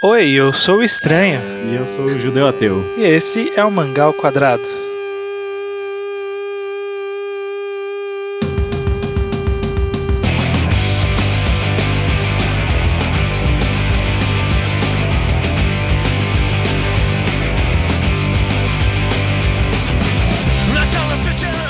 Oi, 0.00 0.30
eu 0.30 0.52
sou 0.52 0.76
o 0.76 0.82
Estranho. 0.84 1.40
E 1.66 1.74
eu 1.74 1.84
sou 1.84 2.04
o 2.04 2.18
Judeu 2.20 2.46
Ateu. 2.46 2.84
E 2.96 3.02
esse 3.02 3.52
é 3.56 3.64
o 3.64 3.70
Mangá 3.70 4.04
ao 4.04 4.14
Quadrado. 4.14 4.62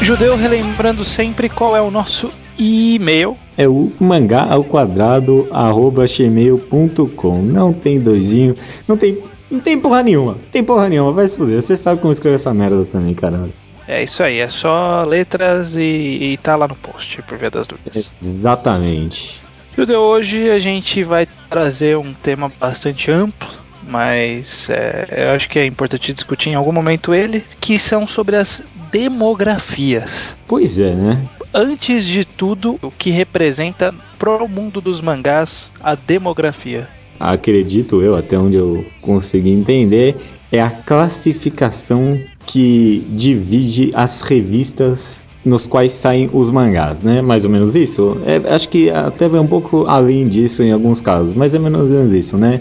Judeu 0.03 0.37
relembrando 0.37 1.03
sempre 1.03 1.49
qual 1.49 1.75
é 1.75 1.81
o 1.81 1.91
nosso 1.91 2.31
e-mail. 2.59 3.37
É 3.57 3.69
o 3.69 3.93
mangá 3.99 4.47
ao 4.49 4.65
quadrado 4.65 5.47
arroba 5.51 6.05
gmail.com. 6.07 7.43
Não 7.43 7.73
tem 7.73 8.01
doisinho, 8.01 8.55
não 8.87 8.97
tem, 8.97 9.19
não 9.51 9.61
tem 9.61 9.79
porra 9.79 10.03
nenhuma. 10.03 10.37
Tem 10.53 10.63
porra 10.63 10.89
nenhuma, 10.89 11.13
vai 11.13 11.27
se 11.29 11.37
fuder. 11.37 11.63
Você 11.63 11.77
sabe 11.77 12.01
como 12.01 12.13
escrever 12.13 12.37
essa 12.37 12.53
merda 12.53 12.85
também, 12.85 13.15
caralho. 13.15 13.53
É 13.87 14.03
isso 14.03 14.23
aí, 14.23 14.39
é 14.39 14.49
só 14.49 15.03
letras 15.05 15.75
e, 15.75 15.81
e 15.81 16.39
tá 16.43 16.57
lá 16.57 16.69
no 16.69 16.77
post, 16.77 17.23
por 17.23 17.39
via 17.39 17.51
das 17.51 17.67
dúvidas. 17.67 18.11
Exatamente. 18.23 19.41
Judeu, 19.75 20.01
hoje 20.01 20.51
a 20.51 20.59
gente 20.59 21.03
vai 21.05 21.27
trazer 21.49 21.97
um 21.97 22.13
tema 22.13 22.53
bastante 22.61 23.11
amplo, 23.11 23.49
mas 23.89 24.69
é, 24.71 25.25
eu 25.29 25.31
acho 25.31 25.49
que 25.49 25.59
é 25.59 25.67
importante 25.67 26.13
discutir 26.13 26.51
em 26.51 26.55
algum 26.55 26.73
momento 26.73 27.15
ele, 27.15 27.43
que 27.61 27.79
são 27.79 28.07
sobre 28.07 28.37
as 28.37 28.63
demografias. 28.93 30.37
Pois 30.47 30.79
é, 30.79 30.95
né? 30.95 31.21
Antes 31.53 32.05
de 32.05 32.25
tudo, 32.25 32.79
o 32.83 32.91
que 32.91 33.11
representa 33.11 33.95
pro 34.19 34.47
mundo 34.47 34.81
dos 34.81 35.01
mangás 35.01 35.73
a 35.81 35.95
demografia? 35.95 36.89
Acredito 37.19 38.03
eu, 38.03 38.15
até 38.15 38.39
onde 38.39 38.57
eu 38.57 38.85
consegui 39.01 39.51
entender, 39.51 40.17
é 40.53 40.61
a 40.61 40.71
classificação 40.71 42.19
que 42.47 43.05
divide 43.11 43.91
as 43.95 44.21
revistas 44.23 45.25
nos 45.45 45.67
quais 45.67 45.93
saem 45.93 46.29
os 46.33 46.51
mangás, 46.51 47.03
né? 47.03 47.23
Mais 47.23 47.45
ou 47.45 47.51
menos 47.51 47.75
isso. 47.75 48.19
É, 48.27 48.55
acho 48.55 48.69
que 48.69 48.91
até 48.91 49.29
vai 49.29 49.41
um 49.41 49.47
pouco 49.47 49.87
além 49.87 50.29
disso 50.29 50.63
em 50.63 50.71
alguns 50.71 51.01
casos, 51.01 51.35
mas 51.35 51.55
é 51.55 51.59
menos 51.59 51.91
ou 51.91 51.97
menos 51.97 52.13
isso, 52.13 52.37
né? 52.37 52.61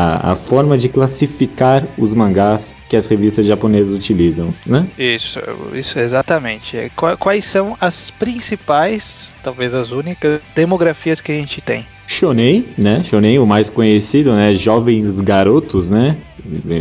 A, 0.00 0.32
a, 0.32 0.36
forma 0.36 0.78
de 0.78 0.88
classificar 0.88 1.84
os 1.98 2.14
mangás 2.14 2.72
que 2.88 2.96
as 2.96 3.08
revistas 3.08 3.44
japonesas 3.44 3.92
utilizam, 3.92 4.54
né? 4.64 4.86
Isso, 4.96 5.40
isso 5.74 5.98
exatamente. 5.98 6.76
É, 6.76 6.88
quais 7.18 7.44
são 7.44 7.76
as 7.80 8.08
principais, 8.08 9.34
talvez 9.42 9.74
as 9.74 9.90
únicas, 9.90 10.40
demografias 10.54 11.20
que 11.20 11.32
a 11.32 11.34
gente 11.34 11.60
tem? 11.60 11.84
Shonen, 12.06 12.64
né? 12.78 13.02
Shonen, 13.04 13.40
o 13.40 13.46
mais 13.46 13.68
conhecido, 13.68 14.32
né? 14.32 14.54
Jovens 14.54 15.18
garotos, 15.18 15.88
né? 15.88 16.16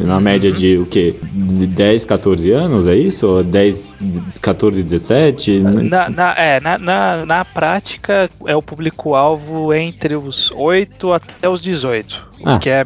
Na 0.05 0.19
média 0.19 0.51
de 0.51 0.77
o 0.77 0.85
quê? 0.85 1.15
10, 1.21 2.05
14 2.05 2.51
anos, 2.51 2.87
é 2.87 2.95
isso? 2.95 3.27
Ou 3.27 3.43
10, 3.43 3.97
14, 4.41 4.83
17? 4.83 5.59
Na, 5.59 6.09
na, 6.09 6.35
é, 6.37 6.59
na, 6.59 6.77
na, 6.77 7.25
na 7.25 7.45
prática 7.45 8.29
é 8.45 8.55
o 8.55 8.61
público-alvo 8.61 9.73
entre 9.73 10.15
os 10.15 10.51
8 10.51 11.11
até 11.11 11.49
os 11.49 11.61
18. 11.61 12.27
O 12.39 12.49
ah. 12.49 12.59
que 12.59 12.69
é 12.69 12.85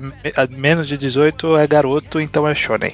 menos 0.49 0.87
de 0.87 0.97
18 0.97 1.57
é 1.57 1.67
garoto, 1.67 2.19
então 2.19 2.47
é 2.47 2.55
shonen. 2.55 2.93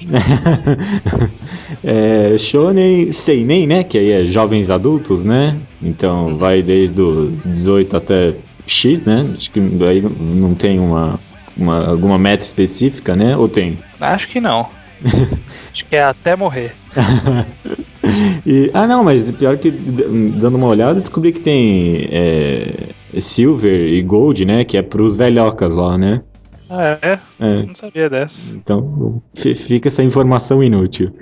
é, 1.82 2.36
shonen 2.36 3.10
seinen, 3.10 3.66
né? 3.66 3.84
Que 3.84 3.96
aí 3.96 4.10
é 4.10 4.24
jovens 4.26 4.68
adultos, 4.68 5.24
né? 5.24 5.56
Então 5.82 6.36
vai 6.36 6.60
desde 6.62 7.00
os 7.00 7.44
18 7.44 7.96
até 7.96 8.34
X, 8.66 9.00
né? 9.02 9.26
Acho 9.36 9.50
que 9.50 9.60
aí 9.60 10.04
não 10.20 10.54
tem 10.54 10.78
uma, 10.78 11.18
uma 11.58 11.88
alguma 11.88 12.18
meta 12.18 12.44
específica, 12.44 13.16
né? 13.16 13.36
Ou 13.36 13.48
tem? 13.48 13.78
Acho 14.00 14.28
que 14.28 14.40
não. 14.40 14.68
Acho 15.72 15.84
que 15.84 15.96
é 15.96 16.02
até 16.02 16.34
morrer. 16.36 16.72
e, 18.46 18.70
ah, 18.74 18.86
não, 18.86 19.04
mas 19.04 19.30
pior 19.30 19.56
que 19.56 19.70
dando 19.70 20.56
uma 20.56 20.66
olhada, 20.66 21.00
descobri 21.00 21.32
que 21.32 21.40
tem 21.40 22.08
é, 22.10 23.20
Silver 23.20 23.92
e 23.92 24.02
Gold, 24.02 24.44
né? 24.44 24.64
Que 24.64 24.76
é 24.76 24.82
pros 24.82 25.16
velhocas 25.16 25.74
lá, 25.74 25.96
né? 25.96 26.22
Ah, 26.70 26.98
é? 27.00 27.18
é? 27.40 27.66
Não 27.66 27.74
sabia 27.74 28.10
dessa. 28.10 28.54
Então, 28.54 29.22
fica 29.34 29.88
essa 29.88 30.02
informação 30.02 30.62
inútil. 30.62 31.12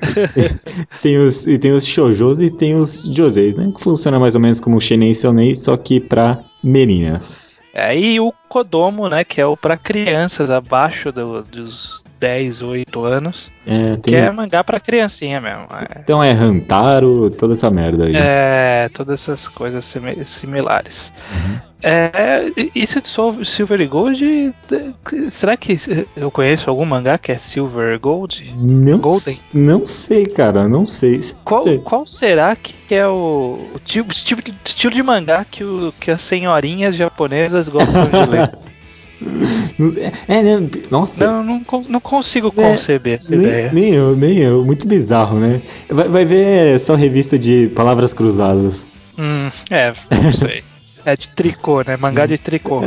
tem 1.02 1.18
os, 1.18 1.46
e 1.46 1.56
tem 1.56 1.70
os 1.70 1.86
shoujos 1.86 2.40
e 2.40 2.50
tem 2.50 2.74
os 2.74 3.02
joseis, 3.02 3.54
né? 3.54 3.70
Que 3.76 3.82
funciona 3.82 4.18
mais 4.18 4.34
ou 4.34 4.40
menos 4.40 4.58
como 4.58 4.76
o 4.76 4.80
Shenen 4.80 5.14
Sonei, 5.14 5.54
só 5.54 5.76
que 5.76 6.00
pra 6.00 6.40
meninas. 6.64 7.55
É, 7.78 7.94
e 7.94 8.18
o 8.18 8.32
Kodomo, 8.48 9.06
né? 9.06 9.22
Que 9.22 9.38
é 9.38 9.44
o 9.44 9.54
pra 9.54 9.76
crianças 9.76 10.50
abaixo 10.50 11.12
do, 11.12 11.42
dos 11.42 12.02
10, 12.18 12.62
8 12.62 13.04
anos. 13.04 13.52
É, 13.66 13.96
tem... 13.96 14.14
Que 14.14 14.16
é 14.16 14.30
mangá 14.30 14.64
pra 14.64 14.80
criancinha 14.80 15.42
mesmo. 15.42 15.66
É. 15.70 16.00
Então 16.00 16.24
é 16.24 16.32
Hantaro, 16.32 17.30
toda 17.30 17.52
essa 17.52 17.70
merda 17.70 18.06
aí. 18.06 18.16
É, 18.16 18.88
todas 18.94 19.20
essas 19.20 19.46
coisas 19.46 19.84
similares. 20.24 21.12
Uhum. 21.30 21.60
É, 21.88 22.52
isso 22.74 23.00
de 23.00 23.08
Silver 23.46 23.80
e 23.80 23.86
Gold, 23.86 24.52
será 25.30 25.56
que 25.56 25.78
eu 26.16 26.32
conheço 26.32 26.68
algum 26.68 26.84
mangá 26.84 27.16
que 27.16 27.30
é 27.30 27.38
Silver 27.38 27.96
Gold? 28.00 28.52
Não, 28.56 28.98
Golden? 28.98 29.38
não 29.54 29.86
sei, 29.86 30.26
cara, 30.26 30.66
não 30.66 30.84
sei. 30.84 31.20
Qual, 31.44 31.64
qual 31.84 32.04
será 32.04 32.56
que 32.56 32.92
é 32.92 33.06
o, 33.06 33.70
o 33.72 33.78
tipo, 33.84 34.12
tipo, 34.12 34.42
estilo 34.64 34.94
de 34.94 35.02
mangá 35.04 35.46
que, 35.48 35.62
o, 35.62 35.94
que 36.00 36.10
as 36.10 36.22
senhorinhas 36.22 36.96
japonesas 36.96 37.68
gostam 37.68 38.10
de 38.10 38.30
ler? 38.30 38.50
É, 40.28 40.42
né? 40.42 40.68
Nossa. 40.90 41.26
Não, 41.26 41.42
não, 41.42 41.84
não 41.88 42.00
consigo 42.00 42.48
é, 42.48 42.50
conceber 42.50 43.18
essa 43.18 43.34
nem, 43.34 43.46
ideia. 43.46 43.72
Nem 43.72 43.94
eu, 43.94 44.14
nem 44.14 44.38
eu. 44.40 44.62
Muito 44.62 44.86
bizarro, 44.86 45.40
né? 45.40 45.62
Vai, 45.88 46.06
vai 46.06 46.24
ver 46.26 46.78
só 46.78 46.94
revista 46.94 47.38
de 47.38 47.68
palavras 47.74 48.12
cruzadas. 48.12 48.90
Hum, 49.18 49.50
é, 49.70 49.94
não 50.22 50.34
sei. 50.34 50.62
é 51.06 51.16
de 51.16 51.28
tricô, 51.28 51.82
né? 51.82 51.96
Mangá 51.96 52.26
de 52.26 52.36
tricô. 52.36 52.82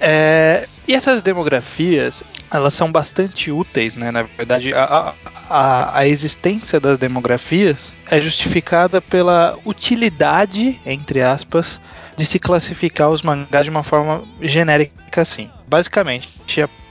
é, 0.00 0.68
e 0.86 0.94
essas 0.94 1.20
demografias, 1.20 2.22
elas 2.50 2.72
são 2.72 2.90
bastante 2.90 3.50
úteis, 3.50 3.96
né? 3.96 4.12
Na 4.12 4.22
verdade, 4.22 4.72
a, 4.72 5.12
a, 5.50 5.98
a 5.98 6.06
existência 6.06 6.78
das 6.78 6.96
demografias 6.98 7.92
é 8.08 8.20
justificada 8.20 9.00
pela 9.00 9.58
utilidade, 9.66 10.80
entre 10.86 11.20
aspas, 11.20 11.80
de 12.16 12.24
se 12.24 12.38
classificar 12.38 13.10
os 13.10 13.20
mangás 13.20 13.64
de 13.64 13.70
uma 13.70 13.82
forma 13.82 14.22
genérica 14.40 15.22
assim. 15.22 15.50
Basicamente, 15.66 16.28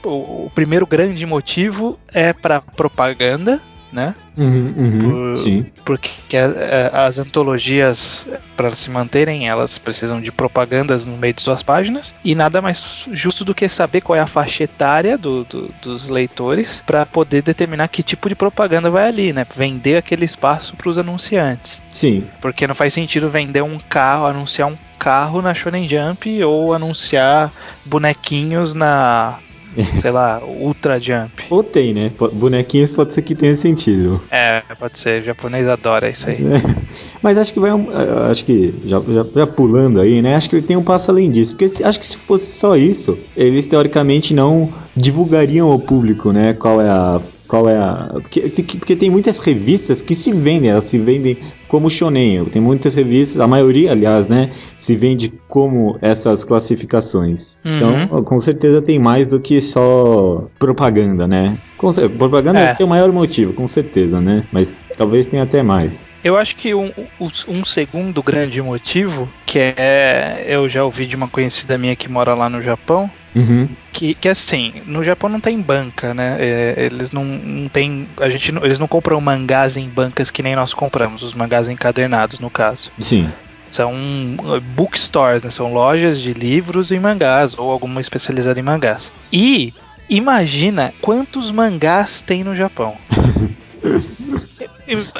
o, 0.04 0.46
o 0.46 0.52
primeiro 0.54 0.86
grande 0.86 1.24
motivo 1.24 1.98
é 2.12 2.32
para 2.32 2.60
propaganda, 2.60 3.60
né? 3.92 4.14
Uhum, 4.36 4.74
uhum, 4.76 5.10
Por, 5.10 5.36
sim. 5.36 5.66
Porque 5.84 6.36
a, 6.36 6.92
a, 6.92 7.06
as 7.06 7.18
antologias, 7.18 8.26
para 8.56 8.70
se 8.70 8.90
manterem, 8.90 9.48
elas 9.48 9.78
precisam 9.78 10.20
de 10.20 10.30
propagandas 10.30 11.06
no 11.06 11.16
meio 11.16 11.34
de 11.34 11.42
suas 11.42 11.62
páginas. 11.62 12.14
E 12.24 12.34
nada 12.34 12.60
mais 12.60 13.06
justo 13.12 13.44
do 13.44 13.54
que 13.54 13.68
saber 13.68 14.00
qual 14.00 14.16
é 14.16 14.20
a 14.20 14.26
faixa 14.26 14.64
etária 14.64 15.16
do, 15.16 15.44
do, 15.44 15.70
dos 15.82 16.08
leitores 16.08 16.82
para 16.86 17.06
poder 17.06 17.42
determinar 17.42 17.88
que 17.88 18.02
tipo 18.02 18.28
de 18.28 18.34
propaganda 18.34 18.90
vai 18.90 19.08
ali, 19.08 19.32
né? 19.32 19.46
Vender 19.56 19.96
aquele 19.96 20.24
espaço 20.24 20.76
para 20.76 20.88
os 20.88 20.98
anunciantes. 20.98 21.82
Sim. 21.90 22.26
Porque 22.40 22.66
não 22.66 22.74
faz 22.74 22.92
sentido 22.92 23.28
vender 23.28 23.62
um 23.62 23.78
carro, 23.78 24.26
anunciar 24.26 24.68
um 24.68 24.76
carro 24.98 25.40
na 25.40 25.54
Shonen 25.54 25.88
Jump 25.88 26.42
ou 26.42 26.74
anunciar 26.74 27.52
bonequinhos 27.84 28.74
na 28.74 29.38
sei 30.00 30.10
lá, 30.10 30.40
Ultra 30.44 30.98
Jump. 30.98 31.44
Ou 31.50 31.62
tem, 31.62 31.94
né? 31.94 32.10
Bonequinhos 32.32 32.92
pode 32.92 33.14
ser 33.14 33.22
que 33.22 33.34
tenha 33.34 33.54
sentido. 33.54 34.20
É, 34.30 34.62
pode 34.78 34.98
ser. 34.98 35.22
O 35.22 35.24
japonês 35.24 35.68
adora 35.68 36.08
isso 36.10 36.28
aí. 36.28 36.38
Mas 37.22 37.36
acho 37.36 37.52
que 37.52 37.60
vai 37.60 37.72
um, 37.72 37.88
acho 38.30 38.44
que 38.44 38.74
já, 38.84 39.00
já, 39.00 39.24
já, 39.34 39.46
pulando 39.46 40.00
aí, 40.00 40.22
né? 40.22 40.36
Acho 40.36 40.50
que 40.50 40.62
tem 40.62 40.76
um 40.76 40.84
passo 40.84 41.10
além 41.10 41.30
disso, 41.30 41.54
porque 41.54 41.68
se, 41.68 41.82
acho 41.82 41.98
que 41.98 42.06
se 42.06 42.16
fosse 42.16 42.52
só 42.52 42.76
isso, 42.76 43.18
eles 43.36 43.66
teoricamente 43.66 44.32
não 44.34 44.72
divulgariam 44.96 45.70
ao 45.70 45.78
público, 45.78 46.32
né? 46.32 46.54
Qual 46.54 46.80
é 46.80 46.88
a 46.88 47.20
qual 47.48 47.68
é 47.68 47.76
a. 47.76 48.10
Porque, 48.12 48.42
porque, 48.78 48.94
tem 48.94 49.08
muitas 49.08 49.38
revistas 49.38 50.02
que 50.02 50.14
se 50.14 50.30
vendem, 50.32 50.70
elas 50.70 50.84
se 50.84 50.98
vendem 50.98 51.38
como 51.68 51.90
shonen. 51.90 52.44
Tem 52.46 52.60
muitas 52.60 52.94
revistas, 52.94 53.40
a 53.40 53.46
maioria, 53.46 53.92
aliás, 53.92 54.26
né, 54.26 54.50
se 54.76 54.96
vende 54.96 55.32
como 55.48 55.98
essas 56.00 56.44
classificações. 56.44 57.58
Uhum. 57.64 57.76
Então, 57.76 58.24
com 58.24 58.40
certeza 58.40 58.82
tem 58.82 58.98
mais 58.98 59.26
do 59.26 59.38
que 59.38 59.60
só 59.60 60.48
propaganda, 60.58 61.28
né? 61.28 61.56
Com, 61.76 61.90
propaganda 62.18 62.58
é. 62.58 62.62
deve 62.64 62.74
ser 62.74 62.84
o 62.84 62.88
maior 62.88 63.12
motivo, 63.12 63.52
com 63.52 63.66
certeza, 63.66 64.20
né? 64.20 64.44
Mas 64.50 64.80
talvez 64.96 65.26
tenha 65.26 65.44
até 65.44 65.62
mais. 65.62 66.14
Eu 66.24 66.36
acho 66.36 66.56
que 66.56 66.74
um, 66.74 66.90
um 67.20 67.64
segundo 67.64 68.22
grande 68.22 68.60
motivo, 68.60 69.28
que 69.46 69.58
é. 69.58 70.44
Eu 70.48 70.68
já 70.68 70.84
ouvi 70.84 71.06
de 71.06 71.14
uma 71.14 71.28
conhecida 71.28 71.78
minha 71.78 71.94
que 71.94 72.08
mora 72.08 72.34
lá 72.34 72.48
no 72.50 72.60
Japão, 72.60 73.08
Uhum. 73.38 73.68
Que, 73.92 74.14
que 74.14 74.28
assim, 74.28 74.82
no 74.84 75.04
Japão 75.04 75.30
não 75.30 75.40
tem 75.40 75.60
banca, 75.60 76.12
né? 76.12 76.36
É, 76.40 76.74
eles 76.76 77.12
não, 77.12 77.24
não 77.24 77.68
tem. 77.68 78.08
A 78.16 78.28
gente, 78.28 78.52
eles 78.62 78.80
não 78.80 78.88
compram 78.88 79.20
mangás 79.20 79.76
em 79.76 79.88
bancas 79.88 80.28
que 80.28 80.42
nem 80.42 80.56
nós 80.56 80.74
compramos, 80.74 81.22
os 81.22 81.34
mangás 81.34 81.68
encadernados, 81.68 82.40
no 82.40 82.50
caso. 82.50 82.90
Sim. 82.98 83.30
São 83.70 83.92
uh, 83.92 84.60
bookstores, 84.60 85.44
né? 85.44 85.50
São 85.50 85.72
lojas 85.72 86.20
de 86.20 86.32
livros 86.32 86.90
e 86.90 86.98
mangás, 86.98 87.56
ou 87.56 87.70
alguma 87.70 88.00
especializada 88.00 88.58
em 88.58 88.62
mangás. 88.62 89.12
E 89.32 89.72
imagina 90.10 90.92
quantos 91.00 91.52
mangás 91.52 92.20
tem 92.20 92.42
no 92.42 92.56
Japão. 92.56 92.96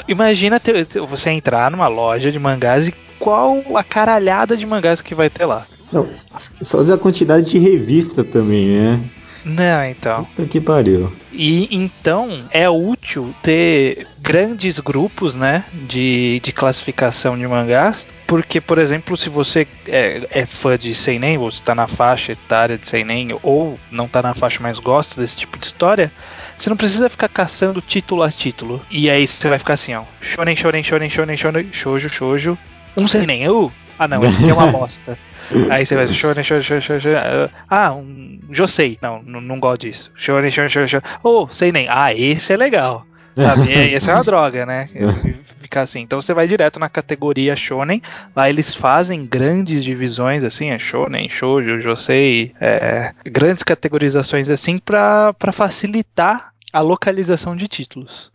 Imagina 0.07 0.59
ter, 0.59 0.87
você 1.07 1.29
entrar 1.29 1.69
numa 1.69 1.87
loja 1.87 2.31
de 2.31 2.39
mangás 2.39 2.87
e 2.87 2.93
qual 3.19 3.61
a 3.75 3.83
caralhada 3.83 4.57
de 4.57 4.65
mangás 4.65 4.99
que 4.99 5.13
vai 5.13 5.29
ter 5.29 5.45
lá. 5.45 5.67
Não, 5.91 6.07
só 6.61 6.81
a 6.81 6.97
quantidade 6.97 7.51
de 7.51 7.59
revista 7.59 8.23
também, 8.23 8.67
né? 8.67 8.99
Não, 9.45 9.83
então. 9.85 10.25
Puta 10.25 10.45
que 10.45 10.59
pariu. 10.59 11.11
E 11.31 11.67
então 11.71 12.43
é 12.51 12.69
útil 12.69 13.33
ter 13.41 14.05
grandes 14.19 14.79
grupos, 14.79 15.35
né, 15.35 15.63
de, 15.87 16.41
de 16.43 16.51
classificação 16.51 17.37
de 17.37 17.47
mangás, 17.47 18.05
porque, 18.27 18.61
por 18.61 18.77
exemplo, 18.77 19.17
se 19.17 19.29
você 19.29 19.65
é, 19.87 20.27
é 20.29 20.45
fã 20.45 20.77
de 20.77 20.93
Seinen, 20.93 21.37
ou 21.37 21.49
está 21.49 21.73
na 21.73 21.87
faixa 21.87 22.33
etária 22.33 22.77
de 22.77 22.87
Seinen, 22.87 23.35
ou 23.41 23.79
não 23.89 24.05
está 24.05 24.21
na 24.21 24.35
faixa, 24.35 24.59
mas 24.61 24.77
gosta 24.77 25.19
desse 25.19 25.37
tipo 25.37 25.57
de 25.57 25.65
história, 25.65 26.11
você 26.57 26.69
não 26.69 26.77
precisa 26.77 27.09
ficar 27.09 27.29
caçando 27.29 27.81
título 27.81 28.21
a 28.21 28.31
título. 28.31 28.81
E 28.91 29.09
aí 29.09 29.25
você 29.25 29.49
vai 29.49 29.57
ficar 29.57 29.73
assim, 29.73 29.95
ó, 29.95 30.03
shonen, 30.21 30.55
shonen, 30.55 30.83
shonen, 30.83 31.09
shonen, 31.09 31.37
shonen, 31.37 31.69
shoujo, 31.71 32.09
shoujo, 32.09 32.57
um 32.95 33.07
Seinen, 33.07 33.49
uh, 33.49 33.71
ah 33.99 34.07
não, 34.07 34.25
esse 34.25 34.37
aqui 34.37 34.49
é 34.49 34.53
uma 34.53 34.67
bosta. 34.71 35.17
Aí 35.69 35.85
você 35.85 35.95
vai, 35.95 36.07
shonen, 36.07 36.43
shonen, 36.43 36.63
shonen, 36.63 36.81
shonen, 36.81 37.49
ah, 37.69 37.91
um 37.93 38.39
Josei, 38.51 38.97
não, 39.01 39.21
não, 39.23 39.41
não 39.41 39.59
gosto 39.59 39.81
disso. 39.81 40.11
Shonen, 40.15 40.49
shonen, 40.49 40.69
shonen, 40.69 40.87
shonen, 40.87 41.03
oh, 41.23 41.47
Seinen, 41.49 41.87
ah, 41.89 42.13
esse 42.13 42.53
é 42.53 42.57
legal. 42.57 43.05
Sabe? 43.35 43.71
E 43.71 43.95
essa 43.95 44.11
é 44.11 44.15
uma 44.15 44.23
droga, 44.23 44.65
né? 44.65 44.89
Ficar 45.61 45.81
assim. 45.81 46.01
Então 46.01 46.21
você 46.21 46.33
vai 46.33 46.47
direto 46.47 46.79
na 46.79 46.89
categoria 46.89 47.55
Shonen. 47.55 48.01
Lá 48.35 48.49
eles 48.49 48.73
fazem 48.73 49.25
grandes 49.25 49.83
divisões, 49.83 50.43
assim, 50.43 50.71
é 50.71 50.79
Shonen, 50.79 51.29
Shoujo, 51.29 51.79
Josei, 51.79 52.53
é, 52.59 53.13
grandes 53.25 53.63
categorizações 53.63 54.49
assim 54.49 54.77
para 54.77 55.33
facilitar 55.53 56.53
a 56.71 56.81
localização 56.81 57.55
de 57.55 57.67
títulos. 57.67 58.31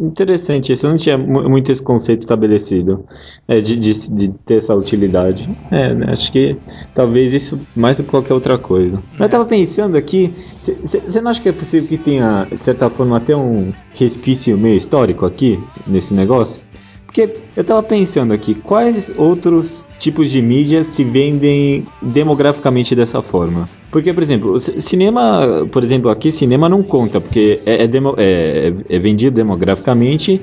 Interessante, 0.00 0.72
isso 0.72 0.86
eu 0.86 0.90
não 0.90 0.98
tinha 0.98 1.16
muito 1.16 1.70
esse 1.70 1.82
conceito 1.82 2.20
estabelecido 2.20 3.04
é, 3.46 3.60
de, 3.60 3.78
de, 3.78 4.10
de, 4.10 4.28
ter 4.44 4.56
essa 4.56 4.74
utilidade. 4.74 5.48
É, 5.70 5.94
né, 5.94 6.12
acho 6.12 6.30
que 6.32 6.56
talvez 6.94 7.32
isso 7.32 7.58
mais 7.74 7.96
do 7.96 8.04
que 8.04 8.10
qualquer 8.10 8.34
outra 8.34 8.58
coisa. 8.58 9.02
É. 9.18 9.22
Eu 9.22 9.26
estava 9.26 9.44
pensando 9.44 9.96
aqui, 9.96 10.32
você 10.60 11.20
não 11.20 11.30
acha 11.30 11.40
que 11.40 11.48
é 11.48 11.52
possível 11.52 11.88
que 11.88 11.98
tenha, 11.98 12.46
de 12.50 12.64
certa 12.64 12.90
forma, 12.90 13.16
até 13.16 13.36
um 13.36 13.72
resquício 13.94 14.56
meio 14.58 14.76
histórico 14.76 15.24
aqui 15.24 15.62
nesse 15.86 16.12
negócio? 16.14 16.71
Porque 17.12 17.30
eu 17.54 17.60
estava 17.60 17.82
pensando 17.82 18.32
aqui, 18.32 18.54
quais 18.54 19.12
outros 19.18 19.86
tipos 19.98 20.30
de 20.30 20.40
mídia 20.40 20.82
se 20.82 21.04
vendem 21.04 21.86
demograficamente 22.00 22.96
dessa 22.96 23.20
forma? 23.20 23.68
Porque, 23.90 24.14
por 24.14 24.22
exemplo, 24.22 24.58
cinema, 24.58 25.68
por 25.70 25.84
exemplo, 25.84 26.10
aqui 26.10 26.32
cinema 26.32 26.70
não 26.70 26.82
conta, 26.82 27.20
porque 27.20 27.60
é, 27.66 27.84
é, 27.84 27.86
demo, 27.86 28.14
é, 28.16 28.72
é 28.88 28.98
vendido 28.98 29.36
demograficamente, 29.36 30.40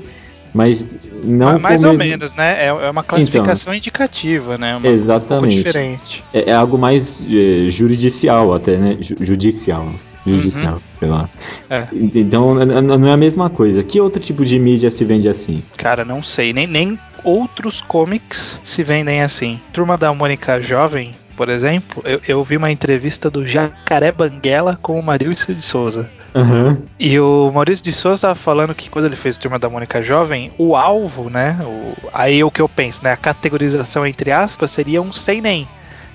mas 0.54 0.94
não 1.24 1.58
mais 1.58 1.82
ou 1.82 1.90
mesmo... 1.90 2.04
menos, 2.06 2.34
né? 2.34 2.64
É, 2.64 2.66
é 2.68 2.90
uma 2.90 3.02
classificação 3.02 3.72
então, 3.72 3.74
indicativa, 3.74 4.56
né? 4.56 4.76
Uma, 4.76 4.86
exatamente. 4.86 5.54
Um 5.54 5.62
diferente. 5.64 6.22
É, 6.32 6.50
é, 6.50 6.52
algo 6.52 6.78
mais 6.78 7.20
é, 7.26 7.68
juridicial 7.68 8.54
até, 8.54 8.76
né? 8.76 8.96
Judicial. 9.00 9.88
Judicial, 10.26 10.74
uhum. 10.74 10.80
sei 10.98 11.08
lá. 11.08 11.28
É. 11.68 11.86
Então 11.92 12.54
não 12.54 13.08
é 13.08 13.12
a 13.12 13.16
mesma 13.16 13.48
coisa. 13.48 13.82
Que 13.82 14.00
outro 14.00 14.20
tipo 14.20 14.44
de 14.44 14.58
mídia 14.58 14.90
se 14.90 15.04
vende 15.04 15.28
assim? 15.28 15.62
Cara, 15.76 16.04
não 16.04 16.22
sei. 16.22 16.52
Nem, 16.52 16.66
nem 16.66 16.98
outros 17.24 17.80
comics 17.80 18.60
se 18.64 18.82
vendem 18.82 19.22
assim. 19.22 19.60
Turma 19.72 19.96
da 19.96 20.12
Mônica 20.12 20.60
Jovem 20.60 21.12
por 21.40 21.48
exemplo, 21.48 22.02
eu, 22.04 22.20
eu 22.28 22.44
vi 22.44 22.58
uma 22.58 22.70
entrevista 22.70 23.30
do 23.30 23.46
Jacaré 23.46 24.12
Banguela 24.12 24.78
com 24.82 25.00
o 25.00 25.02
Maurício 25.02 25.54
de 25.54 25.62
Souza. 25.62 26.06
Uhum. 26.34 26.82
E 26.98 27.18
o 27.18 27.50
Maurício 27.50 27.82
de 27.82 27.94
Souza 27.94 28.16
estava 28.16 28.34
falando 28.34 28.74
que 28.74 28.90
quando 28.90 29.06
ele 29.06 29.16
fez 29.16 29.38
Turma 29.38 29.58
da 29.58 29.66
Mônica 29.66 30.02
Jovem, 30.02 30.52
o 30.58 30.76
alvo, 30.76 31.30
né? 31.30 31.58
O, 31.62 31.94
aí 32.12 32.44
o 32.44 32.50
que 32.50 32.60
eu 32.60 32.68
penso, 32.68 33.02
né? 33.02 33.12
A 33.12 33.16
categorização 33.16 34.06
entre 34.06 34.30
aspas 34.30 34.70
seria 34.70 35.00
um 35.00 35.12
sem 35.14 35.40
nem. 35.40 35.66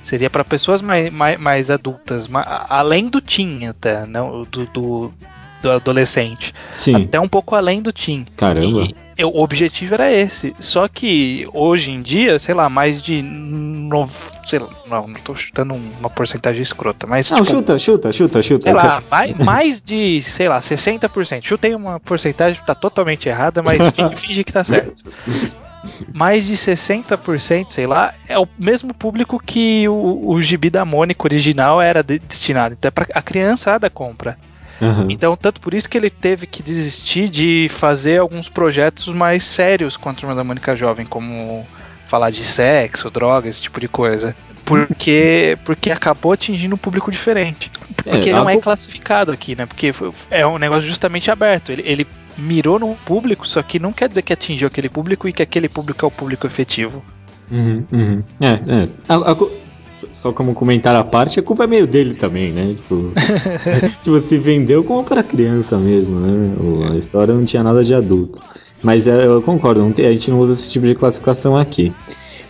Seria 0.06 0.30
para 0.30 0.46
pessoas 0.46 0.84
mais, 0.84 1.12
mais, 1.12 1.40
mais 1.40 1.72
adultas, 1.72 2.28
mais, 2.28 2.46
além 2.69 3.10
do 3.10 3.19
teen 3.19 3.68
até, 3.68 4.06
não, 4.06 4.44
do, 4.44 4.68
do, 4.68 5.12
do 5.63 5.72
adolescente. 5.72 6.54
Sim. 6.75 7.06
Até 7.06 7.19
um 7.19 7.28
pouco 7.28 7.56
além 7.56 7.81
do 7.81 7.92
teen. 7.92 8.24
Caramba. 8.38 8.84
E, 8.84 8.96
eu, 9.18 9.30
o 9.30 9.42
objetivo 9.42 9.96
era 9.96 10.13
esse. 10.13 10.56
Só 10.60 10.88
que 10.88 11.48
hoje 11.52 11.90
em 11.90 12.02
dia, 12.02 12.38
sei 12.38 12.54
lá, 12.54 12.69
mais 12.69 13.02
de. 13.02 13.24
No, 13.24 14.07
sei 14.46 14.60
lá, 14.60 14.69
não, 14.88 15.07
não 15.07 15.19
tô 15.22 15.36
chutando 15.36 15.74
uma 15.74 16.10
porcentagem 16.10 16.62
escrota, 16.62 17.08
mas. 17.08 17.31
Não, 17.31 17.40
tipo, 17.40 17.50
chuta, 17.50 17.80
chuta, 17.80 18.13
chuta, 18.13 18.44
chuta. 18.44 18.63
Sei 18.63 18.74
lá, 18.74 19.01
mais, 19.10 19.38
mais 19.44 19.81
de, 19.81 20.22
sei 20.22 20.48
lá, 20.48 20.60
60%. 20.60 21.44
Chutei 21.44 21.74
uma 21.74 22.00
porcentagem 22.00 22.60
que 22.60 22.68
tá 22.68 22.75
totalmente 22.75 23.28
errada, 23.28 23.63
mas 23.63 23.81
finge 24.22 24.44
que 24.44 24.54
tá 24.54 24.63
certo. 24.63 25.04
Mais 26.14 26.46
de 26.46 26.54
60%, 26.54 27.70
sei 27.70 27.88
lá, 27.88 28.14
é 28.28 28.38
o 28.38 28.48
mesmo 28.58 28.94
público 28.94 29.42
que 29.44 29.88
o, 29.88 30.30
o 30.30 30.42
gibi 30.42 30.70
da 30.70 30.86
Mônica 30.86 31.24
original 31.26 31.82
era 31.82 32.02
de, 32.02 32.20
destinado. 32.20 32.76
Então 32.78 32.90
é 32.90 32.92
pra 32.92 33.08
a 33.14 33.22
criançada 33.22 33.90
compra. 33.90 34.38
Uhum. 34.82 35.08
Então, 35.10 35.36
tanto 35.38 35.62
por 35.62 35.74
isso 35.74 35.88
que 35.88 35.98
ele 35.98 36.10
teve 36.10 36.46
que 36.46 36.62
desistir 36.62 37.30
de 37.30 37.68
fazer 37.70 38.20
alguns 38.20 38.50
projetos 38.50 39.08
mais 39.08 39.44
sérios 39.44 39.96
com 39.96 40.10
a 40.10 40.14
Turma 40.14 40.36
da 40.36 40.44
Mônica 40.44 40.76
Jovem, 40.76 41.06
como 41.06 41.66
falar 42.08 42.30
de 42.30 42.44
sexo, 42.44 43.10
drogas, 43.10 43.52
esse 43.52 43.62
tipo 43.62 43.80
de 43.80 43.88
coisa. 43.88 44.36
Porque, 44.66 45.58
porque 45.64 45.92
acabou 45.92 46.32
atingindo 46.32 46.76
um 46.76 46.78
público 46.78 47.12
diferente. 47.12 47.72
Porque 47.96 48.30
é, 48.30 48.32
ele 48.32 48.34
não 48.34 48.50
é 48.50 48.58
classificado 48.58 49.32
aqui, 49.32 49.56
né? 49.56 49.66
Porque 49.66 49.94
é 50.32 50.46
um 50.46 50.58
negócio 50.58 50.88
justamente 50.88 51.30
aberto. 51.30 51.72
Ele, 51.72 51.84
ele 51.86 52.08
mirou 52.38 52.80
num 52.80 52.94
público, 52.94 53.48
só 53.48 53.62
que 53.62 53.80
não 53.80 53.94
quer 53.94 54.10
dizer 54.10 54.22
que 54.22 54.34
atingiu 54.34 54.68
aquele 54.68 54.90
público 54.90 55.28
e 55.28 55.34
que 55.34 55.42
aquele 55.42 55.70
público 55.70 56.06
é 56.06 56.08
o 56.08 56.12
público 56.12 56.46
efetivo. 56.48 57.04
Uhum, 57.52 57.84
uhum. 57.92 58.24
É, 58.40 58.54
é. 58.54 58.88
A, 59.08 59.32
a, 59.32 59.36
só 60.12 60.32
como 60.34 60.54
comentário 60.54 61.00
à 61.00 61.04
parte, 61.04 61.40
a 61.40 61.44
culpa 61.44 61.64
é 61.64 61.68
meio 61.68 61.88
dele 61.88 62.16
também, 62.16 62.52
né? 62.52 62.76
Tipo, 62.76 63.12
tipo 64.04 64.20
se 64.20 64.38
vendeu 64.38 64.84
como 64.84 65.04
para 65.04 65.24
criança 65.24 65.78
mesmo, 65.78 66.20
né? 66.20 66.92
A 66.94 66.98
história 66.98 67.34
não 67.34 67.46
tinha 67.46 67.64
nada 67.64 67.84
de 67.84 67.94
adulto. 67.94 68.42
Mas 68.82 69.08
é, 69.08 69.26
eu 69.26 69.42
concordo, 69.42 69.82
a 69.98 70.12
gente 70.12 70.30
não 70.30 70.40
usa 70.40 70.54
esse 70.54 70.70
tipo 70.70 70.86
de 70.86 70.96
classificação 70.96 71.56
aqui. 71.56 71.94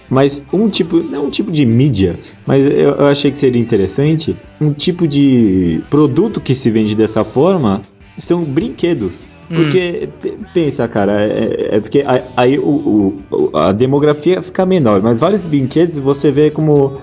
Mas 0.09 0.43
um 0.53 0.69
tipo, 0.69 0.97
não 0.97 1.25
um 1.25 1.29
tipo 1.29 1.51
de 1.51 1.65
mídia, 1.65 2.19
mas 2.45 2.63
eu, 2.63 2.95
eu 2.95 3.05
achei 3.07 3.31
que 3.31 3.39
seria 3.39 3.61
interessante, 3.61 4.35
um 4.61 4.71
tipo 4.71 5.07
de 5.07 5.81
produto 5.89 6.39
que 6.39 6.53
se 6.53 6.69
vende 6.69 6.93
dessa 6.93 7.23
forma 7.23 7.81
são 8.17 8.43
brinquedos. 8.43 9.27
Porque, 9.47 10.09
hum. 10.25 10.29
pensa, 10.53 10.87
cara, 10.87 11.21
é, 11.21 11.75
é 11.75 11.79
porque 11.79 12.03
aí 12.35 12.57
o, 12.57 13.21
o, 13.31 13.57
a 13.57 13.71
demografia 13.71 14.41
fica 14.41 14.65
menor, 14.65 15.01
mas 15.01 15.19
vários 15.19 15.43
brinquedos 15.43 15.99
você 15.99 16.31
vê 16.31 16.49
como 16.49 16.99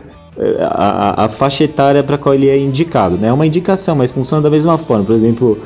a, 0.61 1.25
a 1.25 1.29
faixa 1.29 1.65
etária 1.65 2.03
para 2.03 2.19
qual 2.19 2.35
ele 2.35 2.49
é 2.49 2.59
indicado. 2.59 3.17
Né? 3.17 3.29
É 3.29 3.33
uma 3.33 3.47
indicação, 3.47 3.95
mas 3.95 4.13
funciona 4.13 4.43
da 4.43 4.51
mesma 4.51 4.79
forma. 4.79 5.05
Por 5.05 5.15
exemplo, 5.15 5.61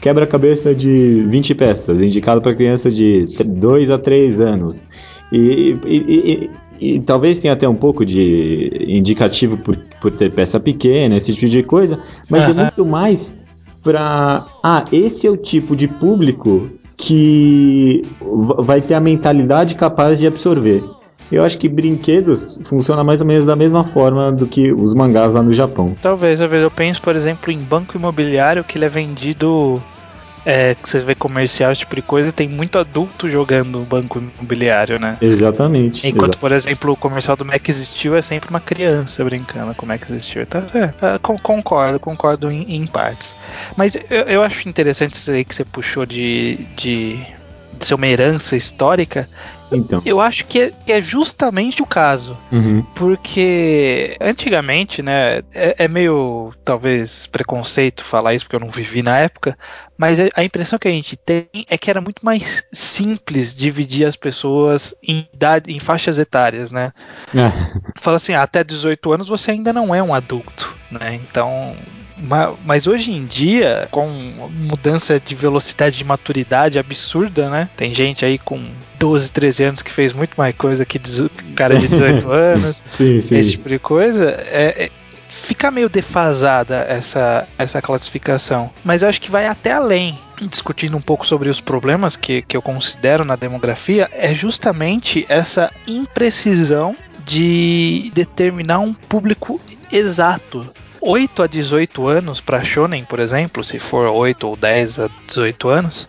quebra-cabeça 0.00 0.74
de 0.74 1.24
20 1.28 1.54
peças, 1.54 2.00
indicado 2.00 2.40
para 2.40 2.54
criança 2.54 2.90
de 2.90 3.26
2 3.44 3.90
a 3.90 3.98
3 3.98 4.40
anos. 4.40 4.86
E, 5.30 5.76
e, 5.86 6.50
e, 6.80 6.94
e, 6.94 7.00
talvez 7.00 7.38
tenha 7.38 7.54
até 7.54 7.68
um 7.68 7.74
pouco 7.74 8.04
de 8.04 8.84
indicativo 8.88 9.56
por, 9.56 9.76
por 10.00 10.12
ter 10.12 10.30
peça 10.30 10.60
pequena, 10.60 11.16
esse 11.16 11.32
tipo 11.32 11.50
de 11.50 11.62
coisa, 11.62 11.98
mas 12.28 12.44
uhum. 12.44 12.50
é 12.50 12.54
muito 12.64 12.84
mais 12.84 13.34
para. 13.82 14.44
Ah, 14.62 14.84
esse 14.92 15.26
é 15.26 15.30
o 15.30 15.36
tipo 15.36 15.74
de 15.74 15.88
público 15.88 16.70
que 16.96 18.02
vai 18.58 18.80
ter 18.80 18.94
a 18.94 19.00
mentalidade 19.00 19.74
capaz 19.74 20.18
de 20.18 20.26
absorver. 20.26 20.84
Eu 21.30 21.42
acho 21.42 21.58
que 21.58 21.68
brinquedos 21.68 22.60
funciona 22.64 23.02
mais 23.02 23.22
ou 23.22 23.26
menos 23.26 23.46
da 23.46 23.56
mesma 23.56 23.84
forma 23.84 24.30
do 24.30 24.46
que 24.46 24.70
os 24.70 24.92
mangás 24.92 25.32
lá 25.32 25.42
no 25.42 25.54
Japão. 25.54 25.96
Talvez, 26.02 26.38
talvez. 26.38 26.62
Eu 26.62 26.70
penso, 26.70 27.00
por 27.00 27.16
exemplo, 27.16 27.50
em 27.50 27.58
banco 27.58 27.96
imobiliário 27.96 28.62
que 28.62 28.76
ele 28.76 28.84
é 28.84 28.88
vendido. 28.88 29.82
É, 30.44 30.74
que 30.74 30.88
você 30.88 31.00
vê 31.00 31.14
comercial, 31.14 31.70
esse 31.70 31.80
tipo 31.80 31.94
de 31.94 32.02
coisa, 32.02 32.32
tem 32.32 32.48
muito 32.48 32.78
adulto 32.78 33.30
jogando 33.30 33.80
banco 33.80 34.18
imobiliário, 34.18 34.98
né? 34.98 35.16
Exatamente. 35.20 36.06
Enquanto, 36.06 36.36
por 36.38 36.50
exemplo, 36.52 36.92
o 36.92 36.96
comercial 36.96 37.36
do 37.36 37.44
Mac 37.44 37.68
existiu 37.68 38.16
é 38.16 38.22
sempre 38.22 38.50
uma 38.50 38.60
criança 38.60 39.24
brincando 39.24 39.74
com 39.74 39.84
o 39.84 39.88
Mac 39.88 40.02
existiu. 40.02 40.42
Então, 40.42 40.64
é, 40.74 41.18
concordo, 41.18 42.00
concordo 42.00 42.50
em, 42.50 42.76
em 42.76 42.86
partes. 42.86 43.34
Mas 43.76 43.94
eu, 43.94 44.22
eu, 44.26 44.42
acho 44.42 44.68
interessante 44.68 45.14
isso 45.14 45.30
aí 45.30 45.44
que 45.44 45.54
você 45.54 45.64
puxou 45.64 46.04
de, 46.04 46.56
de, 46.76 47.16
de 47.78 47.86
ser 47.86 47.94
uma 47.94 48.06
herança 48.06 48.56
histórica 48.56 49.28
Então. 49.72 50.02
Eu 50.04 50.20
acho 50.20 50.44
que 50.44 50.60
é, 50.60 50.72
que 50.84 50.92
é 50.92 51.00
justamente 51.00 51.82
o 51.82 51.86
caso. 51.86 52.36
Uhum. 52.50 52.82
Porque 52.94 54.16
antigamente, 54.20 55.02
né, 55.02 55.38
é, 55.52 55.76
é 55.78 55.88
meio 55.88 56.52
talvez 56.64 57.26
preconceito 57.26 58.04
falar 58.04 58.34
isso 58.34 58.44
porque 58.44 58.56
eu 58.56 58.60
não 58.60 58.70
vivi 58.70 59.02
na 59.02 59.18
época, 59.18 59.56
mas 60.02 60.18
a 60.34 60.42
impressão 60.42 60.80
que 60.80 60.88
a 60.88 60.90
gente 60.90 61.16
tem 61.16 61.46
é 61.70 61.78
que 61.78 61.88
era 61.88 62.00
muito 62.00 62.24
mais 62.24 62.64
simples 62.72 63.54
dividir 63.54 64.04
as 64.04 64.16
pessoas 64.16 64.92
em 65.00 65.28
idade, 65.32 65.72
em 65.72 65.78
faixas 65.78 66.18
etárias, 66.18 66.72
né? 66.72 66.92
É. 67.32 67.52
Fala 68.00 68.16
assim, 68.16 68.32
ah, 68.32 68.42
até 68.42 68.64
18 68.64 69.12
anos 69.12 69.28
você 69.28 69.52
ainda 69.52 69.72
não 69.72 69.94
é 69.94 70.02
um 70.02 70.12
adulto, 70.12 70.74
né? 70.90 71.20
Então, 71.22 71.76
ma- 72.18 72.52
mas 72.64 72.88
hoje 72.88 73.12
em 73.12 73.24
dia, 73.26 73.86
com 73.92 74.08
mudança 74.50 75.20
de 75.20 75.36
velocidade 75.36 75.98
de 75.98 76.04
maturidade 76.04 76.80
absurda, 76.80 77.48
né? 77.48 77.68
Tem 77.76 77.94
gente 77.94 78.24
aí 78.24 78.38
com 78.38 78.60
12, 78.98 79.30
13 79.30 79.62
anos 79.62 79.82
que 79.82 79.92
fez 79.92 80.12
muito 80.12 80.34
mais 80.36 80.56
coisa 80.56 80.84
que 80.84 81.00
cara 81.54 81.78
de 81.78 81.86
18 81.86 82.26
anos 82.28 82.82
Sim, 82.84 83.20
sim. 83.20 83.38
esse 83.38 83.52
tipo 83.52 83.68
de 83.68 83.78
coisa, 83.78 84.30
é, 84.50 84.86
é- 84.86 84.90
fica 85.32 85.70
meio 85.70 85.88
defasada 85.88 86.84
essa, 86.88 87.48
essa 87.58 87.80
classificação. 87.80 88.70
Mas 88.84 89.02
eu 89.02 89.08
acho 89.08 89.20
que 89.20 89.30
vai 89.30 89.46
até 89.46 89.72
além. 89.72 90.18
Discutindo 90.40 90.96
um 90.96 91.00
pouco 91.00 91.26
sobre 91.26 91.48
os 91.48 91.60
problemas 91.60 92.16
que, 92.16 92.42
que 92.42 92.56
eu 92.56 92.62
considero 92.62 93.24
na 93.24 93.36
demografia, 93.36 94.10
é 94.12 94.34
justamente 94.34 95.24
essa 95.28 95.72
imprecisão 95.86 96.94
de 97.24 98.10
determinar 98.14 98.80
um 98.80 98.92
público 98.92 99.60
exato. 99.90 100.68
8 101.00 101.42
a 101.42 101.46
18 101.46 102.06
anos 102.06 102.40
para 102.40 102.62
Shonen, 102.62 103.04
por 103.04 103.18
exemplo, 103.18 103.64
se 103.64 103.78
for 103.78 104.06
8 104.08 104.46
ou 104.46 104.56
10 104.56 105.00
a 105.00 105.10
18 105.26 105.68
anos, 105.68 106.08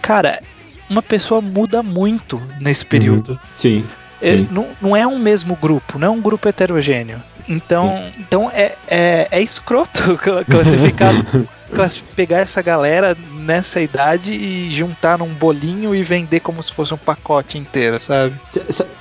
cara, 0.00 0.40
uma 0.88 1.02
pessoa 1.02 1.40
muda 1.40 1.82
muito 1.82 2.40
nesse 2.60 2.84
período. 2.84 3.38
Sim. 3.56 3.84
É, 4.20 4.36
Sim. 4.36 4.48
não, 4.50 4.68
não 4.80 4.96
é 4.96 5.06
um 5.06 5.18
mesmo 5.18 5.54
grupo, 5.56 5.98
não 5.98 6.06
é 6.08 6.10
um 6.10 6.20
grupo 6.20 6.48
heterogêneo. 6.48 7.22
Então, 7.48 8.10
então 8.18 8.50
é, 8.50 8.74
é, 8.86 9.28
é 9.30 9.40
escroto 9.42 10.16
cla- 10.22 10.44
classificar, 10.44 11.14
classi- 11.72 12.02
pegar 12.14 12.38
essa 12.40 12.60
galera 12.60 13.16
nessa 13.46 13.80
idade 13.80 14.34
e 14.34 14.70
juntar 14.74 15.18
num 15.18 15.28
bolinho 15.32 15.94
e 15.94 16.02
vender 16.02 16.40
como 16.40 16.62
se 16.62 16.70
fosse 16.72 16.92
um 16.92 16.98
pacote 16.98 17.56
inteiro, 17.56 17.98
sabe? 18.00 18.34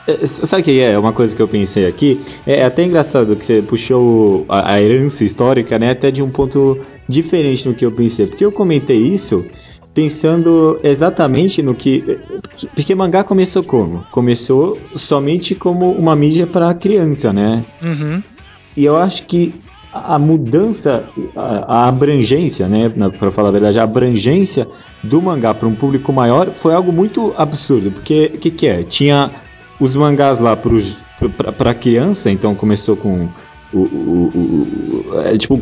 É, 0.07 0.25
Sabe 0.27 0.61
o 0.61 0.65
que 0.65 0.79
é? 0.79 0.97
Uma 0.97 1.11
coisa 1.11 1.35
que 1.35 1.41
eu 1.41 1.47
pensei 1.47 1.85
aqui. 1.85 2.23
É 2.45 2.63
até 2.63 2.83
engraçado 2.83 3.35
que 3.35 3.43
você 3.43 3.61
puxou 3.61 4.45
a, 4.47 4.73
a 4.75 4.81
herança 4.81 5.25
histórica, 5.25 5.77
né? 5.77 5.91
Até 5.91 6.09
de 6.09 6.21
um 6.21 6.29
ponto 6.29 6.79
diferente 7.09 7.67
no 7.67 7.75
que 7.75 7.85
eu 7.85 7.91
pensei. 7.91 8.27
Porque 8.27 8.45
eu 8.45 8.51
comentei 8.51 8.99
isso 9.01 9.45
pensando 9.97 10.79
exatamente 10.83 11.63
no 11.63 11.73
que. 11.73 12.19
Porque, 12.75 12.93
mangá 12.93 13.23
começou 13.23 13.63
como? 13.63 14.05
Começou 14.11 14.77
somente 14.95 15.55
como 15.55 15.89
uma 15.89 16.15
mídia 16.15 16.45
para 16.45 16.71
criança, 16.75 17.33
né? 17.33 17.65
Uhum. 17.81 18.21
E 18.75 18.85
eu 18.85 18.95
acho 18.95 19.25
que 19.25 19.55
a 19.91 20.19
mudança, 20.19 21.03
a, 21.35 21.79
a 21.79 21.87
abrangência, 21.87 22.67
né, 22.67 22.93
para 23.17 23.31
falar 23.31 23.49
a 23.49 23.51
verdade, 23.51 23.79
a 23.79 23.83
abrangência 23.83 24.67
do 25.01 25.19
mangá 25.19 25.51
para 25.51 25.67
um 25.67 25.73
público 25.73 26.13
maior 26.13 26.51
foi 26.51 26.75
algo 26.75 26.91
muito 26.91 27.33
absurdo, 27.35 27.89
porque 27.89 28.31
o 28.35 28.37
que, 28.37 28.51
que 28.51 28.67
é? 28.67 28.83
Tinha 28.83 29.31
os 29.79 29.95
mangás 29.95 30.37
lá 30.37 30.55
para 31.57 31.73
criança, 31.73 32.29
então 32.29 32.53
começou 32.53 32.95
com 32.95 33.27
o, 33.73 33.79
o- 33.79 35.07
o- 35.13 35.19
é, 35.21 35.37
tipo, 35.37 35.59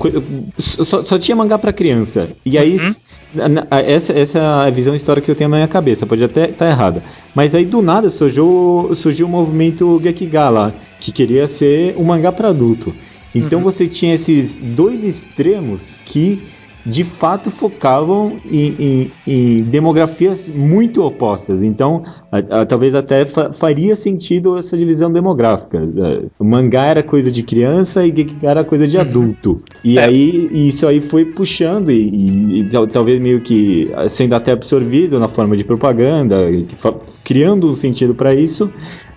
só, 0.60 1.02
só 1.04 1.18
tinha 1.18 1.36
mangá 1.36 1.58
para 1.58 1.74
criança. 1.74 2.30
E 2.46 2.58
aí 2.58 2.78
Uhum. 2.78 3.56
essa, 3.86 4.14
essa 4.14 4.40
é 4.40 4.42
a 4.42 4.70
visão 4.70 4.96
histórica 4.96 5.26
que 5.26 5.32
eu 5.32 5.36
tenho 5.36 5.50
na 5.50 5.58
minha 5.58 5.68
cabeça, 5.68 6.06
pode 6.06 6.24
até 6.24 6.50
estar 6.50 6.70
errada. 6.70 7.04
Mas 7.34 7.54
aí 7.56 7.66
do 7.66 7.82
nada 7.82 8.10
surgiu, 8.10 8.92
surgiu 8.94 9.26
o 9.28 9.30
movimento 9.30 10.00
Gekiga 10.04 10.50
lá, 10.50 10.74
que 11.00 11.12
queria 11.12 11.48
ser 11.48 11.96
um 11.98 12.04
mangá 12.04 12.32
para 12.32 12.50
adulto. 12.50 12.94
Então 13.34 13.60
Uhum. 13.60 13.66
você 13.66 13.88
tinha 13.88 14.14
esses 14.14 14.58
dois 14.60 15.04
extremos 15.04 16.00
que 16.06 16.40
de 16.86 17.04
fato 17.04 17.50
focavam 17.50 18.38
em, 18.50 18.75
em- 18.80 19.12
em 19.25 19.63
demografias 19.63 20.48
muito 20.48 21.04
opostas. 21.04 21.63
Então, 21.63 22.04
a- 22.32 22.62
a- 22.62 22.65
talvez 22.65 22.94
até 22.94 23.25
fa- 23.25 23.51
faria 23.54 23.96
sentido 23.96 24.58
essa 24.58 24.77
divisão 24.77 25.12
demográfica. 25.12 25.77
É, 25.80 26.25
O 26.38 26.44
mangá 26.44 26.86
era 26.86 27.01
coisa 27.01 27.32
de 27.32 27.42
criança 27.42 28.06
e 28.06 28.10
Gekiga 28.15 28.50
era 28.51 28.63
coisa 28.63 28.88
de 28.88 28.98
Uhum. 28.98 29.01
adulto. 29.01 29.63
E 29.84 29.98
É. 29.98 30.04
aí 30.06 30.50
isso 30.68 30.86
aí 30.86 31.01
foi 31.01 31.25
puxando 31.25 31.89
e, 31.92 31.96
e- 32.10 32.60
e 32.60 32.63
tal- 32.65 32.86
talvez 32.88 33.20
meio 33.20 33.42
que 33.42 33.89
sendo 34.08 34.34
até 34.36 34.51
absorvido 34.51 35.20
na 35.20 35.27
forma 35.27 35.58
de 35.58 35.63
propaganda, 35.63 36.38
fa- 36.77 36.96
criando 37.24 37.70
um 37.72 37.75
sentido 37.75 38.13
para 38.13 38.36
isso. 38.36 38.70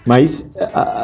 Mas 0.07 0.47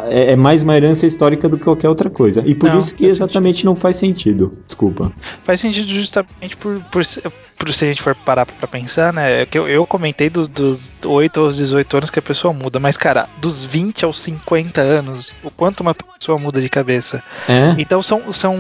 é, 0.09 0.33
é 0.33 0.37
mais 0.37 0.63
uma 0.63 0.75
herança 0.77 1.07
histórica 1.07 1.49
do 1.49 1.59
que 1.59 1.65
qualquer 1.65 1.89
outra 1.89 2.09
coisa. 2.09 2.43
E 2.47 2.55
por 2.55 2.71
Não, 2.71 2.79
isso 2.79 2.95
que 2.95 3.05
exatamente 3.05 3.65
não 3.65 3.75
faz 3.75 3.97
sentido. 3.97 4.57
Desculpa. 4.67 5.13
Faz 5.45 5.61
sentido 5.61 5.89
justamente 5.93 6.57
por, 6.57 6.81
por, 6.91 7.05
se- 7.05 7.21
por 7.59 7.73
se 7.75 7.85
a 7.85 7.89
gente 7.89 8.01
for 8.01 8.15
parar 8.15 8.47
pra 8.47 8.67
pensar, 8.67 9.13
né? 9.13 9.43
é 9.43 9.47
que 9.47 9.59
Eu, 9.59 9.69
eu 9.69 9.87
comentei 9.87 10.31
do- 10.31 10.49
dos 10.49 10.91
8 11.05 11.41
aos 11.41 11.57
18 11.57 11.97
anos 11.99 12.09
que 12.11 12.19
a 12.19 12.23
pessoa 12.23 12.55
muda, 12.55 12.81
mas, 12.81 12.97
cara, 12.97 13.29
dos 13.37 13.63
20 13.65 14.07
aos 14.07 14.19
50 14.21 14.81
anos, 14.81 15.35
o 15.43 15.51
quanto 15.51 15.81
uma 15.81 15.95
pessoa 15.95 16.39
muda 16.39 16.61
de 16.63 16.69
cabeça. 16.71 17.23
É? 17.47 17.75
Então 17.79 18.03
são, 18.03 18.33
são 18.33 18.57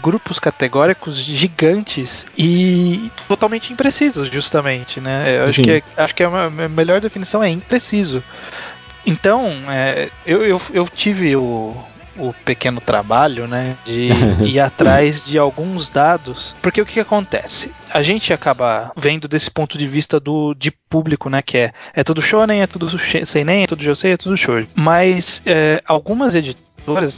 grupos 0.00 0.38
categóricos 0.38 1.16
gigantes 1.16 2.24
e 2.36 3.10
totalmente 3.26 3.72
imprecisos, 3.72 4.28
justamente, 4.28 5.00
né? 5.00 5.38
Eu 5.38 5.44
acho 5.44 5.54
Sim. 5.54 5.62
que, 5.62 5.70
é, 5.72 5.82
acho 5.96 6.14
que 6.14 6.22
a 6.22 6.48
melhor 6.68 7.00
definição 7.00 7.42
é 7.42 7.50
impreciso. 7.50 8.22
Então, 9.08 9.50
é, 9.70 10.10
eu, 10.26 10.44
eu, 10.44 10.60
eu 10.74 10.86
tive 10.86 11.34
o, 11.34 11.74
o 12.18 12.34
pequeno 12.44 12.78
trabalho, 12.78 13.46
né, 13.48 13.74
de 13.86 14.10
ir 14.44 14.60
atrás 14.60 15.24
de 15.24 15.38
alguns 15.38 15.88
dados, 15.88 16.54
porque 16.60 16.82
o 16.82 16.84
que, 16.84 16.92
que 16.92 17.00
acontece? 17.00 17.70
A 17.90 18.02
gente 18.02 18.34
acaba 18.34 18.92
vendo 18.94 19.26
desse 19.26 19.50
ponto 19.50 19.78
de 19.78 19.86
vista 19.86 20.20
do 20.20 20.52
de 20.52 20.70
público, 20.70 21.30
né, 21.30 21.40
que 21.40 21.56
é 21.56 21.72
é 21.94 22.04
tudo 22.04 22.20
shonen, 22.20 22.60
é 22.60 22.66
tudo 22.66 22.86
seinen, 23.24 23.62
é 23.62 23.66
tudo 23.66 23.82
josei, 23.82 24.12
é 24.12 24.16
tudo 24.18 24.36
shoujo. 24.36 24.68
Mas 24.74 25.40
é, 25.46 25.82
algumas 25.86 26.34
editoras 26.34 26.67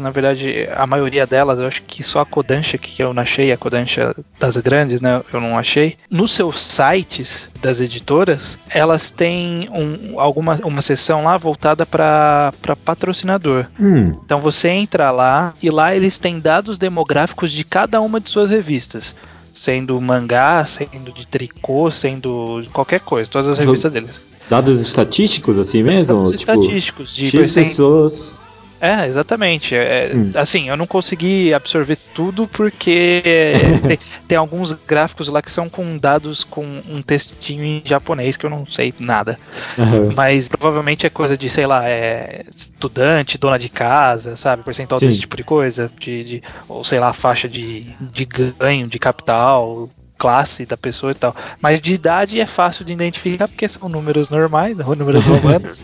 na 0.01 0.11
verdade, 0.11 0.69
a 0.75 0.87
maioria 0.87 1.27
delas, 1.27 1.59
eu 1.59 1.67
acho 1.67 1.83
que 1.83 2.03
só 2.03 2.21
a 2.21 2.27
Kodansha 2.27 2.79
que 2.79 3.03
eu 3.03 3.13
não 3.15 3.23
achei, 3.23 3.53
a 3.53 3.57
Kodansha 3.57 4.15
das 4.39 4.57
grandes, 4.59 5.01
né, 5.01 5.23
eu 5.33 5.41
não 5.41 5.57
achei. 5.59 5.97
Nos 6.11 6.33
seus 6.33 6.61
sites 6.61 7.49
das 7.61 7.81
editoras, 7.81 8.59
elas 8.71 9.11
têm 9.11 9.69
um, 9.71 10.19
alguma 10.21 10.59
uma 10.65 10.83
seção 10.83 11.25
lá 11.25 11.37
voltada 11.37 11.85
para 11.87 12.53
patrocinador. 12.85 13.67
Hum, 13.79 14.15
Então 14.25 14.41
você 14.41 14.69
entra 14.69 15.11
lá 15.11 15.55
e 15.63 15.71
lá 15.71 15.95
eles 15.95 16.19
têm 16.19 16.41
dados 16.41 16.79
demográficos 16.79 17.53
de 17.53 17.65
cada 17.65 18.01
uma 18.01 18.21
de 18.21 18.31
suas 18.31 18.51
revistas. 18.51 19.15
Sendo 19.53 20.01
mangá, 20.01 20.65
sendo 20.65 21.13
de 21.13 21.27
tricô, 21.27 21.91
sendo 21.91 22.65
qualquer 22.73 23.01
coisa, 23.01 23.29
todas 23.29 23.49
as 23.49 23.59
revistas 23.59 23.93
deles. 23.93 24.27
dados 24.49 24.81
estatísticos 24.81 25.59
assim 25.59 25.83
mesmo? 25.83 26.19
Dados 26.25 26.41
tipo, 26.41 26.53
estatísticos 26.53 27.15
de 27.15 27.29
X 27.29 27.55
pessoas. 27.55 28.40
É, 28.81 29.07
exatamente. 29.07 29.75
É, 29.75 30.11
Hum. 30.15 30.31
Assim, 30.35 30.69
eu 30.69 30.77
não 30.77 30.87
consegui 30.87 31.53
absorver 31.53 31.97
tudo 32.15 32.49
porque 32.49 33.23
tem, 33.87 33.99
tem 34.27 34.39
alguns 34.39 34.73
gráficos 34.73 35.29
lá 35.29 35.43
que 35.43 35.51
são 35.51 35.69
com 35.69 35.99
dados 35.99 36.43
com 36.45 36.65
um 36.89 37.03
textinho 37.03 37.63
em 37.65 37.83
japonês 37.85 38.37
que 38.37 38.47
eu 38.47 38.51
não 38.51 38.67
sei 38.67 38.95
nada. 38.99 39.39
Aham. 39.79 40.13
Mas 40.17 40.49
provavelmente 40.49 41.07
é 41.07 41.11
coisa 41.11 41.37
de, 41.37 41.49
sei 41.51 41.67
lá, 41.67 41.89
é 41.89 42.43
estudante, 42.51 43.39
dona 43.39 43.59
de 43.59 43.69
casa, 43.69 44.35
sabe? 44.37 44.63
Percentual 44.63 44.99
Sim. 44.99 45.07
desse 45.07 45.19
tipo 45.21 45.37
de 45.37 45.45
coisa. 45.45 45.91
De, 46.01 46.25
de- 46.25 46.43
ou 46.69 46.83
sei 46.85 46.99
lá, 46.99 47.13
faixa 47.13 47.49
de, 47.49 47.95
de 48.01 48.25
ganho, 48.25 48.89
de 48.89 48.99
capital, 48.99 49.91
classe 50.19 50.67
da 50.67 50.77
pessoa 50.77 51.13
e 51.13 51.15
tal. 51.15 51.35
Mas 51.63 51.81
de 51.81 51.95
idade 51.95 52.41
é 52.41 52.47
fácil 52.47 52.85
de 52.85 52.93
identificar 52.93 53.49
porque 53.49 53.69
são 53.69 53.89
números 53.89 54.31
normais, 54.31 54.77
números 54.97 55.25
romanos. 55.27 55.79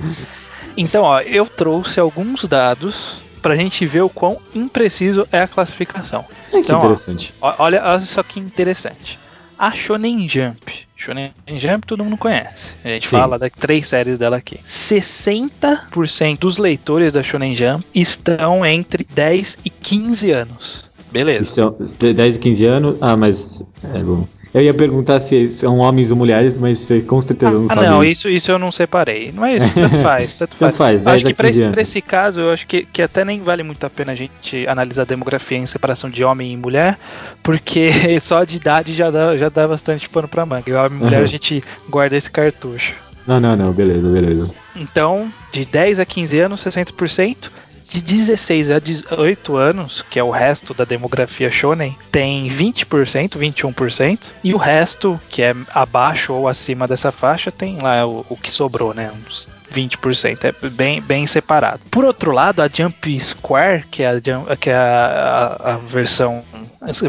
Então, 0.77 1.05
ó, 1.05 1.21
eu 1.21 1.47
trouxe 1.47 1.99
alguns 1.99 2.45
dados 2.45 3.17
pra 3.41 3.57
gente 3.57 3.87
ver 3.87 4.03
o 4.03 4.09
quão 4.09 4.39
impreciso 4.55 5.27
é 5.31 5.41
a 5.41 5.49
classificação. 5.49 6.25
É 6.49 6.51
que 6.51 6.59
Então, 6.59 6.79
interessante. 6.81 7.33
Ó, 7.41 7.55
Olha, 7.59 7.83
olha 7.85 8.01
só 8.01 8.23
que 8.23 8.41
interessante. 8.41 9.19
A 9.59 9.71
Shonen 9.73 10.29
Jump. 10.29 10.87
Shonen 10.97 11.33
Jump 11.59 11.87
todo 11.87 12.05
mundo 12.05 12.17
conhece. 12.17 12.75
A 12.85 12.89
gente 12.89 13.09
Sim. 13.09 13.17
fala 13.17 13.39
das 13.39 13.51
três 13.59 13.87
séries 13.87 14.19
dela 14.19 14.37
aqui. 14.37 14.59
60% 14.67 16.39
dos 16.39 16.59
leitores 16.59 17.13
da 17.13 17.23
Shonen 17.23 17.55
Jump 17.55 17.85
estão 17.95 18.67
entre 18.67 19.07
10 19.09 19.59
e 19.65 19.71
15 19.71 20.31
anos. 20.31 20.85
Beleza. 21.11 21.45
São 21.45 21.77
10 21.99 22.37
e 22.37 22.39
15 22.39 22.65
anos. 22.67 22.97
Ah, 23.01 23.17
mas. 23.17 23.63
É 23.95 23.99
bom. 23.99 24.27
Eu 24.57 24.63
ia 24.63 24.73
perguntar 24.73 25.21
se 25.21 25.51
são 25.51 25.77
homens 25.81 26.11
ou 26.11 26.17
mulheres, 26.17 26.59
mas 26.59 26.79
você 26.79 27.03
com 27.03 27.21
certeza 27.21 27.53
não 27.53 27.65
Ah, 27.67 27.75
sabe. 27.75 27.87
não, 27.87 28.03
isso. 28.03 28.27
isso, 28.27 28.31
isso 28.31 28.51
eu 28.53 28.59
não 28.59 28.73
separei. 28.73 29.31
Mas 29.35 29.73
tanto 29.75 29.99
faz, 29.99 30.35
tanto 30.37 30.57
faz. 30.57 30.71
Tanto 30.71 30.77
faz, 30.79 31.01
10 31.03 31.15
acho 31.17 31.25
que 31.27 31.35
pra 31.35 31.47
15 31.49 31.61
esse, 31.63 31.71
pra 31.73 31.83
esse 31.83 32.01
caso, 32.01 32.41
eu 32.41 32.51
acho 32.51 32.67
que, 32.67 32.87
que 32.87 33.03
até 33.03 33.23
nem 33.23 33.43
vale 33.43 33.63
muito 33.63 33.85
a 33.85 33.91
pena 33.91 34.13
a 34.13 34.15
gente 34.15 34.67
analisar 34.67 35.03
a 35.03 35.05
demografia 35.05 35.59
em 35.59 35.67
separação 35.67 36.09
de 36.09 36.25
homem 36.25 36.55
e 36.55 36.57
mulher, 36.57 36.99
porque 37.43 37.91
só 38.19 38.45
de 38.45 38.57
idade 38.57 38.95
já 38.95 39.11
dá, 39.11 39.37
já 39.37 39.51
dá 39.51 39.69
bastante 39.69 40.09
pano 40.09 40.27
pra 40.27 40.47
manga. 40.47 40.63
E 40.67 40.73
homem 40.73 40.99
e 41.01 41.05
mulher 41.05 41.19
Uhum. 41.19 41.25
a 41.25 41.29
gente 41.29 41.63
guarda 41.91 42.17
esse 42.17 42.31
cartucho. 42.31 42.95
Não, 43.27 43.39
não, 43.39 43.57
não, 43.57 43.73
beleza, 43.73 44.09
beleza. 44.09 44.51
Então, 44.75 45.31
de 45.53 45.65
10 45.67 45.99
a 46.01 46.07
15 46.07 46.39
anos, 46.41 46.65
60%. 46.65 47.51
De 47.89 48.03
16 48.03 48.71
a 48.71 48.79
18 48.79 49.57
anos, 49.57 50.05
que 50.11 50.19
é 50.19 50.23
o 50.23 50.31
resto 50.31 50.75
da 50.75 50.85
demografia 50.85 51.51
shonen, 51.51 51.97
tem 52.11 52.49
20%, 52.49 53.39
21%. 53.39 54.19
E 54.43 54.53
o 54.53 54.57
resto, 54.57 55.21
que 55.31 55.43
é 55.43 55.55
abaixo 55.71 56.33
ou 56.33 56.49
acima 56.49 56.89
dessa 56.89 57.13
faixa, 57.13 57.53
tem 57.53 57.79
lá 57.81 58.05
o, 58.07 58.27
o 58.29 58.37
que 58.37 58.51
sobrou, 58.51 58.93
né? 58.93 59.13
Uns 59.27 59.49
20%. 59.73 60.45
É 60.45 60.69
bem, 60.71 61.01
bem 61.01 61.27
separado. 61.27 61.81
Por 61.91 62.05
outro 62.05 62.33
lado, 62.33 62.61
a 62.61 62.69
Jump 62.69 63.19
Square, 63.19 63.85
que 63.91 64.03
é 64.03 64.11
a, 64.11 64.57
que 64.57 64.71
é 64.71 64.75
a, 64.75 65.57
a, 65.61 65.75
a 65.75 65.77
versão 65.79 66.43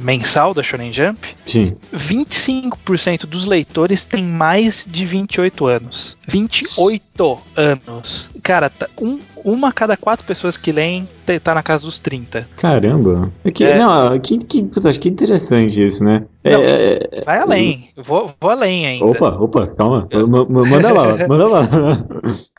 mensal 0.02 0.54
da 0.54 0.64
Shonen 0.64 0.92
Jump, 0.92 1.20
Sim. 1.46 1.76
25% 1.94 3.26
dos 3.26 3.46
leitores 3.46 4.06
tem 4.06 4.24
mais 4.24 4.88
de 4.90 5.06
28 5.06 5.66
anos. 5.66 6.18
28 6.28 7.40
anos. 7.56 8.30
Cara, 8.42 8.70
tá 8.70 8.88
um, 9.00 9.20
uma 9.44 9.70
a 9.70 9.72
cada 9.72 9.96
quatro 9.96 10.26
pessoas 10.26 10.58
que 10.58 10.72
leem 10.72 11.08
tá 11.44 11.54
na 11.54 11.64
casa 11.64 11.86
dos 11.86 12.00
30. 12.00 12.48
Caramba. 12.58 13.32
É 13.44 13.52
que, 13.52 13.64
É. 13.64 13.78
Não, 13.78 14.20
que, 14.20 14.38
que, 14.38 14.64
puta, 14.64 14.92
que 14.94 15.10
interessante 15.10 15.86
isso, 15.86 16.04
né? 16.04 16.24
É, 16.48 16.52
Não, 16.52 16.64
é, 16.64 16.94
é, 17.12 17.22
Vai 17.26 17.38
além. 17.40 17.90
Vou, 17.96 18.34
vou 18.40 18.50
além 18.52 18.86
ainda. 18.88 19.06
Opa, 19.06 19.30
opa, 19.30 19.68
calma. 19.68 20.08
Manda 20.50 20.94
lá, 20.94 21.16
manda 21.28 21.48
lá. 21.48 21.62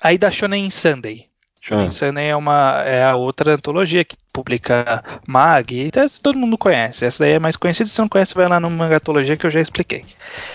Aí 0.03 0.17
da 0.19 0.31
Shonen 0.31 0.71
Sunday. 0.71 1.27
Shonen 1.61 1.89
Ah. 1.89 1.91
Sunday 1.91 2.29
é, 2.29 2.37
uma, 2.37 2.83
é 2.85 3.05
a 3.05 3.17
outra 3.17 3.55
antologia 3.55 4.05
que 4.05 4.17
publica 4.33 5.03
Mag, 5.27 5.75
e 5.75 5.91
tá- 5.91 6.07
todo 6.23 6.39
mundo 6.39 6.57
conhece. 6.57 7.05
Essa 7.05 7.25
daí 7.25 7.33
é 7.33 7.39
mais 7.39 7.57
conhecida, 7.57 7.89
se 7.89 7.99
não 7.99 8.09
conhece, 8.09 8.35
vai 8.35 8.49
lá 8.49 8.59
no 8.61 8.71
Mangatologia 8.71 9.37
que 9.37 9.47
eu 9.47 9.51
já 9.51 9.61
expliquei. 9.61 10.05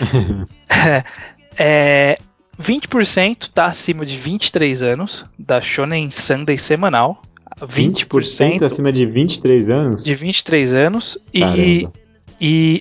é, 1.58 2.18
20% 2.60 3.50
tá 3.52 3.66
acima 3.66 4.04
de 4.06 4.16
23 4.16 4.82
anos, 4.82 5.24
da 5.38 5.60
Shonen 5.60 6.10
Sunday 6.10 6.58
semanal. 6.58 7.20
20%, 7.60 8.06
20% 8.08 8.62
acima 8.62 8.90
de 8.90 9.06
23 9.06 9.70
anos? 9.70 10.02
de 10.04 10.14
23 10.14 10.72
anos 10.72 11.16
Caramba. 11.38 11.56
e 11.58 11.88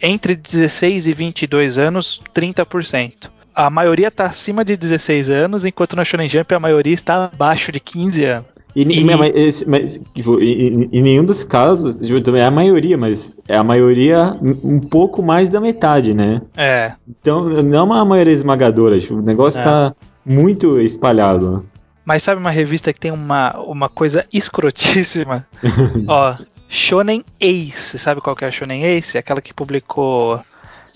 entre 0.01 0.35
16 0.35 1.07
e 1.07 1.13
22 1.13 1.77
anos, 1.77 2.21
30%. 2.33 3.29
A 3.55 3.69
maioria 3.69 4.09
tá 4.09 4.25
acima 4.25 4.65
de 4.65 4.75
16 4.75 5.29
anos, 5.29 5.63
enquanto 5.63 5.95
na 5.95 6.03
Shonen 6.03 6.27
Jump 6.27 6.53
a 6.55 6.59
maioria 6.59 6.93
está 6.93 7.25
abaixo 7.25 7.71
de 7.71 7.79
15 7.79 8.23
anos. 8.25 8.47
E, 8.75 8.81
E- 8.81 9.03
mas, 9.03 9.31
esse- 9.35 9.69
mas, 9.69 9.99
tipo, 10.15 10.39
em, 10.41 10.89
em- 10.91 11.01
nenhum 11.03 11.23
dos 11.23 11.43
casos, 11.43 11.95
tipo, 11.97 12.19
também 12.21 12.41
é 12.41 12.45
a 12.45 12.49
maioria, 12.51 12.97
mas 12.97 13.39
é 13.47 13.55
a 13.55 13.63
maioria 13.63 14.35
um 14.41 14.75
um 14.75 14.79
pouco 14.79 15.21
mais 15.21 15.47
da 15.47 15.61
metade, 15.61 16.11
né? 16.15 16.41
É, 16.57 16.93
Então, 17.07 17.47
não 17.61 17.77
é 17.77 17.81
uma 17.83 18.03
maioria 18.03 18.33
esmagadora, 18.33 18.99
tipo, 18.99 19.13
o 19.13 19.21
negócio 19.21 19.59
É. 19.59 19.63
tá 19.63 19.93
muito 20.25 20.79
espalhado. 20.81 21.63
mas 22.05 22.23
sabe 22.23 22.41
uma 22.41 22.49
revista 22.51 22.91
que 22.91 22.99
tem 22.99 23.11
uma, 23.11 23.55
uma 23.59 23.87
coisa 23.87 24.25
escrotíssima? 24.33 25.45
Ó, 26.07 26.35
Shonen 26.73 27.23
Ace, 27.39 27.99
sabe 27.99 28.19
qual 28.19 28.35
que 28.35 28.43
é 28.43 28.47
a 28.47 28.51
Shonen 28.51 28.83
Ace? 28.83 29.15
Aquela 29.15 29.39
que 29.41 29.53
publicou 29.53 30.43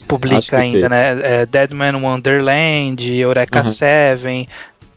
publica 0.08 0.58
ainda, 0.58 0.80
sei. 0.80 0.90
né? 0.90 1.42
É, 1.42 1.46
Deadman 1.46 2.02
Wonderland, 2.02 3.08
Eureka 3.16 3.60
Uhum. 3.60 3.66
Seven, 3.66 4.48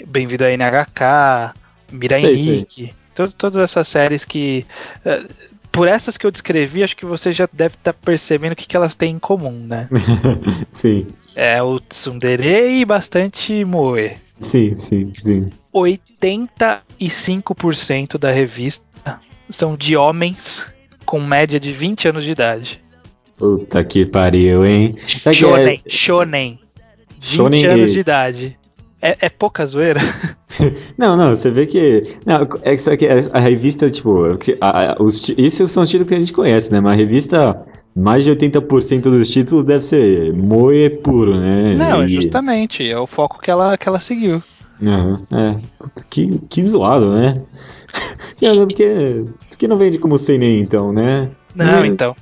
Bem-vindo 0.06 0.42
a 0.44 0.50
NHK, 0.50 1.52
Mirai 1.92 2.20
Sei, 2.38 2.66
to- 3.14 3.30
todas 3.34 3.60
essas 3.62 3.86
séries 3.88 4.24
que. 4.24 4.64
eh, 5.04 5.26
por 5.70 5.86
essas 5.86 6.16
que 6.16 6.24
eu 6.26 6.30
descrevi, 6.30 6.82
acho 6.82 6.96
que 6.96 7.04
você 7.04 7.30
já 7.30 7.46
deve 7.52 7.74
estar 7.74 7.92
percebendo 7.92 8.52
o 8.52 8.56
que, 8.56 8.66
que 8.66 8.74
elas 8.74 8.94
têm 8.94 9.16
em 9.16 9.18
comum, 9.18 9.52
né? 9.52 9.86
sim, 10.72 11.06
É 11.34 11.62
o 11.62 11.78
tsundere 11.78 12.78
e 12.80 12.86
bastante 12.86 13.62
moe. 13.66 14.16
sim, 14.40 14.72
sim, 14.74 15.12
sim. 15.20 15.50
85% 15.74 18.16
da 18.18 18.30
revista 18.30 19.20
são 19.50 19.76
de 19.76 19.96
homens 19.96 20.68
com 21.04 21.20
média 21.20 21.58
de 21.60 21.72
20 21.72 22.08
anos 22.08 22.24
de 22.24 22.30
idade. 22.30 22.80
Puta 23.36 23.82
que 23.84 24.04
pariu, 24.06 24.64
hein? 24.66 24.94
Sabe 25.22 25.34
que 25.36 25.42
Shonen, 25.42 25.80
shonen. 25.88 26.58
20 27.20 27.24
Shonen 27.24 27.66
anos 27.66 27.84
Ace. 27.84 27.92
de 27.94 27.98
idade. 28.00 28.56
É, 29.02 29.16
é 29.22 29.28
pouca 29.30 29.64
zoeira? 29.66 30.00
Não, 30.98 31.16
não, 31.16 31.30
você 31.34 31.50
vê 31.50 31.64
que. 31.64 32.16
Não, 32.26 32.46
é 32.62 32.72
que 32.72 32.78
só 32.78 32.94
que 32.96 33.06
a 33.06 33.38
revista, 33.38 33.88
tipo. 33.90 34.26
a- 34.60 34.92
a- 34.92 34.96
os, 35.00 35.28
isso 35.38 35.66
são 35.68 35.86
títulos 35.86 36.08
que 36.08 36.14
a 36.14 36.18
gente 36.18 36.32
conhece, 36.34 36.70
né? 36.72 36.80
Mas 36.80 36.92
a 36.92 36.96
revista, 36.96 37.66
mais 37.96 38.24
de 38.24 38.30
80% 38.32 39.00
dos 39.02 39.30
títulos 39.30 39.64
deve 39.64 39.84
ser 39.86 40.34
moe 40.34 40.90
puro, 40.90 41.40
né? 41.40 41.74
Não, 41.76 42.02
é 42.02 42.06
E- 42.06 42.08
justamente. 42.10 42.86
É 42.86 42.98
o 42.98 43.06
foco 43.06 43.40
que 43.40 43.50
ela, 43.50 43.78
que 43.78 43.88
ela 43.88 44.00
seguiu. 44.00 44.42
Aham, 44.82 45.22
é. 45.32 45.60
Que, 46.08 46.38
que 46.48 46.64
zoado, 46.64 47.12
né? 47.12 47.42
Porque, 48.66 49.24
porque 49.48 49.68
não 49.68 49.76
vende 49.76 49.98
como 49.98 50.16
sem 50.16 50.38
nem 50.38 50.60
então, 50.60 50.92
né? 50.92 51.30
Não, 51.54 51.84
É, 51.84 51.86
então. 51.86 52.16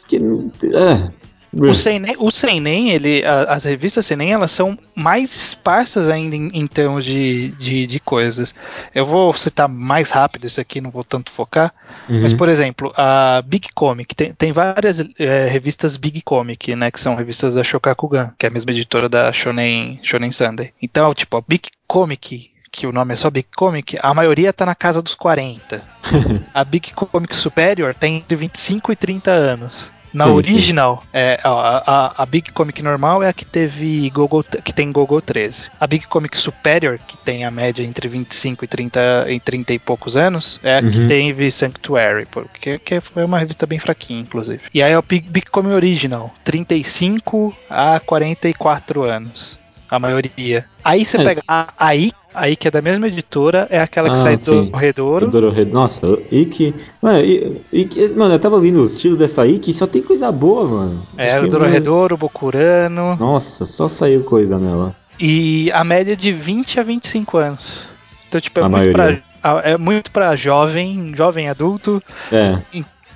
Porque, 0.00 0.16
é. 0.16 1.10
O 1.54 1.74
Seinen, 1.74 2.16
o 2.18 2.30
Seinen 2.30 2.90
ele, 2.90 3.22
a- 3.24 3.44
as 3.54 3.64
revistas 3.64 4.06
Seinen, 4.06 4.32
elas 4.32 4.50
são 4.50 4.78
mais 4.94 5.34
esparsas 5.34 6.08
ainda 6.08 6.34
em, 6.34 6.48
em 6.54 6.66
termos 6.66 7.04
de, 7.04 7.48
de, 7.58 7.86
de 7.86 8.00
coisas. 8.00 8.54
Eu 8.94 9.04
vou 9.04 9.32
citar 9.34 9.68
mais 9.68 10.10
rápido 10.10 10.46
isso 10.46 10.60
aqui, 10.60 10.80
não 10.80 10.90
vou 10.90 11.04
tanto 11.04 11.30
focar. 11.30 11.72
Uhum. 12.10 12.22
Mas, 12.22 12.32
por 12.32 12.48
exemplo, 12.48 12.92
a 12.96 13.42
Big 13.44 13.68
Comic, 13.74 14.14
tem, 14.14 14.32
tem 14.32 14.50
várias 14.50 14.98
eh, 15.18 15.46
revistas 15.50 15.96
Big 15.96 16.22
Comic, 16.22 16.74
né, 16.74 16.90
que 16.90 17.00
são 17.00 17.14
revistas 17.14 17.54
da 17.54 17.62
Shokakugan, 17.62 18.32
que 18.38 18.46
é 18.46 18.48
a 18.48 18.52
mesma 18.52 18.70
editora 18.72 19.08
da 19.08 19.30
Shonen, 19.32 20.00
Shonen 20.02 20.32
Sunday. 20.32 20.72
Então, 20.80 21.14
tipo, 21.14 21.36
a 21.36 21.42
Big 21.46 21.68
Comic, 21.86 22.50
que 22.70 22.86
o 22.86 22.92
nome 22.92 23.12
é 23.12 23.16
só 23.16 23.28
Big 23.28 23.48
Comic, 23.54 23.98
a 24.02 24.14
maioria 24.14 24.52
tá 24.54 24.64
na 24.64 24.74
casa 24.74 25.02
dos 25.02 25.14
40. 25.14 25.82
a 26.54 26.64
Big 26.64 26.92
Comic 26.94 27.36
Superior 27.36 27.94
tem 27.94 28.16
entre 28.16 28.36
25 28.36 28.90
e 28.90 28.96
30 28.96 29.30
anos. 29.30 29.90
Na 30.12 30.24
Sim, 30.24 30.30
sim. 30.30 30.36
original, 30.36 31.02
é, 31.12 31.40
ó, 31.44 31.58
a, 31.60 31.82
a, 31.86 32.22
a 32.22 32.26
Big 32.26 32.52
Comic 32.52 32.82
normal 32.82 33.22
é 33.22 33.28
a 33.28 33.32
que 33.32 33.44
teve 33.46 34.10
Gogo, 34.10 34.44
que 34.62 34.72
tem 34.72 34.92
Gogo 34.92 35.20
13. 35.22 35.70
A 35.80 35.86
Big 35.86 36.06
Comic 36.06 36.36
Superior, 36.36 36.98
que 36.98 37.16
tem 37.16 37.44
a 37.44 37.50
média 37.50 37.82
entre 37.82 38.08
25 38.08 38.64
e 38.64 38.68
30, 38.68 39.26
e 39.28 39.40
30 39.40 39.72
e 39.74 39.78
poucos 39.78 40.16
anos, 40.16 40.60
é 40.62 40.76
a 40.76 40.82
que 40.82 40.98
Uhum. 40.98 41.08
teve 41.08 41.50
Sanctuary, 41.50 42.26
porque 42.26 42.78
que 42.78 43.00
foi 43.00 43.24
uma 43.24 43.38
revista 43.38 43.66
bem 43.66 43.78
fraquinha, 43.78 44.20
inclusive. 44.20 44.60
E 44.74 44.82
aí 44.82 44.92
a 44.92 45.00
Big, 45.00 45.28
Big 45.30 45.46
Comic 45.46 45.74
Original, 45.74 46.30
35 46.44 47.56
a 47.70 47.98
44 48.00 49.02
anos. 49.04 49.58
A 49.92 49.98
maioria. 49.98 50.64
Aí 50.82 51.04
você 51.04 51.18
É. 51.18 51.24
pega 51.24 51.42
a 51.46 51.68
aí, 51.78 52.12
aí 52.34 52.56
que 52.56 52.66
é 52.66 52.70
da 52.70 52.80
mesma 52.80 53.08
editora, 53.08 53.66
é 53.68 53.78
aquela 53.78 54.08
que 54.08 54.14
Ah, 54.16 54.22
sai 54.22 54.38
sim. 54.38 54.70
do 54.70 54.74
Redouro. 54.76 55.28
Dorohedoro. 55.30 55.74
Nossa, 55.74 56.06
Ikki. 56.30 56.74
Mano, 57.02 57.20
I- 57.22 57.60
Ikki- 57.70 58.16
mano, 58.16 58.34
eu 58.34 58.38
tava 58.38 58.54
ouvindo 58.54 58.80
os 58.82 58.94
títulos 58.94 59.18
dessa 59.18 59.46
Ikki 59.46 59.70
e 59.70 59.74
só 59.74 59.86
tem 59.86 60.00
coisa 60.00 60.32
boa, 60.32 60.66
mano. 60.66 61.06
É, 61.18 61.38
o 61.38 61.44
que, 61.44 61.50
Dororedoro, 61.50 62.14
o 62.14 62.18
Bokurano. 62.18 63.16
Nossa, 63.16 63.66
só 63.66 63.86
saiu 63.86 64.24
coisa 64.24 64.58
nela. 64.58 64.96
E 65.20 65.70
a 65.72 65.84
média 65.84 66.16
de 66.16 66.32
20 66.32 66.80
a 66.80 66.82
25 66.82 67.36
anos. 67.36 67.86
Então, 68.28 68.40
tipo, 68.40 68.60
é 68.60 68.62
A 68.62 68.68
muito, 68.70 68.92
pra, 68.92 69.18
é 69.62 69.76
muito 69.76 70.10
pra 70.10 70.34
jovem, 70.34 71.12
jovem 71.14 71.50
adulto. 71.50 72.02
É. 72.32 72.56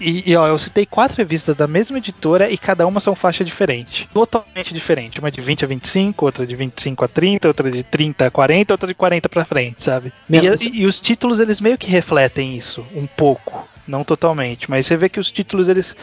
E, 0.00 0.30
e, 0.30 0.36
ó, 0.36 0.46
eu 0.46 0.58
citei 0.58 0.84
quatro 0.84 1.16
revistas 1.16 1.54
da 1.56 1.66
mesma 1.66 1.98
editora 1.98 2.50
e 2.50 2.58
cada 2.58 2.86
uma 2.86 3.00
são 3.00 3.14
faixa 3.14 3.44
diferente. 3.44 4.08
Totalmente 4.12 4.74
diferente. 4.74 5.18
Uma 5.20 5.30
de 5.30 5.40
20 5.40 5.64
a 5.64 5.68
25, 5.68 6.24
outra 6.24 6.46
de 6.46 6.54
25 6.54 7.04
a 7.04 7.08
30, 7.08 7.48
outra 7.48 7.70
de 7.70 7.82
30 7.82 8.26
a 8.26 8.30
40, 8.30 8.74
outra 8.74 8.88
de 8.88 8.94
40 8.94 9.28
pra 9.28 9.44
frente, 9.44 9.82
sabe? 9.82 10.12
E, 10.28 10.48
você- 10.56 10.70
e 10.70 10.86
os 10.86 11.00
títulos, 11.00 11.40
eles 11.40 11.60
meio 11.60 11.78
que 11.78 11.90
refletem 11.90 12.56
isso, 12.56 12.84
um 12.94 13.06
pouco. 13.06 13.66
Não 13.86 14.02
totalmente, 14.02 14.68
mas 14.68 14.84
você 14.86 14.96
vê 14.96 15.08
que 15.08 15.20
os 15.20 15.30
títulos, 15.30 15.68
eles, 15.68 15.94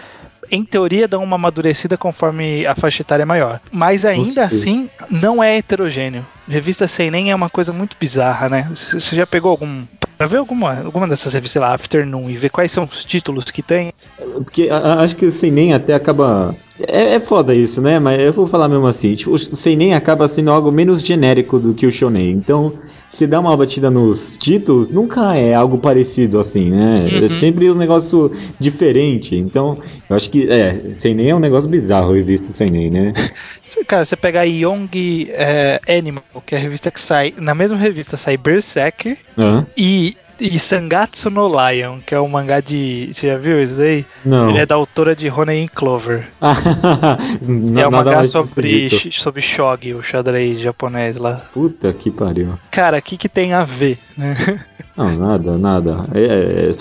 em 0.49 0.63
teoria, 0.63 1.05
dão 1.05 1.21
uma 1.21 1.35
amadurecida 1.35 1.97
conforme 1.97 2.65
a 2.65 2.73
faixa 2.75 3.01
etária 3.03 3.23
é 3.23 3.25
maior. 3.25 3.59
Mas 3.71 4.05
ainda 4.05 4.47
certeza. 4.47 4.55
assim, 4.55 4.89
não 5.11 5.43
é 5.43 5.57
heterogêneo. 5.57 6.25
Revista 6.47 6.87
sem 6.87 7.11
nem 7.11 7.29
é 7.29 7.35
uma 7.35 7.49
coisa 7.49 7.73
muito 7.73 7.97
bizarra, 7.99 8.47
né? 8.47 8.69
Você 8.73 9.15
já 9.15 9.27
pegou 9.27 9.51
algum. 9.51 9.83
Pra 10.17 10.27
ver 10.27 10.37
alguma, 10.37 10.79
alguma 10.79 11.07
dessas 11.07 11.33
revistas, 11.33 11.53
sei 11.53 11.61
lá, 11.61 11.73
Afternoon, 11.73 12.29
e 12.29 12.37
ver 12.37 12.49
quais 12.49 12.71
são 12.71 12.85
os 12.85 13.03
títulos 13.03 13.45
que 13.45 13.61
tem? 13.61 13.93
Porque 14.17 14.69
acho 14.69 15.15
que 15.15 15.25
o 15.25 15.31
Seinen 15.31 15.73
até 15.73 15.93
acaba. 15.93 16.55
É, 16.79 17.15
é 17.15 17.19
foda 17.19 17.53
isso, 17.53 17.81
né? 17.81 17.99
Mas 17.99 18.21
eu 18.21 18.33
vou 18.33 18.47
falar 18.47 18.67
mesmo 18.67 18.87
assim. 18.87 19.13
Tipo, 19.15 19.31
o 19.31 19.37
Seinen 19.37 19.93
acaba 19.93 20.27
sendo 20.27 20.51
algo 20.51 20.71
menos 20.71 21.01
genérico 21.03 21.59
do 21.59 21.73
que 21.73 21.85
o 21.85 21.91
Shonen. 21.91 22.31
Então, 22.31 22.73
se 23.09 23.27
dá 23.27 23.39
uma 23.39 23.55
batida 23.55 23.91
nos 23.91 24.35
títulos, 24.37 24.89
nunca 24.89 25.35
é 25.35 25.53
algo 25.53 25.77
parecido 25.77 26.39
assim, 26.39 26.71
né? 26.71 27.09
Uhum. 27.11 27.25
É 27.25 27.29
sempre 27.29 27.69
um 27.69 27.75
negócio 27.75 28.31
diferente. 28.59 29.35
Então, 29.35 29.77
eu 30.09 30.15
acho 30.15 30.29
que. 30.29 30.49
É, 30.49 30.91
Seinen 30.91 31.29
é 31.29 31.35
um 31.35 31.39
negócio 31.39 31.69
bizarro, 31.69 32.13
revista 32.13 32.51
Seinen, 32.51 32.89
né? 32.89 33.13
Cara, 33.87 34.05
você 34.05 34.15
pegar 34.15 34.43
Young 34.43 34.89
é, 35.29 35.79
Animal, 35.87 36.23
que 36.45 36.53
é 36.53 36.57
a 36.57 36.61
revista 36.61 36.91
que 36.91 36.99
sai. 36.99 37.33
Na 37.37 37.55
mesma 37.55 37.77
revista 37.77 38.17
sai 38.17 38.37
Berserker 38.37 39.17
Hã? 39.37 39.65
e 39.75 40.15
e 40.39 40.59
Sangatsu 40.59 41.29
no 41.29 41.47
Lion, 41.47 41.99
que 42.05 42.13
é 42.13 42.19
um 42.19 42.27
mangá 42.27 42.59
de. 42.59 43.09
Você 43.11 43.27
já 43.27 43.37
viu 43.37 43.61
isso 43.61 43.79
aí? 43.79 44.05
Não. 44.25 44.49
Ele 44.49 44.59
é 44.59 44.65
da 44.65 44.75
autora 44.75 45.15
de 45.15 45.27
Ronin 45.27 45.67
Clover. 45.67 46.27
N- 47.47 47.81
é 47.81 47.87
um 47.87 47.91
mangá 47.91 48.23
sobre, 48.23 48.89
sobre 49.11 49.41
shogi, 49.41 49.93
o 49.93 50.03
xadrez 50.03 50.59
japonês 50.59 51.17
lá. 51.17 51.41
Puta 51.53 51.91
que 51.93 52.11
pariu. 52.11 52.49
Cara, 52.71 52.97
o 52.97 53.01
que, 53.01 53.17
que 53.17 53.29
tem 53.29 53.53
a 53.53 53.63
ver? 53.63 53.97
né? 54.17 54.35
Não, 54.95 55.11
nada, 55.17 55.57
nada. 55.57 56.05
É, 56.13 56.69
é, 56.69 56.71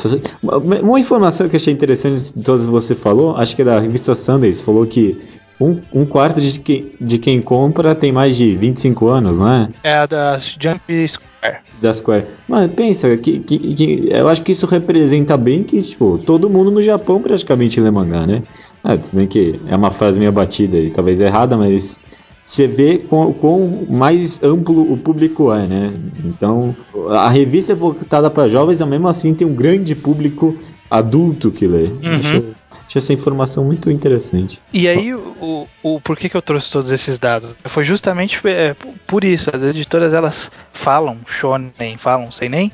uma, 0.42 0.58
uma 0.58 1.00
informação 1.00 1.48
que 1.48 1.56
eu 1.56 1.58
achei 1.58 1.72
interessante 1.72 2.34
de 2.34 2.42
todas 2.42 2.66
que 2.66 2.70
você 2.70 2.94
falou, 2.94 3.34
acho 3.36 3.56
que 3.56 3.62
é 3.62 3.64
da 3.64 3.80
revista 3.80 4.14
Sundays, 4.14 4.60
falou 4.60 4.86
que 4.86 5.18
um, 5.62 5.80
um 6.02 6.04
quarto 6.06 6.40
de 6.40 6.60
quem, 6.60 6.92
de 7.00 7.18
quem 7.18 7.40
compra 7.40 7.94
tem 7.94 8.12
mais 8.12 8.36
de 8.36 8.56
25 8.56 9.08
anos, 9.08 9.38
não 9.38 9.48
é? 9.52 9.68
É 9.82 9.94
a 9.94 10.06
da 10.06 10.38
Jump 10.38 11.08
Square. 11.08 11.58
Da 11.80 11.92
Square. 11.92 12.26
Mas 12.48 12.70
pensa, 12.72 13.16
que, 13.16 13.38
que, 13.40 13.74
que- 13.74 14.08
eu 14.10 14.28
acho 14.28 14.42
que 14.42 14.52
isso 14.52 14.66
representa 14.66 15.36
bem 15.36 15.62
que, 15.62 15.80
tipo, 15.82 16.18
todo 16.18 16.48
mundo 16.50 16.70
no 16.70 16.82
Japão 16.82 17.20
praticamente 17.20 17.80
lê 17.80 17.90
mangá, 17.90 18.26
né? 18.26 18.42
Ah, 18.84 18.96
tudo 18.96 19.16
bem 19.16 19.26
que 19.26 19.60
é 19.66 19.76
uma 19.76 19.90
frase 19.90 20.18
meio 20.18 20.32
batida 20.32 20.76
e 20.78 20.90
talvez 20.90 21.20
errada, 21.20 21.56
mas 21.56 22.00
você 22.44 22.66
vê 22.66 22.98
quão, 22.98 23.32
quão 23.32 23.86
mais 23.88 24.42
amplo 24.42 24.92
o 24.92 24.96
público 24.96 25.52
é, 25.52 25.66
né? 25.66 25.92
Então, 26.24 26.74
a 27.10 27.28
revista 27.28 27.72
é 27.72 27.76
voltada 27.76 28.28
para 28.30 28.48
jovens, 28.48 28.80
mas 28.80 28.88
mesmo 28.90 29.08
assim 29.08 29.34
tem 29.34 29.46
um 29.46 29.54
grande 29.54 29.94
público 29.94 30.56
adulto 30.90 31.50
que 31.50 31.66
lê. 31.66 31.84
Uhum. 31.84 32.18
Acho, 32.18 32.44
acho 32.92 32.98
essa 32.98 33.12
informação 33.12 33.64
muito 33.64 33.90
interessante. 33.90 34.60
E 34.72 34.86
aí, 34.86 35.14
o, 35.14 35.66
o, 35.82 36.00
por 36.00 36.16
que, 36.16 36.34
eu 36.34 36.42
trouxe 36.42 36.70
todos 36.70 36.90
esses 36.90 37.18
dados? 37.18 37.54
Foi 37.64 37.84
justamente 37.84 38.40
é, 38.46 38.76
por 39.06 39.24
isso. 39.24 39.50
As 39.54 39.62
editoras 39.62 40.12
elas 40.12 40.50
falam 40.72 41.18
shonen, 41.26 41.96
falam 41.96 42.30
sem 42.30 42.48
nem, 42.50 42.70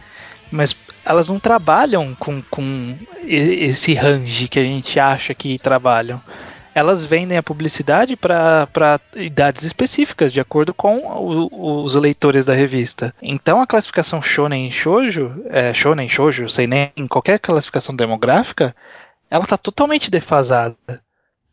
mas 0.51 0.75
elas 1.05 1.29
não 1.29 1.39
trabalham 1.39 2.17
com, 2.19 2.43
com 2.51 2.95
esse 3.25 3.95
range 3.95 4.49
que 4.49 4.59
a 4.59 4.63
gente 4.65 4.99
acha 4.99 5.33
que 5.35 5.59
trabalham. 5.59 6.21
Elas 6.75 7.05
vendem 7.05 7.37
a 7.37 7.43
publicidade 7.43 8.15
para 8.15 9.01
idades 9.17 9.65
específicas, 9.65 10.33
de 10.33 10.39
acordo 10.41 10.73
com 10.73 10.99
o- 10.99 11.83
os 11.83 11.95
leitores 11.95 12.47
da 12.47 12.55
revista. 12.55 13.13
Então 13.23 13.61
a 13.61 13.67
classificação 13.67 14.23
shonen 14.23 14.71
shoujo, 14.71 15.33
é, 15.51 15.73
shonen, 15.75 16.09
shoujo, 16.09 16.49
sem 16.49 16.67
nem 16.67 16.91
qualquer 17.09 17.39
classificação 17.41 17.97
demográfica, 17.97 18.77
ela 19.31 19.45
tá 19.47 19.57
totalmente 19.57 20.11
defasada. 20.11 20.77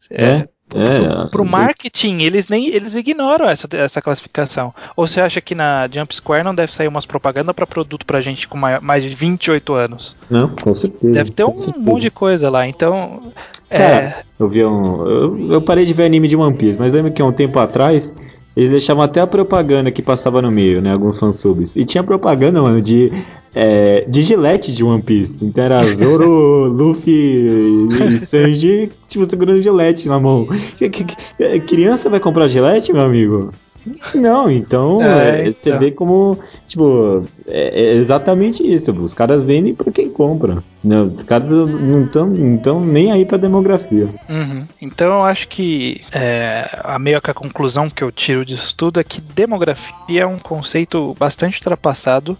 É, 0.09 0.47
é. 0.73 1.25
Pro 1.31 1.45
marketing, 1.45 2.21
eles 2.23 2.49
nem 2.49 2.67
eles 2.67 2.95
ignoram 2.95 3.47
essa, 3.47 3.67
essa 3.75 4.01
classificação. 4.01 4.73
Ou 4.95 5.07
você 5.07 5.21
acha 5.21 5.39
que 5.41 5.53
na 5.55 5.87
Jump 5.91 6.13
Square 6.15 6.43
não 6.43 6.55
deve 6.55 6.73
sair 6.73 6.87
umas 6.87 7.05
propaganda 7.05 7.53
para 7.53 7.67
produto 7.67 8.05
pra 8.05 8.21
gente 8.21 8.47
com 8.47 8.57
mai- 8.57 8.79
mais 8.79 9.03
de 9.03 9.13
28 9.15 9.73
anos? 9.73 10.15
Não, 10.29 10.49
com 10.49 10.73
certeza. 10.75 11.13
Deve 11.13 11.31
ter 11.31 11.43
um 11.43 11.57
certeza. 11.57 11.85
monte 11.85 12.01
de 12.01 12.11
coisa 12.11 12.49
lá. 12.49 12.67
Então, 12.67 13.31
é, 13.69 13.77
Cara, 13.77 14.15
eu 14.39 14.49
vi 14.49 14.65
um. 14.65 15.05
Eu, 15.07 15.51
eu 15.53 15.61
parei 15.61 15.85
de 15.85 15.93
ver 15.93 16.05
anime 16.05 16.27
de 16.27 16.35
One 16.35 16.55
Piece, 16.55 16.79
mas 16.79 16.91
lembro 16.93 17.11
que 17.11 17.21
há 17.21 17.25
um 17.25 17.31
tempo 17.33 17.57
atrás 17.59 18.11
eles 18.55 18.69
deixavam 18.69 19.03
até 19.03 19.19
a 19.19 19.27
propaganda 19.27 19.91
que 19.91 20.01
passava 20.01 20.41
no 20.41 20.51
meio, 20.51 20.81
né? 20.81 20.93
Alguns 20.93 21.19
fansubs. 21.19 21.75
E 21.75 21.83
tinha 21.83 22.03
propaganda, 22.03 22.61
mano, 22.61 22.81
de. 22.81 23.11
É, 23.57 24.03
de 24.07 24.21
gilete 24.21 24.71
de 24.73 24.83
One 24.83 25.01
Piece. 25.01 25.45
Então 25.45 25.63
era 25.63 25.81
Zoro, 25.95 26.65
Luffy 26.67 27.87
e 28.13 28.19
Sanji, 28.19 28.91
tipo, 29.07 29.23
segurando 29.25 29.61
gilete 29.61 30.09
na 30.09 30.19
mão. 30.19 30.45
Criança 31.65 32.09
vai 32.09 32.19
comprar 32.19 32.49
gilete, 32.49 32.91
meu 32.91 33.03
amigo? 33.03 33.51
Não, 34.13 34.49
então, 34.49 35.01
É, 35.01 35.41
é, 35.41 35.43
você 35.43 35.49
então. 35.49 35.79
vê 35.79 35.91
como, 35.91 36.37
tipo, 36.65 37.25
é, 37.47 37.81
é 37.81 37.93
exatamente 37.95 38.63
isso. 38.63 38.91
Os 38.91 39.13
caras 39.13 39.43
vendem 39.43 39.73
pra 39.73 39.91
quem 39.91 40.09
compra. 40.09 40.63
Não, 40.83 41.07
os 41.07 41.23
caras 41.23 41.49
não 41.49 42.03
estão 42.03 42.27
não 42.27 42.57
tão 42.57 42.79
nem 42.79 43.11
aí 43.11 43.25
pra 43.25 43.37
demografia. 43.39 44.07
Uhum. 44.29 44.65
Então 44.79 45.07
eu 45.07 45.23
acho 45.23 45.47
que 45.47 46.01
é, 46.13 46.69
a 46.83 46.99
meio 46.99 47.19
que 47.19 47.31
a 47.31 47.33
conclusão 47.33 47.89
que 47.89 48.03
eu 48.03 48.11
tiro 48.11 48.45
disso 48.45 48.73
tudo 48.77 48.99
é 48.99 49.03
que 49.03 49.19
demografia 49.19 50.21
é 50.21 50.25
um 50.27 50.37
conceito 50.37 51.15
bastante 51.19 51.55
ultrapassado, 51.55 52.37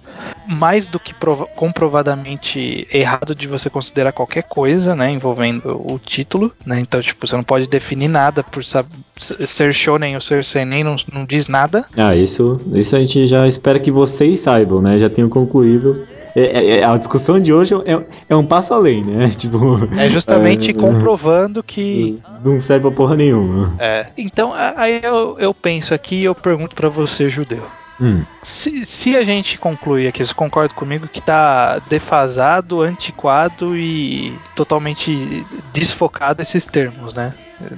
mais 0.47 0.87
do 0.87 0.99
que 0.99 1.13
prova- 1.13 1.45
comprovadamente 1.55 2.87
errado 2.91 3.33
de 3.35 3.47
você 3.47 3.69
considerar 3.69 4.11
qualquer 4.11 4.43
coisa, 4.43 4.95
né, 4.95 5.11
envolvendo 5.11 5.69
o 5.69 5.99
título, 5.99 6.51
né? 6.65 6.79
Então 6.79 7.01
tipo 7.01 7.27
você 7.27 7.35
não 7.35 7.43
pode 7.43 7.67
definir 7.67 8.07
nada 8.07 8.43
por 8.43 8.63
ser 8.65 9.73
shonen 9.73 10.15
ou 10.15 10.21
ser 10.21 10.43
seinen 10.45 10.83
não, 10.83 10.95
não 11.13 11.25
diz 11.25 11.47
nada. 11.47 11.85
Ah, 11.97 12.15
isso, 12.15 12.59
isso 12.73 12.95
a 12.95 12.99
gente 12.99 13.25
já 13.27 13.47
espera 13.47 13.79
que 13.79 13.91
vocês 13.91 14.39
saibam, 14.39 14.81
né? 14.81 14.97
Já 14.97 15.09
tenham 15.09 15.29
concluído. 15.29 16.05
É, 16.35 16.41
é- 16.41 16.77
é- 16.79 16.83
a 16.83 16.97
discussão 16.97 17.39
de 17.39 17.53
hoje 17.53 17.73
é, 17.85 18.03
é 18.27 18.35
um 18.35 18.45
passo 18.45 18.73
além, 18.73 19.03
né? 19.05 19.29
Tipo. 19.37 19.79
É 19.97 20.09
justamente 20.09 20.73
comprovando 20.73 21.63
que 21.63 22.19
Não 22.43 22.59
serve 22.59 22.87
pra 22.87 22.91
porra 22.97 23.15
nenhuma. 23.15 23.73
é. 23.79 24.05
Então 24.17 24.51
aí 24.53 24.99
eu, 25.01 25.37
eu 25.39 25.53
penso 25.53 25.93
aqui 25.93 26.15
e 26.17 26.23
eu 26.25 26.35
pergunto 26.35 26.75
pra 26.75 26.89
você, 26.89 27.29
judeu. 27.29 27.63
Hum. 27.99 28.23
Se, 28.43 28.85
se 28.85 29.15
a 29.15 29.23
gente 29.23 29.57
concluir 29.57 30.07
aqui, 30.07 30.25
você 30.25 30.33
concorda 30.33 30.73
comigo 30.73 31.07
que 31.07 31.21
tá 31.21 31.79
defasado, 31.89 32.81
antiquado 32.81 33.75
e 33.75 34.37
totalmente 34.55 35.45
desfocado 35.73 36.41
esses 36.41 36.65
termos, 36.65 37.13
né? 37.13 37.33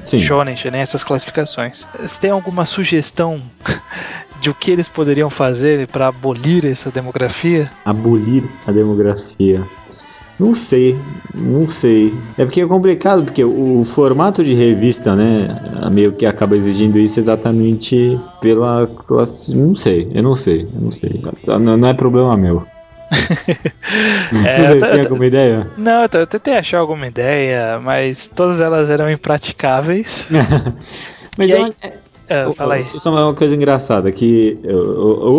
Sim. 0.06 0.20
Shonen, 0.20 0.58
shonen, 0.58 0.82
essas 0.82 1.04
classificações. 1.04 1.86
Você 2.00 2.20
tem 2.20 2.32
alguma 2.32 2.66
sugestão 2.66 3.42
de 4.42 4.50
o 4.50 4.54
que 4.54 4.72
eles 4.72 4.88
poderiam 4.88 5.30
fazer 5.30 5.88
para 5.88 6.08
abolir 6.08 6.66
essa 6.66 6.90
demografia? 6.90 7.72
Abolir 7.86 8.44
a 8.66 8.72
demografia. 8.72 9.64
Não 10.40 10.54
sei, 10.54 11.00
não 11.34 11.66
sei. 11.66 12.14
É 12.38 12.46
porque 12.46 12.62
é 12.62 12.66
complicado, 12.68 13.24
porque 13.24 13.44
o 13.44 13.84
formato 13.84 14.44
de 14.44 14.54
revista, 14.54 15.16
né, 15.16 15.48
meio 15.92 16.12
que 16.14 16.26
acaba 16.26 16.56
exigindo 16.56 17.00
isso 17.00 17.20
exatamente 17.20 18.20
pela 18.40 18.86
classe. 19.08 19.56
Não 19.56 19.76
sei, 19.76 20.08
eu 20.14 20.22
não 20.22 20.36
sei, 20.36 20.62
eu 20.74 20.82
não 20.82 20.92
sei. 20.92 21.22
Não, 21.60 21.88
é 21.88 21.94
problema 21.94 22.38
meu. 22.38 22.64
É, 24.46 24.68
Você 24.68 24.80
tem 24.80 25.02
alguma 25.02 25.26
ideia? 25.26 25.68
Não, 25.78 26.02
eu, 26.04 26.10
eu 26.20 26.28
tentei 26.28 26.54
achar 26.56 26.80
alguma 26.80 27.08
ideia, 27.08 27.80
mas 27.80 28.28
todas 28.28 28.60
elas 28.60 28.90
eram 28.90 29.10
impraticáveis. 29.10 30.28
Mas 31.38 31.50
E 31.50 31.54
eu- 31.54 31.64
aí- 31.64 31.74
Ah, 32.30 32.52
fala 32.58 32.74
aí. 32.76 32.84
Só 32.84 33.10
uma 33.10 33.34
coisa 33.34 33.56
engraçada, 33.56 34.12
que 34.12 34.60
eu- 34.64 34.76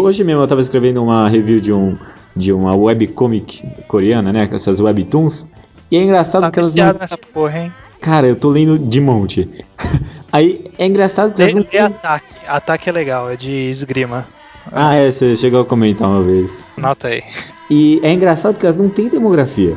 hoje 0.04 0.24
mesmo 0.24 0.40
eu 0.42 0.46
tava 0.46 0.60
escrevendo 0.62 1.02
uma 1.02 1.28
review 1.28 1.60
de 1.60 1.70
um 1.72 1.94
de 2.38 2.52
uma 2.52 2.74
webcomic 2.74 3.62
coreana, 3.86 4.32
né? 4.32 4.46
Com 4.46 4.54
essas 4.54 4.80
webtoons. 4.80 5.46
E 5.90 5.96
é 5.96 6.02
engraçado 6.02 6.42
Tá 6.42 6.50
que 6.50 6.58
elas 6.58 6.74
não... 6.74 6.92
nessa 6.98 7.18
porra, 7.18 7.58
hein? 7.60 7.72
Cara, 8.00 8.26
eu 8.28 8.36
tô 8.36 8.48
lendo 8.48 8.78
de 8.78 9.00
monte. 9.00 9.48
Aí 10.32 10.70
é 10.78 10.86
engraçado 10.86 11.32
que 11.34 11.38
Lê, 11.38 11.50
elas 11.50 11.54
não 11.54 11.66
lê 11.72 11.78
ataque. 11.78 12.36
Ataque 12.46 12.88
é 12.88 12.92
legal, 12.92 13.30
é 13.30 13.36
de 13.36 13.50
esgrima. 13.50 14.26
Ah, 14.70 14.94
é, 14.94 15.10
você 15.10 15.34
chegou 15.34 15.60
a 15.62 15.64
comentar 15.64 16.06
uma 16.06 16.22
vez. 16.22 16.66
Anota 16.76 17.08
aí. 17.08 17.22
E 17.70 17.98
é 18.02 18.12
engraçado 18.12 18.58
que 18.58 18.66
elas 18.66 18.76
não 18.76 18.90
têm 18.90 19.08
demografia. 19.08 19.74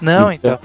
Não, 0.00 0.32
então. 0.32 0.58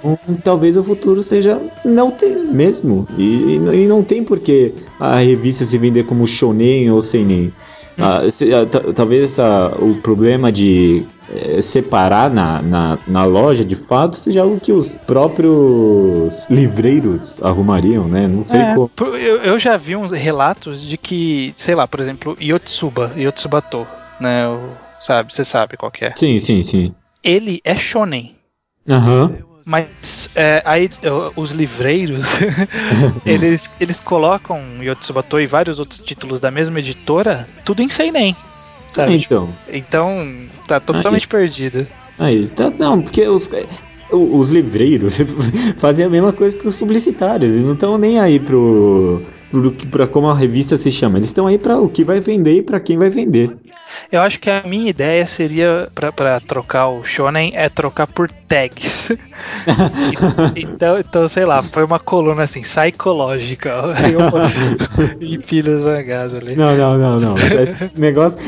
talvez 0.44 0.78
o 0.78 0.84
futuro 0.84 1.22
seja 1.24 1.60
não 1.84 2.10
ter 2.12 2.36
mesmo. 2.36 3.08
E, 3.18 3.56
e 3.56 3.88
não 3.88 4.04
tem 4.04 4.24
porque 4.24 4.74
a 5.00 5.18
revista 5.18 5.66
se 5.66 5.78
vender 5.78 6.06
como 6.06 6.28
shonen 6.28 6.90
ou 6.92 7.02
seinen. 7.02 7.52
Ah, 8.00 8.30
se- 8.30 8.54
ah, 8.54 8.66
ta- 8.66 8.94
talvez 8.96 9.24
essa, 9.24 9.74
o 9.80 9.96
problema 9.96 10.52
de 10.52 11.04
eh, 11.30 11.62
separar 11.62 12.30
na, 12.34 12.62
na, 12.62 13.00
na 13.08 13.26
loja 13.26 13.64
de 13.66 13.76
fato 13.76 14.16
seja 14.18 14.42
algo 14.42 14.60
que 14.60 14.72
os 14.72 14.98
próprios 15.00 16.48
livreiros 16.50 17.42
arrumariam, 17.44 18.08
né? 18.08 18.28
Não 18.28 18.44
sei 18.44 18.62
É, 18.62 18.74
como. 18.74 18.90
eu, 19.18 19.38
eu 19.44 19.60
já 19.60 19.78
vi 19.78 19.96
uns 19.96 20.12
relatos 20.12 20.82
de 20.82 20.98
que, 20.98 21.54
sei 21.58 21.76
lá, 21.76 21.88
por 21.88 22.00
exemplo, 22.00 22.38
Yotsuba, 22.42 23.12
Yotsubato, 23.18 23.88
né? 24.20 24.48
o- 24.48 24.76
sabe, 25.00 25.34
você 25.34 25.46
sabe 25.46 25.78
qual 25.78 25.92
que 25.92 26.06
é. 26.06 26.14
Sim, 26.16 26.40
sim, 26.40 26.64
sim. 26.64 26.94
Ele 27.24 27.62
é 27.64 27.76
shonen. 27.76 28.36
Aham. 28.90 29.36
Mas 29.66 30.30
é, 30.34 30.64
aí 30.66 30.90
os 31.36 31.52
livreiros 31.52 32.24
eles, 33.26 33.70
eles 33.82 34.00
colocam 34.00 34.82
Yotsubato 34.82 35.40
e 35.42 35.46
vários 35.46 35.78
outros 35.78 36.00
títulos 36.00 36.40
da 36.40 36.50
mesma 36.50 36.80
editora, 36.80 37.46
tudo 37.66 37.82
em 37.84 37.90
seinen. 37.90 38.34
Sabe? 38.98 39.16
Então. 39.16 39.50
Então 39.68 40.28
tá 40.68 40.80
totalmente 40.80 41.28
perdido. 41.28 41.86
Aí, 42.20 42.48
tá, 42.48 42.72
não, 42.78 43.02
porque 43.02 43.28
os, 43.28 43.50
o- 44.12 44.38
os 44.38 44.50
livreiros 44.50 45.18
fazem 45.78 46.06
a 46.06 46.10
mesma 46.10 46.34
coisa 46.34 46.56
que 46.58 46.68
os 46.68 46.76
publicitários. 46.78 47.52
Eles 47.54 47.66
não 47.66 47.74
estão 47.74 47.98
nem 47.98 48.20
aí 48.20 48.40
pro, 48.40 49.22
pra 49.92 50.08
como 50.08 50.28
a 50.28 50.36
revista 50.36 50.78
se 50.78 50.92
chama. 50.92 51.18
Eles 51.20 51.30
estão 51.30 51.48
aí 51.48 51.58
pra 51.58 51.78
o 51.78 51.88
que 51.88 52.04
vai 52.04 52.20
vender 52.20 52.58
e 52.58 52.62
pra 52.62 52.80
quem 52.80 52.98
vai 52.98 53.10
vender. 53.10 53.56
Eu 54.12 54.22
acho 54.22 54.40
que 54.40 54.50
a 54.50 54.64
minha 54.66 54.90
ideia 54.90 55.26
seria 55.26 55.88
pra 55.96 56.40
trocar 56.40 56.88
o 56.90 57.04
shonen 57.06 57.52
é 57.56 57.70
trocar 57.70 58.08
por 58.08 58.30
tags. 58.30 59.12
E- 60.56 60.62
então, 60.64 61.00
então, 61.00 61.28
sei 61.28 61.46
lá, 61.46 61.62
foi 61.62 61.84
uma 61.84 62.00
coluna 62.00 62.44
assim, 62.44 62.62
psicológica. 62.62 63.76
Aí 63.96 64.14
eu 64.14 64.22
empilho 65.22 65.78
os 65.78 65.84
mangás 65.84 66.34
ali. 66.34 66.56
Não, 66.56 66.76
não, 66.76 66.98
não, 66.98 67.20
não. 67.20 67.36
Esse 67.38 68.00
negócio, 68.00 68.40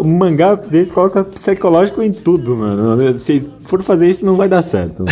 O 0.00 0.04
mangá 0.04 0.54
deles 0.54 0.90
coloca 0.90 1.24
psicológico 1.24 2.02
em 2.02 2.12
tudo, 2.12 2.56
mano. 2.56 3.18
Se 3.18 3.48
for 3.66 3.82
fazer 3.82 4.10
isso, 4.10 4.24
não 4.24 4.36
vai 4.36 4.48
dar 4.48 4.62
certo. 4.62 5.04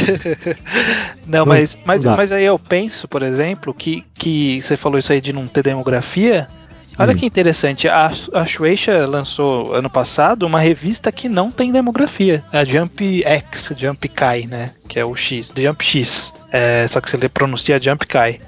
não, 1.27 1.47
mas, 1.47 1.77
mas, 1.85 2.05
mas 2.05 2.33
aí 2.33 2.45
eu 2.45 2.59
penso, 2.59 3.07
por 3.07 3.23
exemplo, 3.23 3.73
que, 3.75 4.05
que 4.15 4.61
você 4.61 4.77
falou 4.77 4.99
isso 4.99 5.13
aí 5.13 5.21
de 5.21 5.33
não 5.33 5.47
ter 5.47 5.63
demografia. 5.63 6.49
Olha 6.99 7.13
hum. 7.13 7.17
que 7.17 7.27
interessante, 7.27 7.89
a, 7.89 8.11
a 8.35 8.45
Shueisha 8.45 9.07
lançou 9.07 9.73
ano 9.75 9.89
passado 9.89 10.47
uma 10.47 10.61
revista 10.61 11.13
que 11.13 11.29
não 11.29 11.51
tem 11.51 11.71
demografia, 11.71 12.43
a 12.53 12.65
Jump 12.65 13.23
X, 13.25 13.73
Jump 13.77 14.09
Kai, 14.09 14.47
né? 14.47 14.71
Que 14.89 14.99
é 14.99 15.05
o 15.05 15.15
X, 15.15 15.53
Jump 15.57 15.85
X. 15.85 16.33
É, 16.51 16.87
só 16.89 17.01
que 17.01 17.11
você 17.11 17.29
pronuncia 17.29 17.79
Jump 17.79 18.07
Kai 18.07 18.41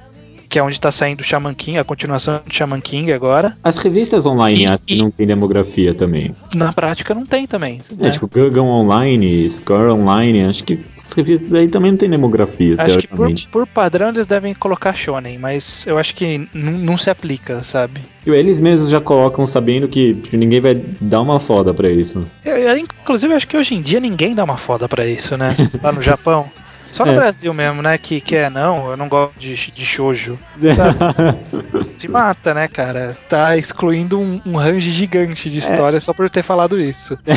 que 0.51 0.59
é 0.59 0.63
onde 0.63 0.75
está 0.75 0.91
saindo 0.91 1.21
o 1.21 1.25
Shaman 1.25 1.55
King, 1.55 1.79
a 1.79 1.85
continuação 1.85 2.41
do 2.45 2.53
Shaman 2.53 2.81
King 2.81 3.13
agora. 3.13 3.55
As 3.63 3.79
revistas 3.79 4.27
online 4.27 4.65
e, 4.65 4.67
acho 4.67 4.85
que 4.85 4.97
não 4.97 5.09
tem 5.09 5.25
demografia 5.25 5.95
também. 5.95 6.35
Na 6.53 6.73
prática 6.73 7.15
não 7.15 7.25
tem 7.25 7.47
também. 7.47 7.81
É, 7.99 8.05
né? 8.05 8.11
tipo 8.11 8.27
Gurgan 8.27 8.65
Online, 8.65 9.49
Scar 9.49 9.91
Online, 9.91 10.43
acho 10.43 10.65
que 10.65 10.81
as 10.95 11.13
revistas 11.13 11.55
aí 11.55 11.69
também 11.69 11.93
não 11.93 11.99
tem 11.99 12.11
demografia, 12.11 12.75
acho 12.79 12.99
que 12.99 13.07
por, 13.07 13.31
por, 13.53 13.67
padrão 13.67 14.09
eles 14.09 14.27
devem 14.27 14.53
colocar 14.53 14.93
Shonen, 14.93 15.39
mas 15.39 15.87
eu 15.87 15.97
acho 15.97 16.15
que 16.15 16.49
não 16.53 16.99
se 16.99 17.09
aplica, 17.09 17.63
sabe? 17.63 18.01
Eles 18.27 18.61
mesmos 18.61 18.91
já 18.91 19.01
colocam 19.01 19.47
sabendo 19.47 19.87
que 19.87 20.15
tipo, 20.15 20.37
ninguém 20.37 20.61
vai 20.61 20.75
dar 21.01 21.21
uma 21.21 21.39
foda 21.39 21.73
pra 21.73 21.89
isso. 21.89 22.27
Eu, 22.45 22.57
eu, 22.57 22.77
inclusive, 22.77 23.33
acho 23.35 23.47
que 23.47 23.57
hoje 23.57 23.75
em 23.75 23.81
dia 23.81 24.01
ninguém 24.01 24.35
dá 24.35 24.43
uma 24.43 24.57
foda 24.57 24.89
pra 24.89 25.07
isso, 25.07 25.37
né? 25.37 25.57
Lá 25.83 25.93
no 25.93 26.03
Japão. 26.03 26.51
Só 26.93 27.05
no 27.05 27.13
é. 27.13 27.17
Brasil 27.17 27.53
mesmo, 27.53 27.83
né? 27.83 27.97
Que, 27.99 28.21
que 28.21 28.37
é, 28.37 28.51
não, 28.51 28.91
eu 28.91 28.97
não 28.97 29.09
gosto 29.09 29.39
de, 29.39 29.55
de 29.55 29.85
shoujo. 29.85 30.39
Se 31.97 32.09
mata, 32.09 32.55
né, 32.55 32.67
cara? 32.69 33.17
Tá 33.29 33.57
excluindo 33.57 34.19
um, 34.19 34.41
um 34.47 34.57
range 34.57 34.91
gigante 34.91 35.51
de 35.51 35.59
história 35.59 35.99
é. 35.99 36.01
só 36.01 36.13
por 36.13 36.31
ter 36.31 36.43
falado 36.43 36.81
isso. 36.81 37.19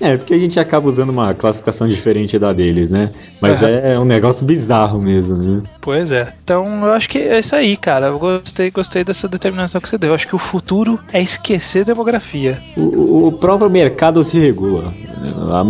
É, 0.00 0.16
porque 0.16 0.34
a 0.34 0.38
gente 0.38 0.60
acaba 0.60 0.88
usando 0.88 1.10
uma 1.10 1.34
classificação 1.34 1.88
diferente 1.88 2.38
da 2.38 2.52
deles, 2.52 2.88
né? 2.88 3.10
Mas 3.40 3.60
uhum. 3.60 3.68
é 3.68 3.98
um 3.98 4.04
negócio 4.04 4.44
bizarro 4.44 5.00
mesmo, 5.00 5.36
né? 5.36 5.62
Pois 5.80 6.12
é. 6.12 6.32
Então 6.42 6.86
eu 6.86 6.92
acho 6.92 7.08
que 7.08 7.18
é 7.18 7.38
isso 7.40 7.54
aí, 7.54 7.76
cara. 7.76 8.06
Eu 8.06 8.18
gostei, 8.18 8.70
gostei 8.70 9.04
dessa 9.04 9.28
determinação 9.28 9.80
que 9.80 9.88
você 9.88 9.98
deu. 9.98 10.10
Eu 10.10 10.14
acho 10.14 10.26
que 10.26 10.36
o 10.36 10.38
futuro 10.38 10.98
é 11.12 11.20
esquecer 11.20 11.84
demografia. 11.84 12.58
O, 12.76 13.26
o 13.28 13.32
próprio 13.32 13.68
mercado 13.68 14.22
se 14.22 14.38
regula. 14.38 14.92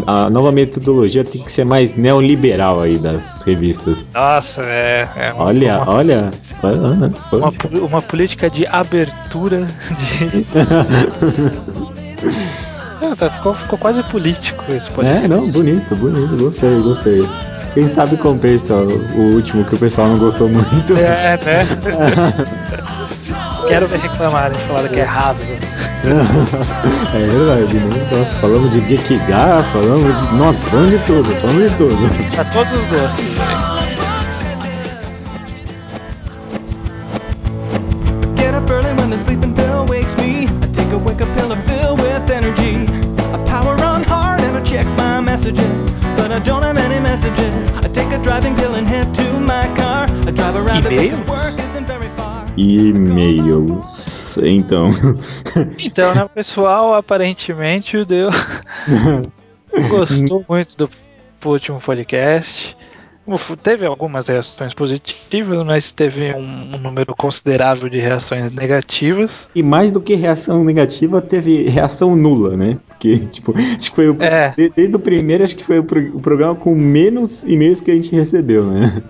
A, 0.06 0.24
a, 0.24 0.30
nova 0.30 0.52
metodologia 0.52 1.24
tem 1.24 1.42
que 1.42 1.50
ser 1.50 1.64
mais 1.64 1.96
neoliberal 1.96 2.80
aí 2.80 2.98
das 3.18 3.42
revistas. 3.42 4.12
Nossa, 4.12 4.62
é. 4.62 5.08
é 5.16 5.32
uma, 5.32 5.44
olha, 5.44 5.78
uma, 5.78 5.90
olha. 5.90 6.30
Uma, 7.32 7.50
uma 7.86 8.02
política 8.02 8.48
de 8.48 8.66
abertura 8.66 9.66
de. 9.66 10.46
Não, 13.00 13.14
tá, 13.14 13.30
ficou, 13.30 13.54
ficou 13.54 13.78
quase 13.78 14.02
político 14.04 14.64
esse 14.70 14.90
podcast. 14.90 15.24
É, 15.24 15.28
não, 15.28 15.48
bonito, 15.50 15.94
bonito, 15.94 16.36
gostei, 16.36 16.80
gostei. 16.80 17.28
Quem 17.74 17.88
sabe 17.88 18.16
compensa 18.16 18.74
o 18.74 19.34
último 19.34 19.64
que 19.64 19.74
o 19.76 19.78
pessoal 19.78 20.08
não 20.08 20.18
gostou 20.18 20.48
muito. 20.48 20.96
É, 20.98 21.38
né? 21.44 21.66
Quero 23.68 23.86
ver 23.86 23.98
reclamarem, 24.00 24.58
falaram 24.66 24.88
que 24.88 25.00
é 25.00 25.04
raso. 25.04 25.42
é 27.14 27.26
verdade, 27.26 27.74
né? 27.74 28.06
Nossa, 28.10 28.34
falamos 28.40 28.72
de 28.72 28.80
Gekiga, 28.88 29.62
falamos 29.72 30.00
de. 30.00 30.34
Nossa, 30.36 30.58
falamos 30.70 30.90
de 30.90 30.98
tudo, 31.06 31.34
falamos 31.40 31.70
de 31.70 31.76
tudo. 31.76 32.34
Pra 32.34 32.44
todos 32.46 32.72
os 32.72 32.82
gostos, 32.84 33.34
velho. 33.34 33.77
E-mails. 52.68 54.38
Então. 54.38 54.90
Então, 55.78 56.14
né, 56.14 56.28
pessoal? 56.34 56.94
Aparentemente 56.94 57.96
o 57.96 58.04
Deu 58.04 58.30
gostou 59.90 60.44
muito 60.48 60.76
do 60.76 60.90
último 61.44 61.80
podcast. 61.80 62.76
Teve 63.62 63.84
algumas 63.84 64.28
reações 64.28 64.72
positivas, 64.72 65.62
mas 65.64 65.92
teve 65.92 66.32
um, 66.32 66.74
um, 66.74 66.78
número 66.78 67.14
considerável 67.14 67.86
de 67.88 67.98
reações 67.98 68.50
negativas. 68.50 69.48
E 69.54 69.62
mais 69.62 69.90
do 69.92 70.00
que 70.00 70.14
reação 70.14 70.64
negativa, 70.64 71.20
teve 71.20 71.68
reação 71.68 72.16
nula, 72.16 72.56
né? 72.56 72.78
Porque, 72.88 73.18
tipo, 73.28 73.54
acho 73.54 73.90
que 73.90 73.96
foi 73.96 74.08
o, 74.08 74.16
é. 74.22 74.54
desde 74.74 74.96
o 74.96 74.98
primeiro, 74.98 75.44
acho 75.44 75.56
que 75.56 75.64
foi 75.64 75.78
o, 75.78 75.82
o 76.14 76.20
programa 76.20 76.54
com 76.54 76.74
menos 76.74 77.44
e-mails 77.44 77.82
que 77.82 77.90
a 77.90 77.94
gente 77.94 78.14
recebeu, 78.14 78.64
né? 78.64 79.02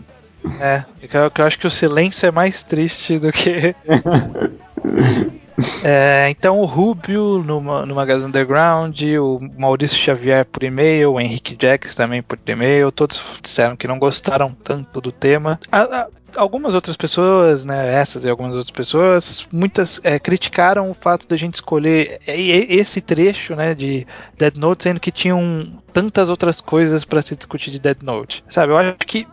É, 0.61 0.85
eu, 1.03 1.31
eu 1.37 1.47
acho 1.47 1.59
que 1.59 1.67
o 1.67 1.71
silêncio 1.71 2.27
é 2.27 2.31
mais 2.31 2.63
triste 2.63 3.19
do 3.19 3.33
que. 3.33 3.75
É, 5.83 6.29
então 6.31 6.61
o 6.61 6.65
Rubio 6.65 7.43
no, 7.43 7.85
no 7.85 7.95
Magazine 7.95 8.29
Underground, 8.29 9.01
o 9.21 9.41
Maurício 9.59 9.99
Xavier 9.99 10.45
por 10.45 10.63
e-mail, 10.63 11.15
o 11.15 11.21
Henrique 11.21 11.57
Jacks 11.61 11.95
também 11.95 12.23
por 12.23 12.39
e-mail, 12.47 12.93
todos 12.93 13.21
disseram 13.43 13.77
que 13.77 13.89
não 13.89 13.99
gostaram 13.99 14.57
tanto 14.63 15.01
do 15.01 15.11
tema. 15.11 15.59
A, 15.73 15.81
a, 15.81 16.09
algumas 16.37 16.75
outras 16.75 16.97
pessoas, 16.97 17.65
né, 17.65 17.93
essas 17.93 18.25
e 18.25 18.29
algumas 18.29 18.55
outras 18.55 18.71
pessoas, 18.71 19.47
muitas 19.51 20.01
é, 20.05 20.19
criticaram 20.19 20.91
o 20.91 20.95
fato 20.95 21.27
da 21.27 21.37
gente 21.37 21.55
escolher 21.55 22.21
esse 22.27 23.01
trecho, 23.01 23.57
né, 23.57 23.75
de 23.75 24.07
Dead 24.37 24.57
Note, 24.57 24.85
sendo 24.85 25.01
que 25.01 25.11
tinham 25.11 25.73
tantas 25.93 26.29
outras 26.29 26.61
coisas 26.61 27.05
para 27.05 27.23
se 27.23 27.35
discutir 27.35 27.71
de 27.71 27.79
Dead 27.81 28.01
Note. 28.03 28.45
Sabe, 28.49 28.73
eu 28.73 28.77
acho 28.77 28.95
que 29.07 29.27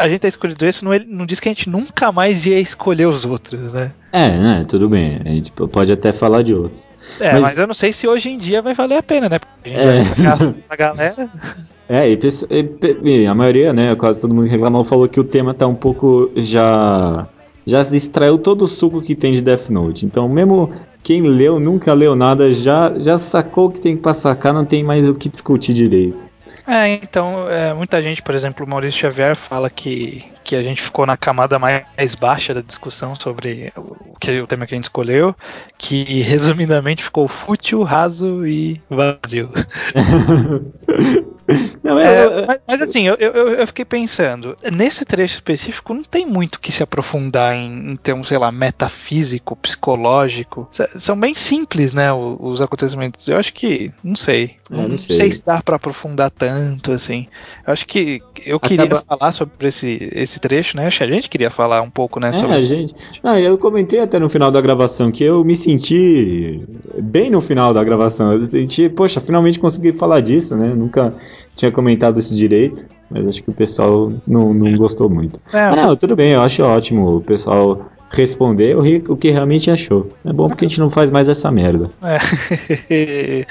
a 0.00 0.08
gente 0.08 0.20
ter 0.20 0.28
escolhido 0.28 0.66
esse 0.66 0.84
não, 0.84 0.92
não 1.06 1.26
diz 1.26 1.38
que 1.38 1.48
a 1.48 1.52
gente 1.52 1.68
nunca 1.68 2.10
mais 2.10 2.46
ia 2.46 2.58
escolher 2.58 3.06
os 3.06 3.24
outros, 3.24 3.74
né? 3.74 3.92
É, 4.12 4.30
né, 4.30 4.64
tudo 4.66 4.88
bem. 4.88 5.20
A 5.24 5.28
gente 5.28 5.52
pode 5.52 5.92
até 5.92 6.12
falar 6.12 6.42
de 6.42 6.54
outros. 6.54 6.90
É, 7.20 7.32
mas, 7.34 7.42
mas 7.42 7.58
eu 7.58 7.66
não 7.66 7.74
sei 7.74 7.92
se 7.92 8.08
hoje 8.08 8.30
em 8.30 8.38
dia 8.38 8.62
vai 8.62 8.74
valer 8.74 8.96
a 8.96 9.02
pena, 9.02 9.28
né? 9.28 9.38
Porque 9.38 9.70
a 9.70 10.02
gente 10.36 10.56
é. 10.58 10.62
a 10.68 10.76
galera. 10.76 11.28
É, 11.92 12.08
e, 12.08 12.16
e, 13.02 13.26
a 13.26 13.34
maioria, 13.34 13.72
né, 13.72 13.96
quase 13.96 14.20
todo 14.20 14.32
mundo 14.32 14.44
que 14.44 14.52
reclamou 14.52 14.84
falou 14.84 15.08
que 15.08 15.18
o 15.18 15.24
tema 15.24 15.52
tá 15.52 15.66
um 15.66 15.74
pouco 15.74 16.30
já 16.36 17.26
já 17.66 17.82
extraiu 17.82 18.38
todo 18.38 18.62
o 18.62 18.68
suco 18.68 19.02
que 19.02 19.16
tem 19.16 19.32
de 19.32 19.42
Death 19.42 19.70
Note. 19.70 20.06
Então, 20.06 20.28
mesmo 20.28 20.72
quem 21.02 21.20
leu, 21.22 21.58
nunca 21.58 21.92
leu 21.92 22.14
nada, 22.14 22.54
já 22.54 22.96
já 23.00 23.18
sacou 23.18 23.66
o 23.66 23.70
que 23.72 23.80
tem 23.80 23.96
para 23.96 24.14
sacar, 24.14 24.54
não 24.54 24.64
tem 24.64 24.84
mais 24.84 25.08
o 25.08 25.16
que 25.16 25.28
discutir 25.28 25.74
direito. 25.74 26.29
É, 26.66 26.88
então, 26.88 27.48
é, 27.48 27.72
muita 27.74 28.02
gente, 28.02 28.22
por 28.22 28.34
exemplo, 28.34 28.64
o 28.64 28.68
Maurício 28.68 29.00
Xavier 29.00 29.34
fala 29.36 29.68
que, 29.68 30.24
que 30.44 30.54
a 30.54 30.62
gente 30.62 30.82
ficou 30.82 31.06
na 31.06 31.16
camada 31.16 31.58
mais 31.58 32.14
baixa 32.14 32.54
da 32.54 32.60
discussão 32.60 33.14
sobre 33.16 33.72
o, 33.76 34.18
que, 34.18 34.40
o 34.40 34.46
tema 34.46 34.66
que 34.66 34.74
a 34.74 34.76
gente 34.76 34.84
escolheu, 34.84 35.34
que 35.76 36.22
resumidamente 36.22 37.02
ficou 37.02 37.26
fútil, 37.28 37.82
raso 37.82 38.46
e 38.46 38.80
vazio. 38.88 39.50
Não, 41.82 41.98
é, 41.98 42.24
eu, 42.24 42.46
mas, 42.46 42.60
mas, 42.66 42.82
assim, 42.82 43.06
eu, 43.06 43.14
eu, 43.16 43.48
eu, 43.48 43.66
fiquei 43.66 43.84
pensando, 43.84 44.56
nesse 44.72 45.04
trecho 45.04 45.34
específico 45.34 45.94
não 45.94 46.02
tem 46.02 46.26
muito 46.26 46.60
que 46.60 46.70
se 46.70 46.82
aprofundar 46.82 47.54
em, 47.54 47.92
em 47.92 47.96
termos, 47.96 48.28
sei 48.28 48.38
lá, 48.38 48.52
metafísico, 48.52 49.56
psicológico. 49.56 50.68
são 50.96 51.18
bem 51.18 51.34
simples, 51.34 51.94
né, 51.94 52.12
os, 52.12 52.36
os, 52.40 52.60
acontecimentos. 52.60 53.28
Eu 53.28 53.38
acho 53.38 53.52
que, 53.52 53.90
não 54.04 54.16
sei, 54.16 54.56
não, 54.68 54.88
não 54.88 54.98
sei. 54.98 55.16
sei. 55.16 55.32
se 55.32 55.44
dá 55.44 55.62
pra 55.62 55.76
aprofundar 55.76 56.30
tanto, 56.30 56.92
assim. 56.92 57.26
Eu 57.66 57.72
acho 57.72 57.86
que 57.86 58.22
eu 58.44 58.60
queria 58.60 58.84
Acaba... 58.84 59.02
falar 59.02 59.32
sobre 59.32 59.68
esse, 59.68 60.10
esse 60.12 60.38
trecho, 60.38 60.76
né? 60.76 60.86
Acho 60.86 60.98
que 60.98 61.04
a 61.04 61.08
gente 61.08 61.28
queria 61.28 61.50
falar 61.50 61.82
um 61.82 61.90
pouco, 61.90 62.20
né, 62.20 62.30
é, 62.30 62.32
sobre... 62.32 62.56
a 62.56 62.62
gente... 62.62 62.94
Não, 63.22 63.38
eu 63.38 63.56
comentei 63.58 64.00
até 64.00 64.18
no 64.18 64.28
final 64.28 64.50
da 64.50 64.60
gravação 64.60 65.10
que 65.10 65.24
eu 65.24 65.44
me 65.44 65.56
senti 65.56 66.62
bem 66.98 67.30
no 67.30 67.40
final 67.40 67.72
da 67.72 67.82
gravação. 67.82 68.32
Eu 68.32 68.46
senti, 68.46 68.88
poxa, 68.88 69.20
finalmente 69.20 69.58
consegui 69.58 69.92
falar 69.92 70.20
disso, 70.20 70.56
né? 70.56 70.74
Nunca 70.74 71.14
tinha 71.56 71.70
comentado 71.70 72.18
isso 72.18 72.36
direito, 72.36 72.86
mas 73.10 73.26
acho 73.26 73.42
que 73.42 73.50
o 73.50 73.54
pessoal 73.54 74.12
não, 74.26 74.54
não 74.54 74.74
gostou 74.76 75.08
muito. 75.08 75.40
É, 75.52 75.60
ah, 75.60 75.76
não, 75.76 75.96
tudo 75.96 76.14
bem, 76.16 76.32
eu 76.32 76.40
acho 76.40 76.62
ótimo 76.62 77.16
o 77.16 77.20
pessoal 77.20 77.90
responder 78.10 78.76
o, 78.76 79.12
o 79.12 79.16
que 79.16 79.30
realmente 79.30 79.70
achou. 79.70 80.08
É 80.24 80.32
bom 80.32 80.48
porque 80.48 80.64
a 80.64 80.68
gente 80.68 80.80
não 80.80 80.90
faz 80.90 81.10
mais 81.10 81.28
essa 81.28 81.50
merda. 81.50 81.90
É, 82.02 82.18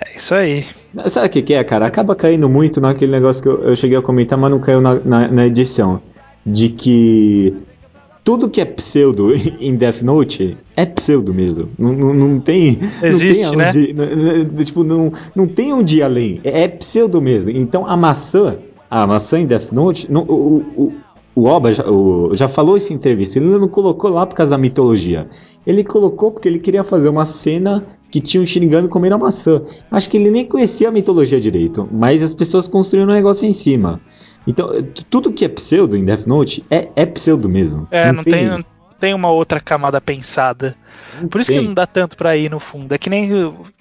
é 0.00 0.16
isso 0.16 0.34
aí. 0.34 0.66
Sabe 1.08 1.26
o 1.26 1.30
que, 1.30 1.42
que, 1.42 1.54
é, 1.54 1.64
cara? 1.64 1.86
Acaba 1.86 2.14
caindo 2.14 2.48
muito 2.48 2.80
naquele 2.80 3.12
negócio 3.12 3.42
que 3.42 3.48
eu, 3.48 3.64
eu 3.64 3.76
cheguei 3.76 3.98
a 3.98 4.02
comentar, 4.02 4.38
mas 4.38 4.50
não 4.50 4.60
caiu 4.60 4.80
na, 4.80 4.94
na, 4.94 5.28
na 5.28 5.46
edição. 5.46 6.00
De 6.44 6.68
que 6.68 7.54
tudo 8.26 8.50
que 8.50 8.60
é 8.60 8.64
pseudo 8.64 9.32
em 9.60 9.76
Death 9.76 10.02
Note 10.02 10.56
é 10.74 10.84
pseudo 10.84 11.32
mesmo. 11.32 11.68
Não, 11.78 11.92
não, 11.92 12.12
não 12.12 12.40
tem. 12.40 12.76
Existe, 13.00 13.44
não 13.44 13.52
tem 13.70 13.94
né? 13.94 14.04
Onde, 14.40 14.64
tipo, 14.64 14.82
não, 14.82 15.12
não 15.34 15.46
tem 15.46 15.72
onde 15.72 15.98
ir 15.98 16.02
além. 16.02 16.40
É, 16.42 16.62
é 16.62 16.68
pseudo 16.68 17.22
mesmo. 17.22 17.50
Então 17.50 17.86
a 17.86 17.96
maçã, 17.96 18.56
a 18.90 19.06
maçã 19.06 19.38
em 19.38 19.46
Death 19.46 19.70
Note, 19.70 20.10
não, 20.10 20.24
o, 20.24 20.56
o, 20.76 20.94
o 21.36 21.44
Oba 21.44 21.72
já, 21.72 21.88
o, 21.88 22.34
já 22.34 22.48
falou 22.48 22.76
isso 22.76 22.92
em 22.92 22.96
entrevista, 22.96 23.38
ele 23.38 23.46
não 23.46 23.68
colocou 23.68 24.10
lá 24.10 24.26
por 24.26 24.34
causa 24.34 24.50
da 24.50 24.58
mitologia. 24.58 25.28
Ele 25.64 25.84
colocou 25.84 26.32
porque 26.32 26.48
ele 26.48 26.58
queria 26.58 26.82
fazer 26.82 27.08
uma 27.08 27.24
cena 27.24 27.84
que 28.10 28.20
tinha 28.20 28.42
um 28.42 28.46
Shinigami 28.46 28.88
comendo 28.88 29.14
a 29.14 29.18
maçã. 29.18 29.62
Acho 29.88 30.10
que 30.10 30.16
ele 30.16 30.30
nem 30.30 30.44
conhecia 30.44 30.88
a 30.88 30.92
mitologia 30.92 31.40
direito, 31.40 31.88
mas 31.92 32.22
as 32.24 32.34
pessoas 32.34 32.66
construíram 32.66 33.08
um 33.08 33.14
negócio 33.14 33.46
em 33.46 33.52
cima. 33.52 34.00
Então, 34.46 34.70
tudo 35.10 35.32
que 35.32 35.44
é 35.44 35.48
pseudo 35.48 35.96
em 35.96 36.04
Death 36.04 36.26
Note 36.26 36.64
é, 36.70 36.88
é 36.94 37.04
pseudo 37.04 37.48
mesmo. 37.48 37.88
É, 37.90 38.06
não, 38.06 38.14
não 38.14 38.24
tem, 38.24 38.48
não 38.48 38.64
tem 38.98 39.14
uma 39.14 39.30
outra 39.30 39.60
camada 39.60 40.00
pensada. 40.00 40.76
Por 41.30 41.40
isso 41.40 41.50
que 41.50 41.60
não 41.60 41.74
dá 41.74 41.86
tanto 41.86 42.16
para 42.16 42.36
ir 42.36 42.50
no 42.50 42.60
fundo. 42.60 42.94
É 42.94 42.98
que 42.98 43.10
nem 43.10 43.30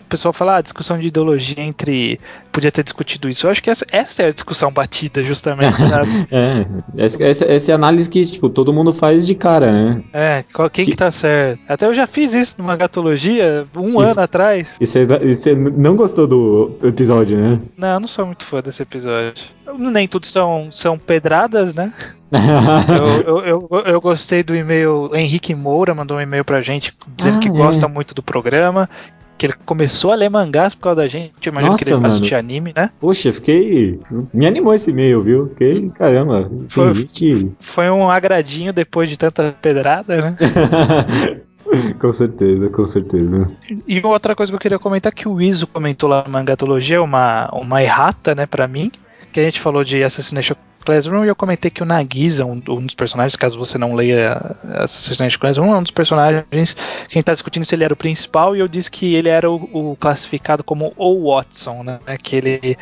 o 0.06 0.08
pessoal 0.08 0.32
fala, 0.32 0.58
ah, 0.58 0.62
discussão 0.62 0.98
de 0.98 1.08
ideologia 1.08 1.62
entre. 1.62 2.20
Podia 2.52 2.72
ter 2.72 2.84
discutido 2.84 3.28
isso. 3.28 3.46
Eu 3.46 3.52
acho 3.52 3.62
que 3.62 3.70
essa, 3.70 3.86
essa 3.92 4.24
é 4.24 4.28
a 4.28 4.32
discussão 4.32 4.72
batida, 4.72 5.24
justamente, 5.24 5.76
sabe? 5.84 6.28
é, 6.32 6.66
essa, 6.96 7.24
essa, 7.24 7.46
essa, 7.46 7.72
é 7.72 7.74
a 7.74 7.76
análise 7.76 8.10
que, 8.10 8.24
tipo, 8.26 8.50
todo 8.50 8.72
mundo 8.72 8.94
faz 8.94 9.26
de 9.26 9.36
cara, 9.36 9.72
né? 9.72 10.04
É, 10.14 10.44
qual, 10.54 10.70
quem 10.70 10.86
que... 10.86 10.92
que 10.92 10.98
tá 10.98 11.12
certo? 11.12 11.60
Até 11.68 11.86
eu 11.86 11.94
já 11.94 12.08
fiz 12.08 12.34
isso 12.34 12.56
numa 12.60 12.78
gatologia 12.78 13.68
um 13.76 13.90
isso, 13.90 14.00
ano 14.00 14.22
atrás. 14.22 14.78
E 14.80 14.86
você 14.86 15.54
não 15.56 15.96
gostou 15.96 16.28
do 16.28 16.78
episódio, 16.84 17.38
né? 17.38 17.60
Não, 17.78 17.96
eu 17.96 18.00
não 18.00 18.08
sou 18.08 18.26
muito 18.26 18.46
fã 18.46 18.62
desse 18.62 18.84
episódio. 18.84 19.34
Nem 19.78 20.08
tudo 20.08 20.26
são, 20.28 20.70
são 20.72 20.98
pedradas, 20.98 21.74
né? 21.74 21.92
eu, 23.28 23.42
eu, 23.42 23.68
eu, 23.70 23.80
eu, 23.82 24.02
gostei 24.02 24.44
do 24.44 24.56
e-mail. 24.56 25.12
Henrique 25.14 25.54
Moura 25.54 25.94
mandou 25.94 26.18
um 26.18 26.22
e-mail 26.22 26.44
pra 26.44 26.62
gente 26.62 26.94
dizendo 27.16 27.38
ah, 27.38 27.40
que 27.40 27.48
é. 27.48 27.52
gosta 27.52 27.88
muito 27.88 28.16
do 28.16 28.24
programa. 28.24 28.90
Que 29.38 29.48
ele 29.48 29.54
começou 29.66 30.12
a 30.12 30.16
ler 30.16 30.30
mangás 30.30 30.74
por 30.74 30.84
causa 30.84 31.02
da 31.02 31.08
gente. 31.08 31.34
Eu 31.46 31.52
imagino 31.52 31.72
Nossa, 31.72 31.84
que 31.84 31.92
ele 31.92 32.08
assistir 32.08 32.36
anime, 32.36 32.74
né? 32.76 32.90
Poxa, 33.00 33.34
fiquei. 33.34 34.00
Me 34.34 34.48
animou 34.48 34.74
esse 34.74 34.92
e-mail, 34.92 35.22
viu? 35.22 35.50
Fiquei, 35.50 35.90
caramba. 35.90 36.50
Foi, 36.70 36.94
gente... 36.94 37.52
foi 37.60 37.90
um 37.90 38.10
agradinho 38.10 38.72
depois 38.72 39.10
de 39.10 39.18
tanta 39.18 39.54
pedrada, 39.62 40.18
né? 40.18 40.38
com 42.00 42.14
certeza, 42.14 42.70
com 42.70 42.88
certeza. 42.88 43.52
E 43.88 44.00
outra 44.06 44.36
coisa 44.36 44.52
que 44.52 44.56
eu 44.56 44.60
queria 44.60 44.80
comentar 44.80 45.12
que 45.12 45.28
o 45.28 45.42
Iso 45.42 45.68
comentou 45.68 46.10
lá 46.10 46.24
na 46.24 46.30
Mangatologia, 46.30 47.02
uma, 47.02 47.50
uma 47.52 47.82
errata, 47.82 48.36
né, 48.36 48.46
pra 48.46 48.68
mim, 48.68 48.92
que 49.34 49.40
a 49.40 49.44
gente 49.44 49.60
falou 49.60 49.84
de 49.84 50.04
Assassination 50.04 50.56
Classroom 50.86 51.26
e 51.26 51.28
eu 51.28 51.36
comentei 51.36 51.72
que 51.72 51.84
o 51.84 51.86
Nagisa, 51.86 52.46
um, 52.46 52.62
um, 52.70 52.86
dos 52.86 52.96
personagens, 52.96 53.36
caso 53.36 53.58
você 53.58 53.78
não 53.78 53.96
leia 53.96 54.56
Assassin's 54.76 55.36
Classroom, 55.36 55.74
é 55.74 55.78
um 55.78 55.84
dos 55.84 55.92
personagens 55.92 56.74
que 56.74 56.80
a 56.80 57.04
gente 57.06 57.20
está 57.20 57.34
discutindo 57.34 57.66
se 57.66 57.76
ele 57.76 57.84
era 57.84 57.94
o 57.94 57.98
principal 57.98 58.56
e 58.56 58.60
eu 58.60 58.68
disse 58.68 58.90
que 58.90 59.16
ele 59.16 59.30
era 59.30 59.50
o, 59.50 59.92
o 59.92 59.96
classificado 59.96 60.64
como 60.64 60.94
o 60.96 61.34
Watson, 61.34 61.84
né? 61.84 62.00
Que 62.22 62.36
ele 62.36 62.78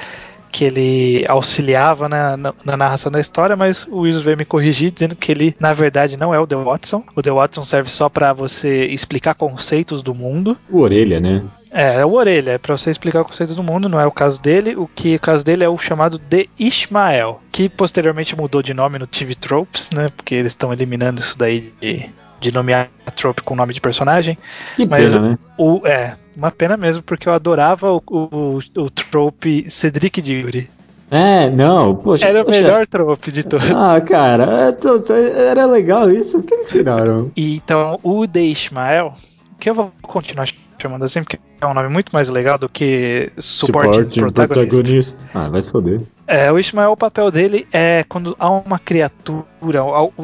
que 0.53 0.63
ele 0.63 1.25
auxiliava 1.27 2.07
na, 2.07 2.37
na, 2.37 2.53
na, 2.63 2.77
narração 2.77 3.11
da 3.11 3.19
história, 3.19 3.55
mas 3.55 3.87
o 3.87 4.01
Wilson 4.01 4.21
veio 4.23 4.37
me 4.37 4.45
corrigir 4.45 4.91
dizendo 4.91 5.15
que 5.15 5.31
ele, 5.31 5.55
na 5.59 5.73
verdade, 5.73 6.15
não 6.15 6.31
é 6.31 6.39
o 6.39 6.45
The 6.45 6.55
Watson. 6.55 7.03
O 7.15 7.23
The 7.23 7.31
Watson 7.31 7.63
serve 7.63 7.89
só 7.89 8.07
para 8.07 8.31
você 8.33 8.85
explicar 8.85 9.33
conceitos 9.33 10.03
do 10.03 10.13
mundo. 10.13 10.55
O 10.69 10.81
orelha, 10.81 11.19
né? 11.19 11.41
É, 11.71 12.01
é 12.01 12.05
o 12.05 12.13
orelha, 12.13 12.51
é 12.51 12.57
pra 12.59 12.77
você 12.77 12.91
explicar 12.91 13.21
o 13.21 13.25
conceito 13.25 13.55
do 13.55 13.63
mundo, 13.63 13.89
não 13.89 13.99
é 13.99 14.05
o 14.05 14.11
caso 14.11 14.39
dele. 14.39 14.75
O 14.75 14.85
que 14.85 15.15
o 15.15 15.19
caso 15.19 15.43
dele 15.43 15.63
é 15.63 15.69
o 15.69 15.77
chamado 15.79 16.19
de 16.19 16.47
Ishmael, 16.59 17.41
que 17.51 17.67
posteriormente 17.67 18.35
mudou 18.35 18.61
de 18.61 18.75
nome 18.75 18.99
no 18.99 19.07
TV 19.07 19.33
Tropes, 19.33 19.89
né? 19.89 20.09
Porque 20.15 20.35
eles 20.35 20.51
estão 20.51 20.71
eliminando 20.71 21.19
isso 21.19 21.35
daí 21.35 21.73
de, 21.81 22.11
de 22.39 22.51
nomear 22.51 22.89
a 23.07 23.09
trope 23.09 23.41
com 23.41 23.55
nome 23.55 23.73
de 23.73 23.81
personagem. 23.81 24.37
Que 24.75 24.85
Mas 24.85 25.15
pena, 25.15 25.29
né? 25.29 25.37
o, 25.57 25.81
é, 25.83 26.15
uma 26.35 26.51
pena 26.51 26.77
mesmo, 26.77 27.01
porque 27.03 27.27
eu 27.27 27.33
adorava 27.33 27.91
o, 27.91 28.01
o, 28.07 28.59
o 28.77 28.89
trope 28.89 29.69
Cedric 29.69 30.21
Diggory. 30.21 30.69
É, 31.11 31.49
não, 31.49 31.95
poxa. 31.95 32.27
Era 32.27 32.43
poxa. 32.43 32.59
o 32.59 32.63
melhor 32.63 32.87
trope 32.87 33.31
de 33.31 33.43
todos. 33.43 33.69
Ah, 33.71 34.01
cara, 34.01 34.75
é, 35.09 35.47
era 35.49 35.65
legal 35.65 36.09
isso. 36.09 36.39
O 36.39 36.43
que 36.43 36.55
eles 36.55 36.69
tiraram? 36.69 37.31
E, 37.37 37.55
então, 37.55 37.99
o 38.01 38.25
de 38.25 38.41
Ishmael, 38.41 39.13
que 39.59 39.69
eu 39.69 39.75
vou 39.75 39.91
continuar 40.01 40.47
chamando 40.81 41.05
assim, 41.05 41.21
porque 41.23 41.39
é 41.61 41.65
um 41.67 41.73
nome 41.73 41.87
muito 41.87 42.09
mais 42.11 42.29
legal 42.29 42.57
do 42.57 42.67
que 42.67 43.31
Supporting, 43.37 44.19
protagonista. 44.19 44.63
protagonista. 44.67 45.29
Ah, 45.33 45.47
vai 45.49 45.61
se 45.61 45.71
foder. 45.71 46.01
É, 46.27 46.51
o 46.51 46.59
Ishmael, 46.59 46.91
o 46.91 46.97
papel 46.97 47.31
dele 47.31 47.67
é 47.71 48.03
quando 48.03 48.35
há 48.39 48.49
uma 48.49 48.79
criatura, 48.79 49.45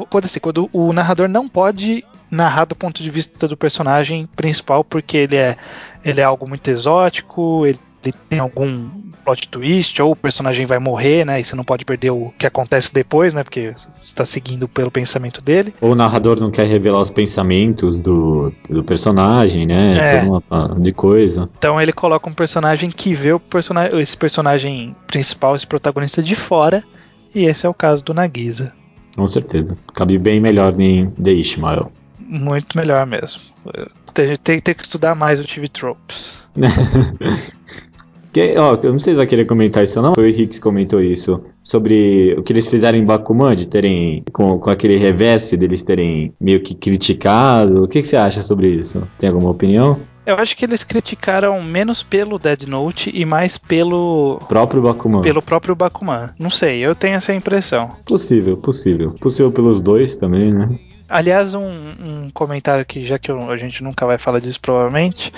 quando, 0.10 0.26
assim, 0.26 0.40
quando 0.40 0.70
o 0.74 0.92
narrador 0.92 1.30
não 1.30 1.48
pode 1.48 2.04
narrar 2.30 2.66
do 2.66 2.76
ponto 2.76 3.02
de 3.02 3.10
vista 3.10 3.48
do 3.48 3.58
personagem 3.58 4.28
principal, 4.36 4.84
porque 4.84 5.18
ele 5.18 5.36
é, 5.36 5.58
ele 6.04 6.22
é 6.22 6.24
algo 6.24 6.48
muito 6.48 6.68
exótico, 6.70 7.66
ele 7.66 7.80
ele 8.04 8.16
tem 8.30 8.40
algum 8.40 8.90
plot 9.26 9.48
twist, 9.50 10.02
ou 10.02 10.12
o 10.12 10.16
personagem 10.16 10.66
vai 10.66 10.80
morrer, 10.80 11.26
né? 11.26 11.40
E 11.40 11.44
você 11.44 11.56
não 11.56 11.64
pode 11.64 11.84
perder 11.84 12.12
o 12.12 12.34
que 12.38 12.48
acontece 12.48 12.94
depois, 12.94 13.34
né? 13.34 13.44
Porque 13.44 13.74
você 13.76 13.90
está 14.02 14.26
seguindo 14.26 14.68
pelo 14.68 14.90
pensamento 14.90 15.42
dele. 15.42 15.74
Ou 15.82 15.92
o 15.92 15.96
narrador 15.96 16.40
não 16.40 16.50
quer 16.50 16.66
revelar 16.66 17.02
os 17.02 17.10
pensamentos 17.10 17.98
do, 17.98 18.54
do 18.70 18.84
personagem, 18.84 19.66
né? 19.66 20.18
É. 20.18 20.22
Uma, 20.22 20.76
de 20.80 20.94
coisa. 20.94 21.50
Então 21.58 21.80
ele 21.80 21.92
coloca 21.92 22.30
um 22.30 22.34
personagem 22.34 22.90
que 22.90 23.14
vê 23.14 23.34
o 23.34 23.40
personagem, 23.40 24.00
esse 24.00 24.16
personagem 24.16 24.96
principal, 25.06 25.56
esse 25.56 25.68
protagonista 25.68 26.24
de 26.24 26.36
fora. 26.36 26.84
E 27.36 27.46
esse 27.46 27.66
é 27.66 27.70
o 27.70 27.74
caso 27.74 28.04
do 28.04 28.14
Nagisa. 28.14 28.74
Com 29.16 29.28
certeza. 29.28 29.78
Cabe 29.94 30.18
bem 30.18 30.40
melhor 30.40 30.80
em 30.80 31.12
The 31.12 31.32
Ishmael. 31.32 31.92
Muito 32.18 32.78
melhor 32.78 33.06
mesmo. 33.06 33.42
Tem, 34.14 34.38
tem, 34.38 34.62
tem 34.62 34.76
que 34.76 34.84
estudar 34.84 35.16
mais 35.16 35.40
o 35.40 35.44
TV 35.46 35.68
Tropes. 35.68 36.48
Que, 38.32 38.56
ó, 38.58 38.78
eu 38.84 38.92
não 38.92 39.00
sei 39.00 39.14
se 39.14 39.18
vai 39.18 39.26
querer 39.26 39.46
comentar 39.46 39.84
isso 39.84 40.00
ou 40.00 40.06
não. 40.06 40.14
Foi 40.14 40.26
o 40.26 40.28
Henrique 40.28 40.54
que 40.54 40.62
comentou 40.62 41.02
isso. 41.02 41.42
Sobre 41.64 42.36
o 42.38 42.44
que 42.44 42.54
eles 42.54 42.68
fizeram 42.68 42.98
em 42.98 43.06
Bakuman, 43.06 43.56
de 43.56 43.68
terem. 43.68 44.24
Com, 44.32 44.60
com 44.60 44.70
aquele 44.70 44.98
revés 44.98 45.50
deles 45.52 45.84
terem 45.84 46.34
meio 46.40 46.62
que 46.62 46.76
criticado. 46.76 47.84
O 47.84 47.88
que, 47.88 48.02
que 48.02 48.08
você 48.08 48.16
acha 48.16 48.44
sobre 48.44 48.70
isso? 48.70 49.02
Tem 49.18 49.30
alguma 49.30 49.50
opinião? 49.50 50.00
Eu 50.26 50.36
acho 50.36 50.56
que 50.56 50.64
eles 50.64 50.84
criticaram 50.84 51.60
menos 51.64 52.04
pelo 52.04 52.38
Dead 52.38 52.68
Note 52.68 53.12
e 53.12 53.26
mais 53.26 53.58
pelo 53.58 54.40
próprio 54.48 54.80
Bakuman. 54.80 55.22
Pelo 55.22 55.42
próprio 55.42 55.76
Bakuman. 55.76 56.30
Não 56.38 56.52
sei, 56.52 56.82
eu 56.82 56.94
tenho 56.94 57.16
essa 57.16 57.34
impressão. 57.34 57.94
Possível, 58.06 58.56
possível. 58.56 59.16
Possível 59.20 59.52
pelos 59.52 59.82
dois 59.82 60.16
também, 60.16 60.54
né? 60.54 60.70
Aliás, 61.10 61.54
um, 61.54 61.68
um 62.00 62.30
comentário 62.34 62.86
que 62.86 63.06
já 63.06 63.18
que 63.18 63.32
a 63.32 63.58
gente 63.58 63.84
nunca 63.84 64.06
vai 64.06 64.18
falar 64.18 64.40
disso 64.40 64.60
provavelmente, 64.60 65.34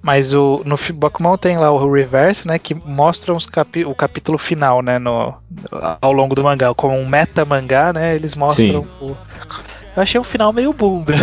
mas 0.00 0.32
o, 0.32 0.62
no 0.64 0.76
Bakuman 0.94 1.36
tem 1.36 1.58
lá 1.58 1.70
o 1.70 1.92
reverse, 1.92 2.46
né? 2.46 2.58
Que 2.58 2.74
mostra 2.74 3.34
os 3.34 3.46
capi, 3.46 3.84
o 3.84 3.94
capítulo 3.94 4.38
final, 4.38 4.80
né? 4.82 4.98
No, 4.98 5.34
ao 6.00 6.12
longo 6.12 6.34
do 6.34 6.44
mangá. 6.44 6.72
Como 6.74 6.96
um 6.96 7.06
meta 7.06 7.44
mangá, 7.44 7.92
né? 7.92 8.14
Eles 8.14 8.34
mostram 8.34 8.86
o, 9.00 9.16
eu 9.96 10.02
achei 10.02 10.20
o 10.20 10.24
final 10.24 10.52
meio 10.52 10.74
bunda. 10.74 11.14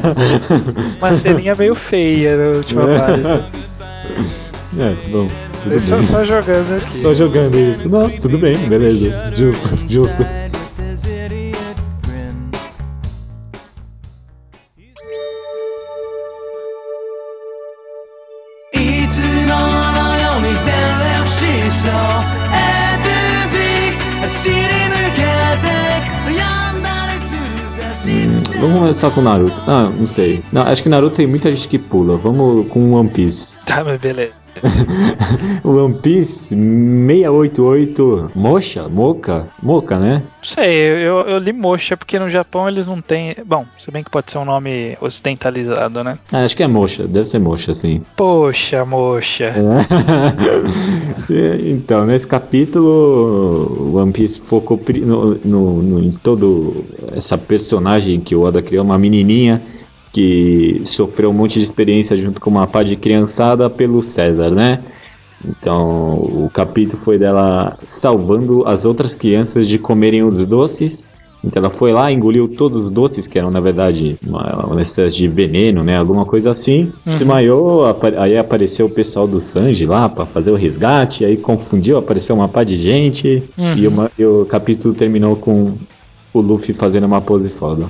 Uma 0.98 1.12
ceninha 1.12 1.54
meio 1.54 1.74
feia 1.74 2.38
na 2.38 2.56
última 2.56 2.82
página. 2.98 3.50
É, 4.78 5.10
bom. 5.10 5.28
Só, 5.78 6.02
só, 6.02 6.24
jogando 6.24 6.76
aqui. 6.76 7.00
Só 7.00 7.14
jogando 7.14 7.56
isso. 7.56 7.88
Não, 7.88 8.08
tudo 8.08 8.38
bem, 8.38 8.56
beleza. 8.68 9.30
Justo, 9.36 9.76
justo. 9.88 10.26
Vamos 28.62 28.78
começar 28.78 29.10
com 29.10 29.20
Naruto. 29.20 29.60
Ah, 29.66 29.90
não 29.90 30.06
sei. 30.06 30.40
Não, 30.52 30.62
acho 30.62 30.84
que 30.84 30.88
Naruto 30.88 31.16
tem 31.16 31.26
muita 31.26 31.52
gente 31.52 31.66
que 31.66 31.80
pula. 31.80 32.16
Vamos 32.16 32.68
com 32.68 32.92
One 32.92 33.08
Piece. 33.08 33.56
Tá, 33.66 33.82
mas 33.82 34.00
beleza. 34.00 34.41
One 35.64 35.94
Piece 35.94 36.54
688 36.54 38.30
Mocha? 38.34 38.88
Moca? 38.88 39.48
Moca, 39.62 39.98
né? 39.98 40.22
Não 40.38 40.44
sei, 40.48 40.74
eu, 40.74 41.20
eu 41.20 41.38
li 41.38 41.52
Mocha 41.52 41.96
porque 41.96 42.18
no 42.18 42.28
Japão 42.28 42.68
eles 42.68 42.86
não 42.86 43.00
têm. 43.00 43.36
Bom, 43.44 43.64
se 43.78 43.90
bem 43.90 44.02
que 44.02 44.10
pode 44.10 44.30
ser 44.30 44.38
um 44.38 44.44
nome 44.44 44.96
ocidentalizado, 45.00 46.02
né? 46.02 46.18
Ah, 46.32 46.42
acho 46.42 46.56
que 46.56 46.62
é 46.62 46.66
Mocha, 46.66 47.06
deve 47.06 47.26
ser 47.26 47.38
Mocha, 47.38 47.74
sim. 47.74 48.02
Poxa, 48.16 48.84
Mocha. 48.84 49.54
É. 51.30 51.62
então, 51.70 52.04
nesse 52.04 52.26
capítulo, 52.26 53.96
One 53.96 54.12
Piece 54.12 54.40
focou 54.40 54.80
no, 55.00 55.34
no, 55.44 55.82
no, 55.82 56.02
em 56.02 56.10
todo 56.10 56.84
essa 57.14 57.38
personagem 57.38 58.20
que 58.20 58.34
o 58.34 58.42
Oda 58.42 58.62
criou, 58.62 58.84
uma 58.84 58.98
menininha 58.98 59.62
que 60.12 60.82
sofreu 60.84 61.30
um 61.30 61.32
monte 61.32 61.58
de 61.58 61.64
experiência 61.64 62.16
junto 62.16 62.40
com 62.40 62.50
uma 62.50 62.66
pá 62.66 62.82
de 62.82 62.96
criançada 62.96 63.70
pelo 63.70 64.02
César, 64.02 64.50
né? 64.50 64.80
Então, 65.44 66.14
o 66.18 66.50
capítulo 66.52 67.02
foi 67.02 67.18
dela 67.18 67.76
salvando 67.82 68.64
as 68.66 68.84
outras 68.84 69.14
crianças 69.14 69.66
de 69.66 69.78
comerem 69.78 70.22
os 70.22 70.46
doces. 70.46 71.08
Então 71.44 71.60
ela 71.60 71.70
foi 71.70 71.92
lá, 71.92 72.12
engoliu 72.12 72.46
todos 72.46 72.84
os 72.84 72.90
doces, 72.90 73.26
que 73.26 73.36
eram 73.36 73.50
na 73.50 73.58
verdade 73.58 74.16
uma, 74.24 74.64
uma 74.64 74.80
espécie 74.80 75.16
de 75.16 75.26
veneno, 75.26 75.82
né? 75.82 75.98
Alguma 75.98 76.24
coisa 76.24 76.52
assim. 76.52 76.92
Uhum. 77.04 77.12
Desmaiou, 77.12 77.82
aí 78.16 78.38
apareceu 78.38 78.86
o 78.86 78.90
pessoal 78.90 79.26
do 79.26 79.40
Sanji 79.40 79.84
lá 79.84 80.08
para 80.08 80.24
fazer 80.24 80.52
o 80.52 80.54
resgate, 80.54 81.24
aí 81.24 81.36
confundiu, 81.36 81.98
apareceu 81.98 82.36
uma 82.36 82.48
pá 82.48 82.62
de 82.62 82.76
gente. 82.76 83.42
Uhum. 83.58 83.76
E, 83.76 83.88
uma, 83.88 84.10
e 84.16 84.24
o 84.24 84.46
capítulo 84.48 84.94
terminou 84.94 85.34
com 85.34 85.72
o 86.32 86.40
Luffy 86.40 86.72
fazendo 86.72 87.06
uma 87.06 87.20
pose 87.20 87.50
foda. 87.50 87.86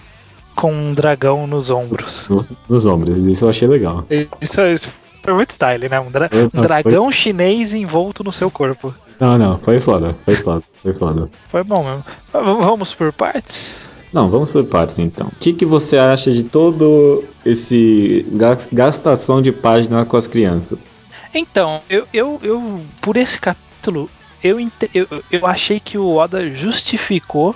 Com 0.55 0.72
um 0.72 0.94
dragão 0.94 1.46
nos 1.46 1.70
ombros. 1.70 2.28
Nos, 2.28 2.53
nos 2.68 2.86
ombros, 2.86 3.16
isso 3.16 3.44
eu 3.44 3.48
achei 3.48 3.66
legal. 3.66 4.05
Isso, 4.40 4.61
isso 4.62 4.88
foi 5.22 5.32
muito 5.34 5.50
style, 5.53 5.88
né? 5.88 6.00
Um, 6.00 6.11
dra 6.11 6.28
um 6.53 6.61
dragão 6.61 7.05
foi... 7.05 7.12
chinês 7.12 7.72
envolto 7.72 8.24
no 8.24 8.32
seu 8.32 8.50
corpo. 8.50 8.94
Não, 9.20 9.38
não, 9.38 9.59
foi 9.59 9.78
foda, 9.78 10.16
foi 10.24 10.34
foda, 10.34 10.62
foi 10.82 10.92
foda. 10.92 11.30
Foi 11.48 11.62
bom 11.62 11.84
mesmo. 11.84 12.05
Vamos 12.32 12.92
por 12.92 13.12
partes? 13.12 13.82
Não, 14.12 14.28
vamos 14.28 14.50
por 14.50 14.64
partes 14.64 14.98
então. 14.98 15.28
O 15.28 15.36
que, 15.38 15.53
que 15.53 15.64
você 15.64 15.96
acha 15.96 16.30
de 16.30 16.42
todo 16.42 17.24
esse 17.46 18.26
gastação 18.72 19.40
de 19.40 19.53
página 19.53 20.05
com 20.05 20.16
as 20.16 20.26
crianças? 20.26 20.94
Então, 21.32 21.80
eu, 21.88 22.07
eu, 22.12 22.40
eu 22.42 22.80
por 23.00 23.16
esse 23.16 23.40
capítulo, 23.40 24.11
eu, 24.42 24.59
eu, 24.92 25.07
eu 25.30 25.46
achei 25.46 25.80
que 25.80 25.96
o 25.96 26.16
Oda 26.16 26.50
justificou 26.50 27.55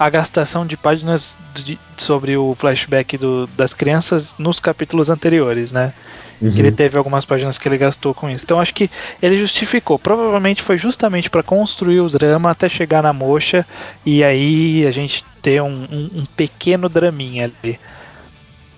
a 0.00 0.08
gastação 0.08 0.64
de 0.64 0.78
páginas 0.78 1.36
de, 1.54 1.78
sobre 1.94 2.34
o 2.34 2.54
flashback 2.54 3.18
do, 3.18 3.46
das 3.48 3.74
crianças 3.74 4.34
nos 4.38 4.58
capítulos 4.58 5.10
anteriores, 5.10 5.72
né? 5.72 5.92
Uhum. 6.40 6.50
Que 6.50 6.58
ele 6.58 6.72
teve 6.72 6.96
algumas 6.96 7.26
páginas 7.26 7.58
que 7.58 7.68
ele 7.68 7.76
gastou 7.76 8.14
com 8.14 8.30
isso. 8.30 8.46
Então 8.46 8.58
acho 8.58 8.72
que 8.72 8.90
ele 9.20 9.38
justificou. 9.38 9.98
Provavelmente 9.98 10.62
foi 10.62 10.78
justamente 10.78 11.28
para 11.28 11.42
construir 11.42 12.00
os 12.00 12.14
drama 12.14 12.50
até 12.50 12.66
chegar 12.66 13.02
na 13.02 13.12
mocha 13.12 13.66
e 14.06 14.24
aí 14.24 14.86
a 14.86 14.90
gente 14.90 15.22
ter 15.42 15.60
um, 15.60 15.68
um, 15.92 16.20
um 16.20 16.24
pequeno 16.34 16.88
draminha 16.88 17.52
ali. 17.62 17.78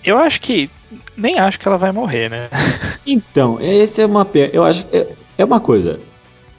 Eu 0.04 0.18
acho 0.18 0.40
que. 0.40 0.68
Nem 1.16 1.38
acho 1.38 1.56
que 1.60 1.68
ela 1.68 1.78
vai 1.78 1.92
morrer, 1.92 2.28
né? 2.28 2.48
Então, 3.04 3.58
esse 3.60 4.00
é 4.00 4.06
uma. 4.06 4.26
Eu 4.52 4.62
acho. 4.64 4.84
É, 4.92 5.06
é 5.38 5.44
uma 5.44 5.60
coisa. 5.60 5.98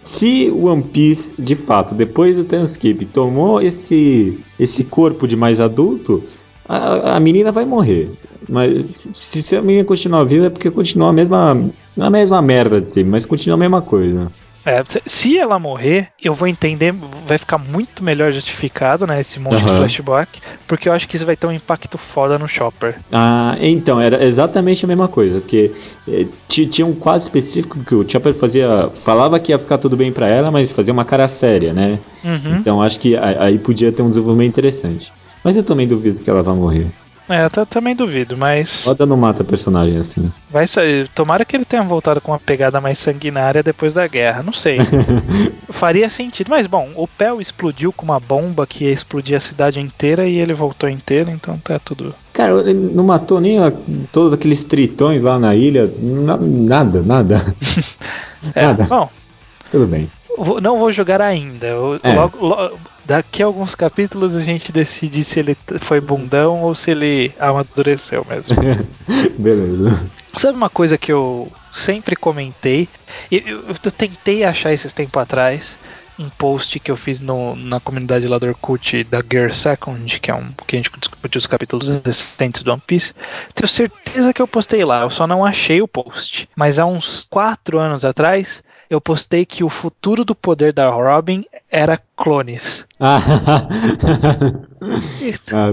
Se 0.04 0.52
One 0.52 0.84
Piece, 0.84 1.34
de 1.42 1.56
fato, 1.56 1.96
depois 1.96 2.36
do 2.36 2.44
time 2.44 2.66
skip, 2.66 3.06
tomou 3.06 3.62
esse, 3.62 4.38
esse 4.60 4.84
corpo 4.84 5.26
de 5.26 5.38
mais 5.38 5.62
adulto, 5.62 6.22
a, 6.68 7.16
a 7.16 7.20
menina 7.22 7.54
vai 7.54 7.66
morrer. 7.66 8.12
Mas 8.50 9.10
se, 9.14 9.42
se 9.42 9.56
a 9.56 9.62
menina 9.62 9.86
continuar 9.86 10.26
viva 10.26 10.48
é 10.48 10.50
porque 10.50 10.70
continua 10.70 11.10
a 11.10 11.14
mesma, 11.14 11.72
a 11.98 12.10
mesma 12.10 12.42
merda 12.42 12.82
de 12.82 12.92
si, 12.92 13.02
mas 13.02 13.26
continua 13.26 13.56
a 13.56 13.60
mesma 13.60 13.82
coisa. 13.82 14.30
É, 14.66 14.82
se 15.06 15.38
ela 15.38 15.60
morrer, 15.60 16.10
eu 16.22 16.34
vou 16.34 16.48
entender, 16.48 16.94
vai 17.28 17.38
ficar 17.38 17.58
muito 17.58 18.04
melhor 18.04 18.32
justificado, 18.32 19.06
né, 19.06 19.20
esse 19.20 19.40
monte 19.40 19.62
uhum. 19.62 19.66
de 19.66 19.74
flashback, 19.74 20.40
porque 20.68 20.88
eu 20.88 20.94
acho 20.94 21.08
que 21.08 21.16
isso 21.16 21.26
vai 21.26 21.36
ter 21.36 21.48
um 21.48 21.52
impacto 21.52 21.98
foda 21.98 22.40
no 22.40 22.48
Chopper. 22.48 22.96
Ah, 23.12 23.58
então, 23.60 24.00
era 24.00 24.24
exatamente 24.24 24.86
a 24.86 24.88
mesma 24.88 25.08
coisa, 25.08 25.42
porque 25.42 25.72
eh, 26.08 26.26
tinha 26.48 26.86
um 26.86 26.94
quadro 26.94 27.24
específico 27.24 27.78
que 27.84 27.94
o 27.94 28.10
Chopper 28.10 28.34
fazia, 28.34 28.90
falava 29.04 29.40
que 29.40 29.52
ia 29.52 29.60
ficar 29.60 29.78
tudo 29.78 29.98
bem 29.98 30.12
para 30.12 30.28
ela, 30.28 30.50
mas 30.50 30.72
fazia 30.72 30.94
uma 30.94 31.06
cara 31.06 31.28
séria, 31.28 31.74
né? 31.74 32.00
Uhum. 32.24 32.58
Então 32.60 32.82
acho 32.82 33.00
que 33.00 33.18
aí 33.18 33.60
podia 33.60 33.92
ter 33.92 34.02
um 34.02 34.10
desenvolvimento 34.10 34.50
interessante. 34.50 35.12
Mas 35.44 35.58
eu 35.58 35.64
também 35.64 35.86
duvido 35.86 36.22
que 36.22 36.30
ela 36.30 36.42
vá 36.42 36.54
morrer. 36.54 36.88
É, 37.30 37.46
eu 37.46 37.66
também 37.66 37.96
duvido, 37.96 38.36
mas. 38.36 38.86
Oda 38.86 39.06
não 39.06 39.16
mata 39.16 39.44
personagem 39.44 39.98
assim. 39.98 40.32
Vai 40.50 40.68
sair. 40.68 41.08
Tomara 41.08 41.46
que 41.46 41.56
ele 41.56 41.64
tenha 41.66 41.84
voltado 41.84 42.20
com 42.20 42.32
uma 42.32 42.40
pegada 42.40 42.82
mais 42.82 42.98
sanguinária 42.98 43.64
depois 43.64 43.94
da 43.94 44.06
guerra. 44.08 44.44
Não 44.44 44.52
sei. 44.52 44.78
Faria 45.70 46.10
sentido. 46.10 46.50
Mas 46.50 46.68
bom, 46.68 46.90
o 46.96 47.08
Pel 47.08 47.40
explodiu 47.40 47.94
com 47.94 48.04
uma 48.04 48.20
bomba 48.20 48.68
que 48.68 48.86
ia 48.86 48.92
explodir 48.92 49.38
a 49.38 49.40
cidade 49.40 49.80
inteira 49.80 50.28
e 50.28 50.38
ele 50.38 50.54
voltou 50.54 50.90
inteiro, 50.90 51.32
então 51.32 51.58
tá 51.58 51.80
tudo. 51.80 52.14
Cara, 52.34 52.60
ele 52.62 52.74
não 52.74 53.06
matou 53.06 53.40
nem 53.40 53.60
a, 53.60 53.72
todos 54.12 54.34
aqueles 54.34 54.64
tritões 54.64 55.22
lá 55.22 55.40
na 55.40 55.56
ilha. 55.56 55.90
Na, 56.02 56.38
nada, 56.38 57.02
nada. 57.02 57.56
é, 58.54 58.66
nada. 58.66 58.84
Bom. 58.84 59.10
Tudo 59.72 59.88
bem. 59.88 60.10
Não 60.62 60.78
vou 60.78 60.92
jogar 60.92 61.22
ainda. 61.22 61.68
É. 62.04 62.14
Logo, 62.16 62.46
logo, 62.46 62.80
daqui 63.06 63.44
a 63.44 63.46
alguns 63.46 63.76
capítulos 63.76 64.36
a 64.36 64.42
gente 64.42 64.72
decide 64.72 65.24
se 65.24 65.40
ele 65.40 65.58
foi 65.80 66.00
bundão 66.00 66.62
ou 66.62 66.76
se 66.76 66.92
ele 66.92 67.34
amadureceu 67.40 68.26
mesmo. 68.30 68.56
Beleza. 69.38 70.06
Sabe 70.34 70.58
uma 70.58 70.70
coisa 70.70 70.98
que 70.98 71.12
eu 71.12 71.52
sempre 71.74 72.16
comentei? 72.16 72.88
Eu, 73.32 73.40
eu, 73.40 73.64
eu 73.84 73.92
tentei 73.92 74.44
achar 74.44 74.74
esses 74.74 74.94
tempos 74.94 75.22
atrás 75.22 75.78
um 76.18 76.30
post 76.30 76.80
que 76.80 76.92
eu 76.92 76.98
fiz 76.98 77.20
no, 77.20 77.56
na 77.56 77.80
comunidade 77.80 78.28
lá 78.28 78.38
do 78.38 78.46
Orkut 78.46 79.04
da 79.06 79.22
Gear 79.22 79.54
Second, 79.54 80.20
que 80.20 80.30
é 80.30 80.36
um 80.36 80.52
que 80.68 80.76
a 80.76 80.80
gente 80.80 80.92
discutiu 81.00 81.40
os 81.40 81.48
capítulos 81.48 81.90
recentes 82.06 82.62
do 82.64 82.72
One 82.72 82.82
Piece. 82.86 83.14
Tenho 83.54 83.68
certeza 83.68 84.34
que 84.34 84.42
eu 84.42 84.48
postei 84.48 84.84
lá, 84.86 85.02
eu 85.02 85.10
só 85.10 85.26
não 85.26 85.44
achei 85.44 85.82
o 85.82 85.88
post. 85.88 86.48
Mas 86.56 86.78
há 86.78 86.86
uns 86.86 87.26
4 87.30 87.80
anos 87.80 88.06
atrás, 88.06 88.64
eu 88.94 89.02
postei 89.02 89.46
que 89.46 89.64
o 89.64 89.70
futuro 89.70 90.24
do 90.24 90.36
poder 90.36 90.72
da 90.72 90.90
Robin 90.90 91.44
era 91.70 92.00
clones. 92.16 92.86
ah, 93.00 93.68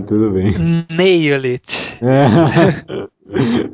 tudo 0.06 0.30
bem. 0.30 0.54
Nail 0.90 1.44
it. 1.44 1.98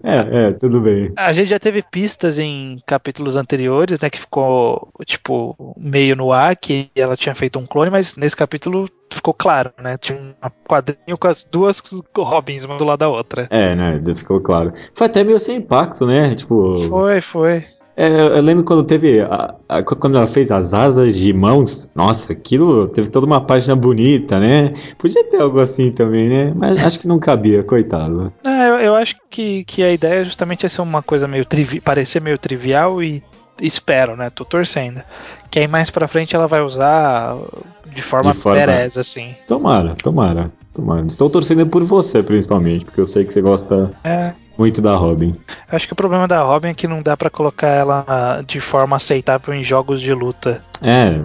É, 0.03 0.49
é, 0.49 0.53
tudo 0.53 0.83
bem. 0.83 1.11
A 1.17 1.33
gente 1.33 1.49
já 1.49 1.59
teve 1.59 1.83
pistas 1.83 2.39
em 2.39 2.79
capítulos 2.85 3.37
anteriores, 3.37 3.99
né, 3.99 4.11
que 4.11 4.21
ficou, 4.21 4.91
tipo, 5.07 5.75
meio 5.79 6.15
no 6.15 6.31
ar, 6.31 6.55
que 6.55 6.91
ela 6.95 7.17
tinha 7.17 7.35
feito 7.35 7.59
um 7.59 7.67
clone, 7.67 7.91
mas 7.91 8.17
nesse 8.17 8.37
capítulo 8.37 8.87
ficou 9.11 9.33
claro, 9.33 9.73
né? 9.83 9.97
Tinha 9.97 10.19
um 10.19 10.35
quadrinho 10.69 11.17
com 11.19 11.27
as 11.27 11.43
duas 11.51 11.83
Robins, 12.15 12.65
uma 12.65 12.77
do 12.77 12.85
lado 12.85 12.99
da 12.99 13.09
outra. 13.09 13.49
É, 13.51 13.75
né, 13.75 13.99
ficou 14.15 14.43
claro. 14.43 14.75
Foi 14.95 15.07
até 15.07 15.25
meio 15.25 15.41
sem 15.41 15.57
impacto, 15.57 16.07
né? 16.07 16.35
Tipo. 16.35 16.77
Foi, 16.89 17.23
foi. 17.23 17.65
É, 17.97 18.09
eu 18.09 18.43
lembro 18.43 18.63
quando 18.63 18.85
teve. 18.85 19.21
A, 19.23 19.55
a, 19.67 19.83
quando 19.83 20.19
ela 20.19 20.27
fez 20.27 20.53
as 20.53 20.75
asas 20.75 21.17
de 21.17 21.33
mãos. 21.33 21.89
Nossa, 21.95 22.33
aquilo 22.33 22.89
teve 22.89 23.09
toda 23.09 23.27
uma 23.27 23.41
página 23.41 23.75
bonita, 23.75 24.39
né? 24.39 24.75
Podia 24.99 25.25
ter 25.25 25.41
algo 25.41 25.59
assim 25.59 25.91
também, 25.91 26.29
né? 26.29 26.53
Mas 26.55 26.85
acho 26.85 27.01
que 27.01 27.09
não 27.09 27.19
cabia, 27.19 27.63
coitado. 27.63 28.31
É, 28.47 28.69
eu, 28.69 28.75
eu 28.75 28.95
acho 28.95 29.17
que, 29.31 29.65
que 29.65 29.83
a 29.83 29.91
ideia 29.91 30.25
justamente 30.25 30.67
é 30.67 30.69
ser 30.69 30.83
uma 30.83 31.03
coisa 31.03 31.27
meio 31.27 31.47
trivial. 31.47 31.83
parecer 31.83 32.21
meio 32.21 32.37
trivial 32.37 33.03
e 33.03 33.23
espero, 33.63 34.15
né? 34.15 34.29
Tô 34.29 34.45
torcendo. 34.45 35.01
Que 35.51 35.61
aí 35.61 35.67
mais 35.67 35.89
pra 35.89 36.07
frente 36.07 36.37
ela 36.37 36.47
vai 36.47 36.61
usar 36.61 37.35
de 37.87 38.03
forma, 38.03 38.33
de 38.33 38.39
forma... 38.39 38.59
pereza, 38.59 39.01
assim. 39.01 39.35
Tomara, 39.47 39.95
tomara. 40.03 40.53
Tomara. 40.75 41.07
Estou 41.07 41.31
torcendo 41.31 41.67
por 41.67 41.83
você, 41.83 42.23
principalmente, 42.23 42.85
porque 42.85 43.01
eu 43.01 43.07
sei 43.07 43.25
que 43.25 43.33
você 43.33 43.41
gosta. 43.41 43.91
É 44.05 44.35
muito 44.59 44.81
da 44.81 44.95
Robin. 44.95 45.35
Acho 45.71 45.87
que 45.87 45.93
o 45.93 45.97
problema 45.97 46.27
da 46.27 46.43
Robin 46.43 46.69
é 46.69 46.75
que 46.75 46.89
não 46.89 47.03
dá 47.03 47.17
para 47.17 47.31
colocar 47.31 47.69
ela 47.69 48.43
de 48.47 48.61
forma 48.61 48.97
aceitável 48.97 49.55
em 49.55 49.65
jogos 49.65 50.01
de 50.01 50.13
luta. 50.13 50.63
É, 50.83 51.19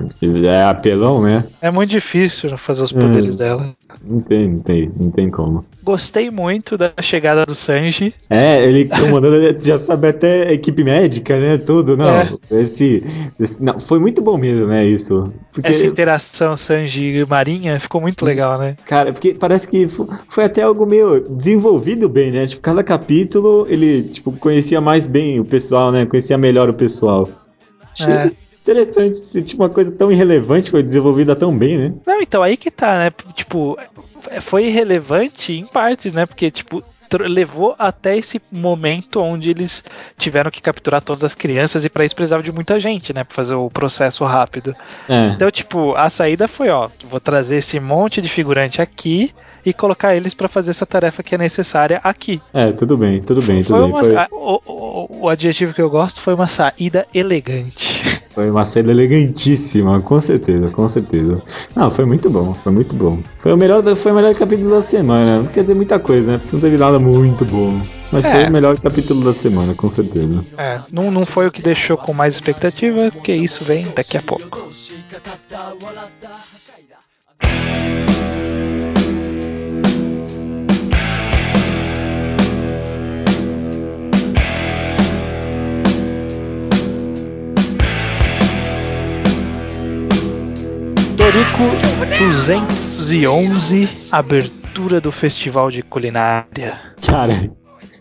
é 0.47 0.63
apelão, 0.63 1.21
né? 1.23 1.43
É 1.61 1.69
muito 1.69 1.89
difícil 1.89 2.57
fazer 2.57 2.82
os 2.84 2.91
poderes 2.91 3.39
é, 3.39 3.43
dela. 3.43 3.75
Não 4.03 4.21
tem, 4.21 4.47
não 4.47 4.59
tem, 4.59 4.91
não 4.97 5.11
tem 5.11 5.29
como. 5.29 5.65
Gostei 5.84 6.29
muito 6.29 6.77
da 6.77 6.93
chegada 7.01 7.45
do 7.45 7.55
Sanji. 7.55 8.13
É, 8.29 8.63
ele 8.63 8.86
comandando, 8.86 9.57
já 9.61 9.77
sabe 9.77 10.07
até 10.07 10.53
equipe 10.53 10.84
médica, 10.84 11.39
né? 11.39 11.57
Tudo, 11.57 11.97
não. 11.97 12.09
É. 12.09 12.29
Esse, 12.51 13.03
esse, 13.39 13.61
não, 13.61 13.79
foi 13.79 13.99
muito 13.99 14.21
bom 14.21 14.38
mesmo, 14.38 14.67
né? 14.67 14.86
Isso. 14.86 15.34
Porque, 15.51 15.69
Essa 15.69 15.86
interação 15.86 16.55
Sanji 16.55 17.25
Marinha 17.27 17.79
ficou 17.79 17.99
muito 17.99 18.23
legal, 18.23 18.57
né? 18.57 18.75
Cara, 18.86 19.11
porque 19.11 19.34
parece 19.34 19.67
que 19.67 19.88
foi 20.29 20.45
até 20.45 20.61
algo 20.61 20.86
meio 20.86 21.19
desenvolvido 21.29 22.07
bem, 22.07 22.32
né? 22.32 22.47
Tipo, 22.47 22.61
cada 22.61 22.84
capítulo 22.84 23.20
ele, 23.67 24.03
tipo, 24.03 24.32
conhecia 24.34 24.80
mais 24.82 25.07
bem 25.07 25.39
o 25.39 25.45
pessoal, 25.45 25.91
né? 25.91 26.05
Conhecia 26.05 26.38
melhor 26.38 26.69
o 26.69 26.74
pessoal. 26.74 27.30
É. 28.07 28.32
Interessante, 28.61 29.41
tipo, 29.41 29.63
uma 29.63 29.69
coisa 29.69 29.91
tão 29.91 30.11
irrelevante 30.11 30.69
foi 30.69 30.84
desenvolvida 30.84 31.36
tão 31.36 31.57
bem, 31.57 31.78
né? 31.78 31.93
Não, 32.05 32.22
então 32.22 32.43
aí 32.43 32.55
que 32.55 32.69
tá, 32.69 32.99
né? 32.99 33.11
Tipo, 33.34 33.76
foi 34.41 34.65
irrelevante 34.65 35.53
em 35.53 35.65
partes, 35.65 36.13
né? 36.13 36.28
Porque, 36.28 36.51
tipo, 36.51 36.84
levou 37.20 37.76
até 37.78 38.18
esse 38.18 38.41
momento 38.51 39.22
onde 39.22 39.49
eles 39.49 39.84
tiveram 40.18 40.51
que 40.51 40.62
capturar 40.62 41.01
todas 41.01 41.24
as 41.24 41.36
crianças 41.36 41.86
e 41.86 41.89
para 41.89 42.05
isso 42.05 42.16
precisava 42.16 42.43
de 42.43 42.51
muita 42.51 42.80
gente, 42.80 43.14
né, 43.14 43.24
para 43.24 43.36
fazer 43.36 43.55
o 43.55 43.70
processo 43.70 44.24
rápido. 44.26 44.76
É. 45.07 45.28
Então, 45.28 45.49
tipo, 45.51 45.93
a 45.95 46.09
saída 46.09 46.47
foi, 46.47 46.70
ó, 46.70 46.89
vou 47.09 47.20
trazer 47.20 47.57
esse 47.57 47.80
monte 47.80 48.22
de 48.22 48.30
figurante 48.30 48.82
aqui 48.82 49.34
e 49.66 49.74
colocar 49.74 50.16
eles 50.16 50.34
para 50.34 50.47
fazer 50.47 50.72
essa 50.72 50.86
tarefa 50.86 51.22
que 51.22 51.36
é 51.36 51.38
necessária 51.38 51.99
aqui. 52.03 52.41
É, 52.53 52.72
tudo 52.72 52.97
bem, 52.97 53.22
tudo 53.22 53.41
bem, 53.41 53.64
tudo 53.64 53.70
foi 53.70 53.80
bem. 53.80 53.89
Uma, 53.89 54.03
foi... 54.03 54.16
o, 54.32 54.62
o, 54.66 55.24
o, 55.24 55.30
adjetivo 55.30 55.74
que 55.74 55.82
eu 55.82 55.89
gosto 55.89 56.20
foi 56.20 56.34
uma 56.34 56.47
saída 56.47 57.07
elegante. 57.14 58.20
Foi 58.34 58.49
uma 58.49 58.63
saída 58.63 58.91
elegantíssima, 58.91 60.01
com 60.01 60.19
certeza, 60.19 60.69
com 60.69 60.88
certeza. 60.88 61.41
Não, 61.75 61.91
foi 61.91 62.05
muito 62.05 62.29
bom, 62.29 62.53
foi 62.53 62.71
muito 62.71 62.95
bom. 62.95 63.19
Foi 63.39 63.51
o 63.51 63.57
melhor, 63.57 63.84
foi 63.95 64.11
o 64.11 64.15
melhor 64.15 64.34
capítulo 64.36 64.69
da 64.69 64.82
semana. 64.82 65.38
Não 65.38 65.45
quer 65.45 65.63
dizer 65.63 65.73
muita 65.73 65.99
coisa, 65.99 66.32
né? 66.32 66.38
Porque 66.38 66.55
não 66.55 66.61
teve 66.61 66.77
nada 66.77 66.99
muito 66.99 67.43
bom. 67.45 67.82
Mas 68.11 68.25
é. 68.25 68.34
foi 68.34 68.49
o 68.49 68.51
melhor 68.51 68.79
capítulo 68.79 69.23
da 69.23 69.34
semana, 69.34 69.73
com 69.73 69.89
certeza. 69.89 70.45
É, 70.57 70.79
não, 70.91 71.11
não 71.11 71.25
foi 71.25 71.47
o 71.47 71.51
que 71.51 71.61
deixou 71.61 71.97
com 71.97 72.13
mais 72.13 72.34
expectativa, 72.34 73.11
porque 73.11 73.34
isso 73.34 73.63
vem 73.63 73.88
daqui 73.95 74.17
a 74.17 74.21
pouco. 74.21 74.69
211, 92.18 93.89
abertura 94.12 94.99
do 94.99 95.12
Festival 95.12 95.70
de 95.70 95.84
Culinária. 95.84 96.80
Cara, 97.05 97.51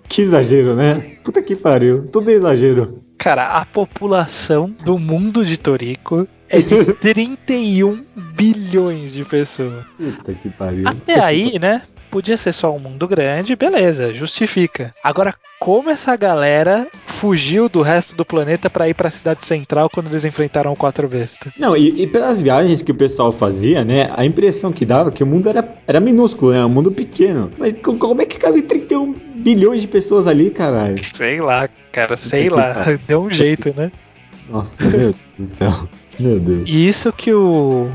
que 0.08 0.22
exagero, 0.22 0.74
né? 0.74 1.16
Puta 1.24 1.42
que 1.42 1.54
pariu, 1.54 2.06
tudo 2.08 2.30
é 2.30 2.34
exagero. 2.34 3.02
Cara, 3.18 3.58
a 3.58 3.66
população 3.66 4.74
do 4.84 4.98
mundo 4.98 5.44
de 5.44 5.58
Torico 5.58 6.26
é 6.48 6.60
de 6.60 6.86
31 7.00 8.02
bilhões 8.34 9.12
de 9.12 9.24
pessoas. 9.24 9.84
Puta 9.96 10.32
que 10.32 10.48
pariu. 10.48 10.88
Até 10.88 11.20
aí, 11.20 11.58
né? 11.58 11.82
Podia 12.10 12.36
ser 12.36 12.52
só 12.52 12.74
um 12.74 12.78
mundo 12.78 13.06
grande, 13.06 13.54
beleza, 13.54 14.12
justifica. 14.12 14.92
Agora, 15.02 15.34
como 15.60 15.90
essa 15.90 16.16
galera 16.16 16.88
fugiu 17.06 17.68
do 17.68 17.82
resto 17.82 18.16
do 18.16 18.24
planeta 18.24 18.68
para 18.68 18.88
ir 18.88 18.94
para 18.94 19.08
a 19.08 19.12
cidade 19.12 19.44
central 19.44 19.88
quando 19.88 20.08
eles 20.08 20.24
enfrentaram 20.24 20.72
o 20.72 20.76
Quatro 20.76 21.06
Bestas? 21.06 21.52
Não, 21.56 21.76
e, 21.76 22.02
e, 22.02 22.06
pelas 22.06 22.40
viagens 22.40 22.82
que 22.82 22.90
o 22.90 22.94
pessoal 22.94 23.30
fazia, 23.30 23.84
né? 23.84 24.10
A 24.16 24.24
impressão 24.24 24.72
que 24.72 24.84
dava 24.84 25.10
é 25.10 25.12
que 25.12 25.22
o 25.22 25.26
mundo 25.26 25.48
era, 25.48 25.76
era 25.86 26.00
minúsculo, 26.00 26.52
né? 26.52 26.64
Um 26.64 26.68
mundo 26.68 26.90
pequeno. 26.90 27.50
Mas 27.56 27.74
como 27.82 28.22
é 28.22 28.26
que 28.26 28.38
cabe 28.38 28.62
31 28.62 29.12
bilhões 29.12 29.80
de 29.82 29.86
pessoas 29.86 30.26
ali, 30.26 30.50
caralho? 30.50 30.96
Sei 31.14 31.40
lá, 31.40 31.68
cara, 31.92 32.16
sei 32.16 32.48
lá. 32.48 32.84
Deu 33.06 33.22
um 33.22 33.30
jeito, 33.30 33.72
né? 33.76 33.92
Nossa, 34.48 34.82
meu 34.82 34.98
Deus 34.98 35.16
do 35.38 35.44
céu. 35.44 35.88
Meu 36.18 36.40
Deus. 36.40 36.68
E 36.68 36.88
isso 36.88 37.12
que 37.12 37.32
o 37.32 37.88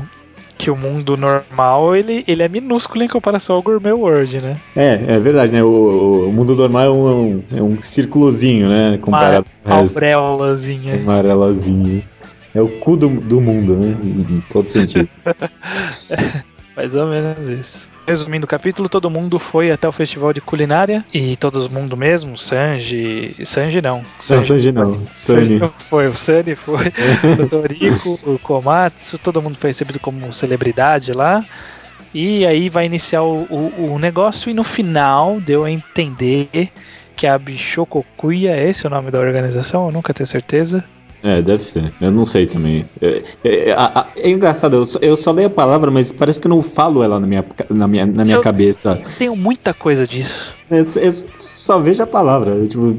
que 0.58 0.70
o 0.70 0.76
mundo 0.76 1.16
normal 1.16 1.94
ele, 1.94 2.24
ele 2.26 2.42
é 2.42 2.48
minúsculo 2.48 3.02
em 3.02 3.08
comparação 3.08 3.56
ao 3.56 3.62
Gourmet 3.62 3.92
World, 3.92 4.40
né? 4.40 4.56
É, 4.74 5.00
é 5.08 5.18
verdade, 5.18 5.52
né? 5.52 5.62
O, 5.62 6.28
o 6.28 6.32
mundo 6.32 6.56
normal 6.56 6.84
é 6.84 6.90
um, 6.90 7.42
é 7.56 7.62
um 7.62 7.80
círculozinho, 7.80 8.68
né? 8.68 8.98
Comparado 8.98 9.46
Uma 9.64 9.76
aurelazinha. 9.76 10.96
Uma 10.96 11.16
aurelazinha. 11.16 12.02
É 12.54 12.60
o 12.60 12.68
cu 12.80 12.96
do, 12.96 13.08
do 13.08 13.40
mundo, 13.40 13.76
né? 13.76 13.96
Em 14.02 14.42
todo 14.50 14.68
sentido. 14.68 15.08
Mais 16.74 16.94
ou 16.94 17.06
menos 17.06 17.48
isso. 17.48 17.95
Resumindo 18.06 18.44
o 18.44 18.48
capítulo, 18.48 18.88
todo 18.88 19.10
mundo 19.10 19.36
foi 19.38 19.72
até 19.72 19.88
o 19.88 19.92
festival 19.92 20.32
de 20.32 20.40
culinária 20.40 21.04
e 21.12 21.36
todo 21.36 21.68
mundo 21.68 21.96
mesmo, 21.96 22.38
Sanji. 22.38 23.34
Sanji 23.44 23.82
não. 23.82 24.04
Sanji, 24.20 24.46
Sanji 24.46 24.72
não. 24.72 24.94
Sunny. 25.08 25.58
Foi, 25.78 26.06
o 26.06 26.16
Sunny 26.16 26.54
foi, 26.54 26.86
o 27.42 27.48
Toriko, 27.48 28.18
o 28.24 28.38
Komatsu, 28.38 29.18
todo 29.18 29.42
mundo 29.42 29.58
foi 29.58 29.70
recebido 29.70 29.98
como 29.98 30.32
celebridade 30.32 31.12
lá. 31.12 31.44
E 32.14 32.46
aí 32.46 32.68
vai 32.68 32.86
iniciar 32.86 33.22
o, 33.22 33.42
o, 33.50 33.94
o 33.94 33.98
negócio 33.98 34.48
e 34.50 34.54
no 34.54 34.62
final 34.62 35.40
deu 35.40 35.64
a 35.64 35.70
entender 35.70 36.70
que 37.16 37.26
a 37.26 37.36
Bishokokuya, 37.36 38.56
esse 38.56 38.86
é 38.86 38.88
o 38.88 38.90
nome 38.90 39.10
da 39.10 39.18
organização, 39.18 39.86
eu 39.86 39.92
nunca 39.92 40.14
tenho 40.14 40.26
certeza. 40.28 40.84
É, 41.26 41.42
deve 41.42 41.64
ser. 41.64 41.92
Eu 42.00 42.12
não 42.12 42.24
sei 42.24 42.46
também. 42.46 42.86
É, 43.02 43.22
é, 43.42 43.70
é, 43.70 43.76
é 44.16 44.30
engraçado, 44.30 44.76
eu 44.76 44.86
só, 44.86 44.98
eu 45.02 45.16
só, 45.16 45.32
leio 45.32 45.48
a 45.48 45.50
palavra, 45.50 45.90
mas 45.90 46.12
parece 46.12 46.38
que 46.38 46.46
eu 46.46 46.50
não 46.50 46.62
falo 46.62 47.02
ela 47.02 47.18
na 47.18 47.26
minha, 47.26 47.44
na 47.68 47.88
minha, 47.88 48.06
na 48.06 48.24
minha 48.24 48.36
eu 48.36 48.40
cabeça. 48.40 49.02
Tenho 49.18 49.34
muita 49.34 49.74
coisa 49.74 50.06
disso. 50.06 50.54
Eu, 50.70 50.78
eu 50.78 51.12
só 51.34 51.80
vejo 51.80 52.00
a 52.00 52.06
palavra, 52.06 52.50
eu, 52.50 52.68
tipo, 52.68 52.96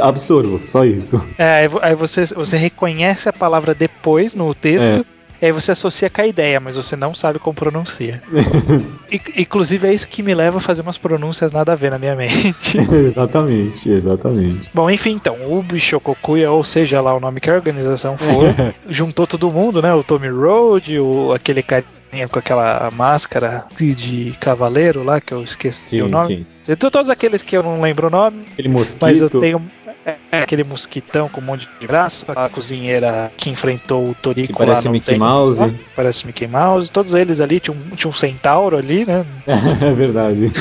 absorvo, 0.00 0.60
só 0.64 0.82
isso. 0.82 1.22
É, 1.36 1.68
aí 1.82 1.94
você, 1.94 2.24
você 2.24 2.56
reconhece 2.56 3.28
a 3.28 3.32
palavra 3.34 3.74
depois 3.74 4.32
no 4.32 4.54
texto. 4.54 5.04
E 5.42 5.46
aí 5.46 5.50
você 5.50 5.72
associa 5.72 6.08
com 6.08 6.20
a 6.22 6.26
ideia, 6.26 6.60
mas 6.60 6.76
você 6.76 6.94
não 6.94 7.16
sabe 7.16 7.40
como 7.40 7.52
pronuncia. 7.52 8.22
Inclusive 9.36 9.88
é 9.88 9.92
isso 9.92 10.06
que 10.06 10.22
me 10.22 10.32
leva 10.32 10.58
a 10.58 10.60
fazer 10.60 10.82
umas 10.82 10.96
pronúncias 10.96 11.50
nada 11.50 11.72
a 11.72 11.74
ver 11.74 11.90
na 11.90 11.98
minha 11.98 12.14
mente. 12.14 12.78
exatamente, 13.10 13.90
exatamente. 13.90 14.70
Bom, 14.72 14.88
enfim, 14.88 15.10
então, 15.10 15.36
o 15.52 15.60
Bishokokuya, 15.60 16.52
ou 16.52 16.62
seja 16.62 17.00
lá 17.00 17.12
o 17.12 17.18
nome 17.18 17.40
que 17.40 17.50
a 17.50 17.54
organização 17.54 18.16
for, 18.16 18.54
juntou 18.88 19.26
todo 19.26 19.50
mundo, 19.50 19.82
né? 19.82 19.92
O 19.92 20.04
Tommy 20.04 20.28
Road, 20.28 20.96
o, 21.00 21.32
aquele 21.32 21.60
cara 21.60 21.84
com 22.30 22.38
aquela 22.38 22.90
máscara 22.90 23.64
de 23.78 24.36
cavaleiro 24.38 25.02
lá, 25.02 25.20
que 25.20 25.32
eu 25.32 25.42
esqueci 25.42 25.88
sim, 25.88 26.02
o 26.02 26.08
nome. 26.08 26.46
Sim. 26.62 26.76
Todos 26.76 27.08
aqueles 27.08 27.42
que 27.42 27.56
eu 27.56 27.62
não 27.62 27.80
lembro 27.80 28.08
o 28.08 28.10
nome. 28.10 28.44
Aquele 28.52 28.68
mosquito. 28.68 29.00
Mas 29.00 29.20
eu 29.20 29.30
tenho 29.30 29.62
é 30.04 30.42
aquele 30.42 30.64
mosquitão 30.64 31.28
com 31.28 31.40
um 31.40 31.44
monte 31.44 31.68
de 31.80 31.86
braço, 31.86 32.24
a 32.28 32.48
cozinheira 32.48 33.30
que 33.36 33.50
enfrentou 33.50 34.10
o 34.10 34.14
Torico 34.14 34.52
que 34.52 34.58
parece 34.58 34.86
lá 34.86 34.92
Mickey 34.92 35.16
Mouse. 35.16 35.74
parece 35.94 36.26
Mickey 36.26 36.46
Mouse. 36.46 36.90
Todos 36.90 37.14
eles 37.14 37.40
ali, 37.40 37.60
tinha 37.60 37.76
um, 37.76 37.90
tinha 37.90 38.10
um 38.10 38.14
centauro 38.14 38.76
ali, 38.76 39.04
né? 39.04 39.24
é 39.46 39.92
verdade. 39.92 40.52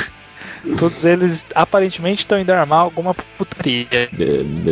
Todos 0.77 1.05
eles 1.05 1.45
aparentemente 1.55 2.19
estão 2.19 2.39
indo 2.39 2.51
armar 2.51 2.81
alguma 2.81 3.15
putaria. 3.37 3.87
É, 3.91 4.09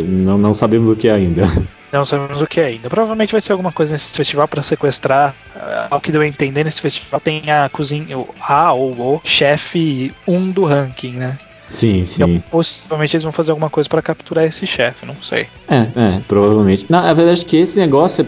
não, 0.08 0.38
não 0.38 0.54
sabemos 0.54 0.92
o 0.92 0.96
que 0.96 1.08
é 1.08 1.14
ainda. 1.14 1.44
Não 1.92 2.06
sabemos 2.06 2.40
o 2.42 2.46
que 2.46 2.60
é 2.60 2.66
ainda. 2.66 2.90
Provavelmente 2.90 3.32
vai 3.32 3.42
ser 3.42 3.54
alguma 3.54 3.72
coisa 3.72 3.94
nesse 3.94 4.16
festival 4.16 4.48
para 4.48 4.62
sequestrar. 4.62 5.34
Uh, 5.56 5.88
ao 5.90 6.00
que 6.00 6.12
deu 6.12 6.22
a 6.22 6.28
entender, 6.28 6.64
nesse 6.64 6.82
festival 6.82 7.20
tem 7.20 7.50
a 7.50 7.68
cozinha, 7.70 8.16
a 8.40 8.74
ou 8.74 8.92
o 8.92 9.22
chefe 9.24 10.14
1 10.28 10.36
um 10.36 10.50
do 10.52 10.66
ranking, 10.66 11.14
né? 11.14 11.36
Sim, 11.70 12.04
sim. 12.06 12.24
Então, 12.24 12.44
possivelmente 12.50 13.16
eles 13.16 13.24
vão 13.24 13.32
fazer 13.32 13.52
alguma 13.52 13.70
coisa 13.70 13.88
para 13.88 14.02
capturar 14.02 14.46
esse 14.46 14.66
chefe, 14.66 15.06
não 15.06 15.16
sei. 15.16 15.48
É, 15.68 15.88
é, 15.96 16.22
provavelmente. 16.28 16.86
Na 16.90 17.14
verdade, 17.14 17.46
que 17.46 17.58
esse 17.58 17.78
negócio, 17.78 18.26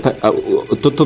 toda, 0.82 1.06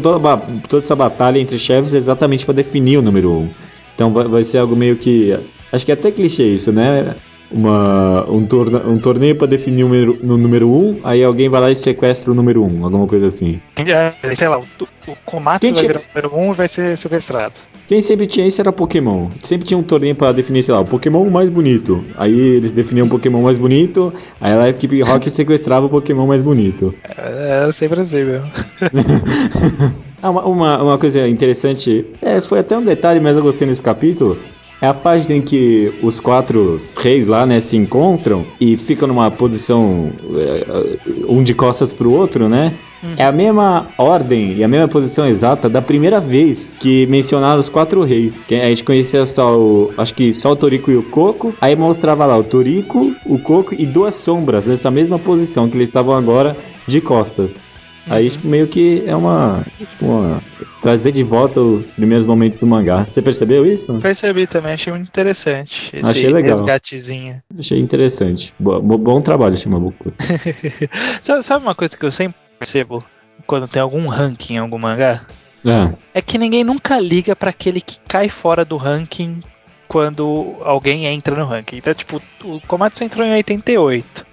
toda 0.67 0.83
essa 0.83 0.95
batalha 0.95 1.39
entre 1.39 1.57
chefes 1.57 1.93
é 1.93 1.97
exatamente 1.97 2.45
para 2.45 2.55
definir 2.55 2.97
o 2.97 3.01
número 3.01 3.31
1. 3.31 3.37
Um. 3.37 3.49
Então 3.95 4.11
vai, 4.11 4.27
vai 4.27 4.43
ser 4.43 4.57
algo 4.57 4.75
meio 4.75 4.97
que. 4.97 5.37
Acho 5.71 5.85
que 5.85 5.91
é 5.91 5.93
até 5.93 6.11
clichê 6.11 6.43
isso, 6.43 6.71
né? 6.71 7.15
uma, 7.51 8.29
um, 8.29 8.45
torne, 8.45 8.77
um 8.77 8.99
torneio 8.99 9.35
para 9.35 9.47
definir 9.47 9.83
o 9.83 9.87
número, 9.87 10.19
no 10.21 10.37
número 10.37 10.69
1, 10.69 10.75
um, 10.75 10.99
aí 11.03 11.23
alguém 11.23 11.49
vai 11.49 11.61
lá 11.61 11.71
e 11.71 11.75
sequestra 11.75 12.31
o 12.31 12.35
número 12.35 12.63
1, 12.63 12.65
um, 12.65 12.83
alguma 12.83 13.07
coisa 13.07 13.27
assim. 13.27 13.61
É, 13.77 14.35
sei 14.35 14.47
lá, 14.47 14.59
o, 14.59 14.65
o 15.07 15.15
Komatsu 15.25 15.67
vai 15.67 15.73
tinha... 15.73 15.87
virar 15.87 15.99
o 15.99 16.03
número 16.07 16.35
1 16.35 16.47
um 16.47 16.51
e 16.51 16.55
vai 16.55 16.67
ser 16.67 16.97
sequestrado. 16.97 17.53
Quem 17.87 18.01
sempre 18.01 18.25
tinha 18.25 18.47
isso 18.47 18.59
era 18.59 18.71
Pokémon. 18.71 19.29
Sempre 19.41 19.67
tinha 19.67 19.77
um 19.77 19.83
torneio 19.83 20.15
para 20.15 20.31
definir, 20.31 20.63
sei 20.63 20.73
lá, 20.73 20.81
o 20.81 20.85
Pokémon 20.85 21.29
mais 21.29 21.49
bonito. 21.49 22.03
Aí 22.17 22.33
eles 22.33 22.73
definiam 22.73 23.05
o 23.05 23.09
Pokémon 23.09 23.41
mais 23.41 23.59
bonito, 23.59 24.13
aí 24.41 24.53
a 24.53 24.69
equipe 24.69 25.01
Rocket 25.01 25.31
sequestrava 25.31 25.85
o 25.85 25.89
Pokémon 25.89 26.25
mais 26.25 26.43
bonito. 26.43 26.93
É, 27.17 27.69
sempre 27.71 28.01
assim 28.01 28.23
mesmo. 28.23 28.47
ah, 30.21 30.29
uma, 30.31 30.45
uma, 30.45 30.83
uma, 30.83 30.97
coisa 30.97 31.27
interessante, 31.27 32.05
é, 32.21 32.41
foi 32.41 32.59
até 32.59 32.75
um 32.77 32.83
detalhe, 32.83 33.19
mas 33.19 33.37
eu 33.37 33.43
gostei 33.43 33.67
nesse 33.67 33.81
capítulo. 33.81 34.37
É 34.81 34.87
a 34.87 34.93
página 34.93 35.35
em 35.35 35.41
que 35.41 35.93
os 36.03 36.19
quatro 36.19 36.77
reis 36.97 37.27
lá, 37.27 37.45
né, 37.45 37.59
se 37.59 37.77
encontram 37.77 38.45
e 38.59 38.75
ficam 38.75 39.07
numa 39.07 39.31
posição 39.31 40.11
é, 40.35 40.97
um 41.29 41.43
de 41.43 41.53
costas 41.53 41.93
pro 41.93 42.11
outro, 42.11 42.49
né? 42.49 42.73
Uhum. 43.05 43.15
É 43.17 43.23
a 43.23 43.31
mesma 43.31 43.87
ordem 43.97 44.55
e 44.55 44.63
a 44.63 44.67
mesma 44.67 44.87
posição 44.87 45.27
exata 45.27 45.69
da 45.69 45.81
primeira 45.81 46.19
vez 46.19 46.71
que 46.79 47.05
mencionaram 47.05 47.59
os 47.59 47.69
quatro 47.69 48.03
reis. 48.03 48.43
Que 48.45 48.55
a 48.55 48.67
gente 48.69 48.83
conhecia 48.83 49.25
só 49.25 49.57
o. 49.57 49.93
Acho 49.97 50.13
que 50.13 50.33
só 50.33 50.51
o 50.51 50.55
Torico 50.55 50.89
e 50.89 50.97
o 50.97 51.03
Coco. 51.03 51.53
Aí 51.61 51.75
mostrava 51.75 52.25
lá 52.25 52.37
o 52.37 52.43
Torico, 52.43 53.15
o 53.25 53.37
Coco 53.37 53.75
e 53.77 53.85
duas 53.85 54.15
sombras 54.15 54.65
nessa 54.65 54.89
mesma 54.89 55.19
posição 55.19 55.69
que 55.69 55.77
eles 55.77 55.89
estavam 55.89 56.15
agora 56.15 56.55
de 56.87 56.99
costas. 56.99 57.59
Aí, 58.07 58.29
tipo, 58.29 58.47
meio 58.47 58.67
que 58.67 59.03
é 59.07 59.15
uma, 59.15 59.65
tipo, 59.79 60.05
uma. 60.05 60.41
trazer 60.81 61.11
de 61.11 61.23
volta 61.23 61.59
os 61.59 61.91
primeiros 61.91 62.27
momentos 62.27 62.59
do 62.59 62.67
mangá. 62.67 63.03
Você 63.07 63.21
percebeu 63.21 63.65
isso? 63.65 63.99
Percebi 63.99 64.45
também, 64.45 64.73
achei 64.73 64.93
muito 64.93 65.07
interessante. 65.07 65.89
Esse 65.91 66.05
achei 66.05 66.29
legal. 66.29 66.59
Resgatezinho. 66.59 67.41
Achei 67.57 67.79
interessante. 67.79 68.53
Bo 68.59 68.79
bom 68.79 69.21
trabalho, 69.21 69.55
Shimabuku. 69.55 70.13
sabe, 71.23 71.43
sabe 71.43 71.65
uma 71.65 71.73
coisa 71.73 71.97
que 71.97 72.05
eu 72.05 72.11
sempre 72.11 72.44
percebo 72.65 73.05
quando 73.45 73.67
tem 73.67 73.81
algum 73.81 74.07
ranking 74.07 74.55
em 74.55 74.57
algum 74.57 74.79
mangá? 74.79 75.21
É. 75.63 76.19
é 76.19 76.21
que 76.21 76.37
ninguém 76.37 76.63
nunca 76.63 76.99
liga 76.99 77.35
para 77.35 77.49
aquele 77.51 77.79
que 77.79 77.97
cai 78.07 78.27
fora 78.29 78.65
do 78.65 78.77
ranking 78.77 79.41
quando 79.87 80.57
alguém 80.61 81.05
entra 81.05 81.35
no 81.35 81.45
ranking. 81.45 81.77
Então, 81.77 81.93
tipo, 81.93 82.21
o 82.43 82.59
Komatsu 82.61 83.03
entrou 83.03 83.25
em 83.25 83.33
88. 83.33 84.25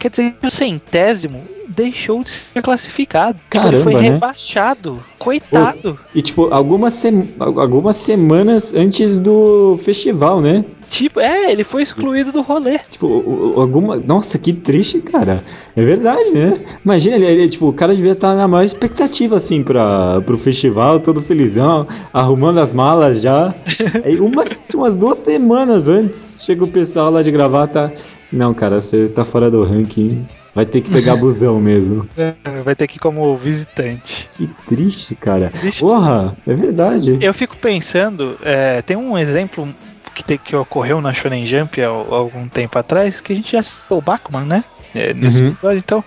Quer 0.00 0.08
dizer 0.08 0.32
que 0.40 0.46
o 0.46 0.50
centésimo 0.50 1.42
deixou 1.68 2.24
de 2.24 2.30
ser 2.30 2.62
classificado. 2.62 3.38
Caramba, 3.50 3.74
ele 3.74 3.82
foi 3.82 3.94
né? 3.96 4.00
rebaixado. 4.00 5.04
Coitado. 5.18 5.98
E 6.14 6.22
tipo, 6.22 6.48
algumas, 6.50 6.94
sem... 6.94 7.28
algumas 7.38 7.96
semanas 7.96 8.72
antes 8.72 9.18
do 9.18 9.78
festival, 9.84 10.40
né? 10.40 10.64
Tipo, 10.88 11.20
é, 11.20 11.52
ele 11.52 11.64
foi 11.64 11.82
excluído 11.82 12.32
do 12.32 12.40
rolê. 12.40 12.78
Tipo, 12.88 13.52
alguma. 13.60 13.96
Nossa, 13.96 14.38
que 14.38 14.54
triste, 14.54 15.02
cara. 15.02 15.44
É 15.76 15.84
verdade, 15.84 16.30
né? 16.30 16.58
Imagina, 16.82 17.16
ele, 17.16 17.26
ele 17.26 17.48
tipo, 17.50 17.68
o 17.68 17.72
cara 17.74 17.94
devia 17.94 18.12
estar 18.12 18.34
na 18.34 18.48
maior 18.48 18.64
expectativa, 18.64 19.36
assim, 19.36 19.62
pra, 19.62 20.22
pro 20.22 20.38
festival, 20.38 20.98
todo 20.98 21.20
felizão, 21.20 21.86
arrumando 22.10 22.58
as 22.58 22.72
malas 22.72 23.20
já. 23.20 23.54
Aí, 24.02 24.18
umas, 24.18 24.62
umas 24.72 24.96
duas 24.96 25.18
semanas 25.18 25.88
antes, 25.88 26.42
chega 26.42 26.64
o 26.64 26.68
pessoal 26.68 27.10
lá 27.10 27.22
de 27.22 27.30
gravata. 27.30 27.92
Não, 28.32 28.54
cara, 28.54 28.80
você 28.80 29.08
tá 29.08 29.24
fora 29.24 29.50
do 29.50 29.64
ranking. 29.64 30.26
Vai 30.54 30.66
ter 30.66 30.80
que 30.80 30.90
pegar 30.90 31.16
busão 31.16 31.58
mesmo. 31.62 32.08
É, 32.16 32.34
vai 32.64 32.74
ter 32.74 32.88
que 32.88 32.96
ir 32.96 33.00
como 33.00 33.36
visitante. 33.36 34.28
Que 34.36 34.48
triste, 34.66 35.14
cara. 35.14 35.50
Triste. 35.50 35.80
Porra, 35.80 36.36
é 36.46 36.54
verdade. 36.54 37.18
Eu 37.20 37.32
fico 37.32 37.56
pensando, 37.56 38.36
é, 38.42 38.82
tem 38.82 38.96
um 38.96 39.16
exemplo 39.16 39.68
que, 40.14 40.24
te, 40.24 40.36
que 40.38 40.56
ocorreu 40.56 41.00
na 41.00 41.12
Shonen 41.12 41.46
Jump 41.46 41.80
há, 41.80 41.86
algum 41.86 42.48
tempo 42.48 42.76
atrás, 42.78 43.20
que 43.20 43.32
a 43.32 43.36
gente 43.36 43.52
já 43.52 43.62
citou 43.62 43.98
o 43.98 44.02
Bakuman, 44.02 44.44
né? 44.44 44.64
É, 44.92 45.14
nesse 45.14 45.40
uhum. 45.40 45.50
episódio. 45.50 45.78
Então, 45.78 46.04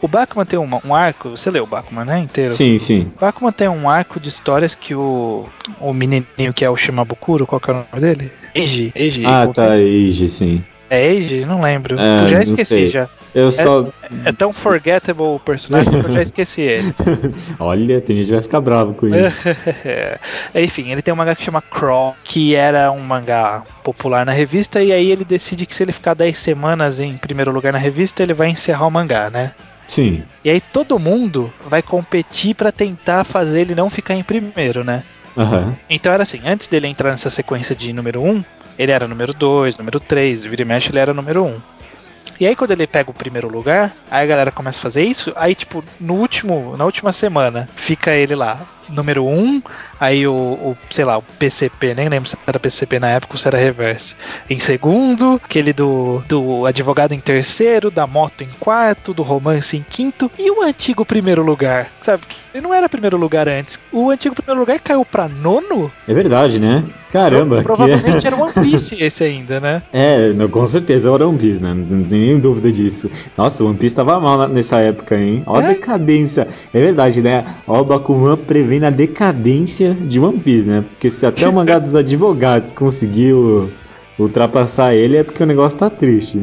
O 0.00 0.08
Bakuman 0.08 0.44
tem 0.44 0.58
um, 0.58 0.68
um 0.84 0.94
arco, 0.94 1.30
você 1.30 1.48
leu 1.48 1.62
o 1.62 1.66
Bakuman, 1.66 2.04
né, 2.04 2.18
inteiro? 2.18 2.50
Sim, 2.50 2.76
sim. 2.78 3.12
O 3.16 3.20
Bakuman 3.20 3.52
tem 3.52 3.68
um 3.68 3.88
arco 3.88 4.18
de 4.18 4.28
histórias 4.28 4.74
que 4.74 4.94
o, 4.94 5.46
o 5.78 5.92
menininho 5.92 6.52
que 6.52 6.64
é 6.64 6.70
o 6.70 6.76
Shimabukuro, 6.76 7.46
qual 7.46 7.60
que 7.60 7.70
é 7.70 7.74
o 7.74 7.76
nome 7.76 8.00
dele? 8.00 8.32
Eiji, 8.52 8.90
Eiji. 8.96 9.24
Ah, 9.24 9.46
tá, 9.46 9.78
Eiji, 9.78 10.28
sim. 10.28 10.64
É 10.92 11.06
Eiji? 11.06 11.46
Não 11.46 11.62
lembro. 11.62 11.98
É, 11.98 12.24
eu 12.24 12.28
já 12.28 12.42
esqueci 12.42 12.90
já. 12.90 13.08
Eu 13.34 13.50
só. 13.50 13.88
É 14.26 14.30
tão 14.30 14.52
forgettable 14.52 15.24
o 15.24 15.40
personagem 15.40 15.90
que 15.90 16.06
eu 16.06 16.12
já 16.12 16.22
esqueci 16.22 16.60
ele. 16.60 16.94
Olha, 17.58 17.98
tem 17.98 18.16
gente 18.16 18.26
que 18.26 18.32
vai 18.32 18.42
ficar 18.42 18.60
bravo 18.60 18.92
com 18.92 19.06
isso. 19.06 19.34
Enfim, 20.54 20.90
ele 20.90 21.00
tem 21.00 21.14
um 21.14 21.16
mangá 21.16 21.34
que 21.34 21.44
chama 21.44 21.62
Crawl, 21.62 22.14
que 22.22 22.54
era 22.54 22.92
um 22.92 22.98
mangá 22.98 23.62
popular 23.82 24.26
na 24.26 24.32
revista, 24.32 24.82
e 24.82 24.92
aí 24.92 25.10
ele 25.10 25.24
decide 25.24 25.64
que 25.64 25.74
se 25.74 25.82
ele 25.82 25.92
ficar 25.92 26.12
10 26.12 26.36
semanas 26.36 27.00
em 27.00 27.16
primeiro 27.16 27.52
lugar 27.52 27.72
na 27.72 27.78
revista, 27.78 28.22
ele 28.22 28.34
vai 28.34 28.50
encerrar 28.50 28.86
o 28.86 28.90
mangá, 28.90 29.30
né? 29.30 29.52
Sim. 29.88 30.22
E 30.44 30.50
aí 30.50 30.60
todo 30.60 30.98
mundo 30.98 31.50
vai 31.66 31.80
competir 31.80 32.54
pra 32.54 32.70
tentar 32.70 33.24
fazer 33.24 33.62
ele 33.62 33.74
não 33.74 33.88
ficar 33.88 34.14
em 34.14 34.22
primeiro, 34.22 34.84
né? 34.84 35.04
Aham. 35.38 35.74
Então 35.88 36.12
era 36.12 36.22
assim, 36.22 36.42
antes 36.44 36.68
dele 36.68 36.86
entrar 36.86 37.10
nessa 37.10 37.30
sequência 37.30 37.74
de 37.74 37.94
número 37.94 38.22
1, 38.22 38.44
ele 38.78 38.92
era 38.92 39.08
número 39.08 39.32
2, 39.32 39.76
número 39.76 40.00
3, 40.00 40.44
vira 40.44 40.62
e 40.62 40.64
mexe 40.64 40.90
ele 40.90 40.98
era 40.98 41.14
número 41.14 41.44
1. 41.44 41.60
E 42.40 42.46
aí 42.46 42.56
quando 42.56 42.72
ele 42.72 42.86
pega 42.86 43.10
o 43.10 43.14
primeiro 43.14 43.48
lugar, 43.48 43.94
aí 44.10 44.24
a 44.24 44.26
galera 44.26 44.50
começa 44.50 44.78
a 44.78 44.82
fazer 44.82 45.04
isso, 45.04 45.32
aí 45.36 45.54
tipo, 45.54 45.84
no 46.00 46.14
último, 46.14 46.76
na 46.76 46.84
última 46.84 47.12
semana, 47.12 47.68
fica 47.76 48.12
ele 48.12 48.34
lá, 48.34 48.60
número 48.92 49.24
1, 49.26 49.62
aí 49.98 50.26
o, 50.26 50.32
o, 50.32 50.76
sei 50.90 51.04
lá, 51.04 51.18
o 51.18 51.22
PCP, 51.38 51.94
nem 51.94 52.08
lembro 52.08 52.28
se 52.28 52.36
era 52.46 52.58
PCP 52.60 52.98
na 52.98 53.08
época 53.08 53.34
ou 53.34 53.38
se 53.38 53.48
era 53.48 53.58
reverse. 53.58 54.14
Em 54.48 54.58
segundo, 54.58 55.40
aquele 55.42 55.72
do, 55.72 56.22
do 56.28 56.66
advogado 56.66 57.12
em 57.12 57.20
terceiro, 57.20 57.90
da 57.90 58.06
moto 58.06 58.42
em 58.42 58.48
quarto, 58.60 59.12
do 59.14 59.22
romance 59.22 59.76
em 59.76 59.84
quinto, 59.88 60.30
e 60.38 60.50
o 60.50 60.62
antigo 60.62 61.04
primeiro 61.04 61.42
lugar, 61.42 61.88
sabe? 62.00 62.22
Ele 62.54 62.62
não 62.62 62.74
era 62.74 62.88
primeiro 62.88 63.16
lugar 63.16 63.48
antes. 63.48 63.78
O 63.90 64.10
antigo 64.10 64.34
primeiro 64.34 64.60
lugar 64.60 64.78
caiu 64.80 65.04
pra 65.04 65.26
nono? 65.28 65.90
É 66.06 66.12
verdade, 66.14 66.60
né? 66.60 66.84
Caramba. 67.10 67.58
que- 67.58 67.62
Provavelmente 67.64 68.26
era 68.26 68.36
One 68.40 68.52
Piece 68.52 68.96
esse 69.02 69.22
ainda, 69.24 69.60
né? 69.60 69.82
É, 69.92 70.30
não, 70.32 70.48
com 70.48 70.66
certeza 70.66 71.12
era 71.12 71.26
One 71.28 71.38
Piece, 71.38 71.62
né? 71.62 71.74
Não 71.74 72.02
tem 72.02 72.20
nem 72.20 72.38
dúvida 72.40 72.70
disso. 72.72 73.10
Nossa, 73.36 73.62
o 73.62 73.68
One 73.68 73.76
Piece 73.78 73.94
tava 73.94 74.18
mal 74.20 74.48
nessa 74.48 74.78
época, 74.78 75.16
hein? 75.18 75.42
Ó 75.46 75.56
a 75.58 75.62
É? 75.62 75.68
decadência. 75.74 76.48
É 76.72 76.80
verdade, 76.80 77.20
né? 77.22 77.44
Ó, 77.66 77.80
o 77.80 77.84
Bakuman 77.84 78.36
prevendo 78.36 78.81
a 78.86 78.90
decadência 78.90 79.94
de 79.94 80.18
One 80.20 80.38
Piece, 80.38 80.66
né? 80.68 80.84
Porque 80.88 81.10
se 81.10 81.24
até 81.26 81.48
o 81.48 81.52
mangá 81.52 81.78
dos 81.78 81.94
advogados 81.94 82.72
conseguiu 82.72 83.70
ultrapassar 84.18 84.94
ele, 84.94 85.16
é 85.16 85.24
porque 85.24 85.42
o 85.42 85.46
negócio 85.46 85.78
tá 85.78 85.88
triste. 85.90 86.40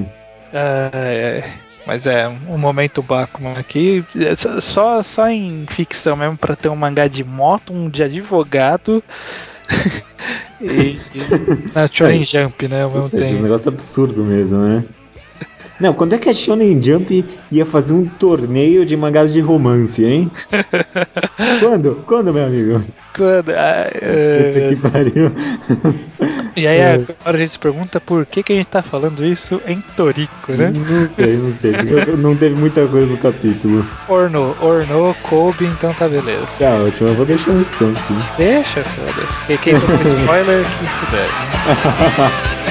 É, 0.52 0.90
é. 0.94 1.54
Mas 1.86 2.06
é, 2.06 2.28
um 2.28 2.58
momento 2.58 3.02
Bakuman 3.02 3.54
aqui, 3.58 4.04
é 4.16 4.36
só- 4.36 5.02
só, 5.02 5.28
em 5.30 5.66
ficção 5.70 6.16
mesmo 6.16 6.38
pra 6.38 6.56
ter 6.56 6.70
um 6.70 6.76
mangá 6.76 7.08
de 7.08 7.24
moto, 7.24 7.74
um 7.74 7.90
de 7.90 8.04
advogado 8.04 9.04
e, 10.62 10.98
e 11.16 11.70
na 11.74 11.88
Shonen 11.92 12.24
Jump, 12.24 12.68
né, 12.68 12.84
ao 12.84 12.92
mesmo 12.92 13.10
É, 13.14 13.26
tempo. 13.26 13.42
negócio 13.42 13.70
absurdo 13.70 14.24
mesmo, 14.24 14.60
né? 14.60 14.84
Não, 15.80 15.94
quando 15.94 16.14
é 16.14 16.18
que 16.18 16.30
a 16.30 16.34
Shonen 16.34 16.82
Jump 16.82 17.24
ia 17.50 17.66
fazer 17.66 17.94
um 17.94 18.06
torneio 18.06 18.86
de 18.86 18.98
mangás 18.98 19.32
de 19.32 19.40
romance, 19.40 20.04
hein? 20.04 20.30
quando? 21.62 22.04
Quando, 22.06 22.34
meu 22.34 22.46
amigo? 22.46 22.84
Quando, 23.16 23.52
ah, 23.52 23.86
Puta 23.90 24.06
é, 24.06 24.66
que 24.70 24.76
pariu. 24.76 25.32
e 26.54 26.68
aí 26.68 26.82
agora 26.94 27.16
a 27.24 27.38
gente 27.38 27.52
se 27.52 27.60
pergunta 27.60 28.02
por 28.02 28.26
que, 28.26 28.44
que 28.44 28.52
a 28.52 28.56
gente 28.58 28.66
tá 28.68 28.82
falando 28.84 29.26
isso 29.26 29.62
em 29.66 29.82
Toriko, 29.96 30.52
né? 30.52 30.70
Não 30.76 31.08
sei, 31.10 31.38
não 31.38 31.54
sei. 31.54 31.72
Não 32.18 32.36
teve 32.36 32.56
muita 32.60 32.86
coisa 32.86 33.08
no 33.08 33.18
capítulo. 33.18 33.86
Ornou, 34.10 34.58
ornou, 34.62 35.14
coube, 35.24 35.66
então 35.66 35.94
tá 35.94 36.10
beleza. 36.10 36.46
Tá 36.60 36.72
ótimo, 36.76 37.08
eu 37.08 37.14
vou 37.16 37.26
deixar 37.26 37.52
a 37.52 37.62
opção, 37.62 37.94
sim. 37.94 38.20
Deixa, 38.38 38.84
foda-se. 38.84 39.46
Quem- 39.48 39.58
Quem 39.60 39.80
tomou 39.80 40.02
spoiler, 40.02 40.66
que 40.66 41.06
se 41.06 41.12
deve. 41.12 42.60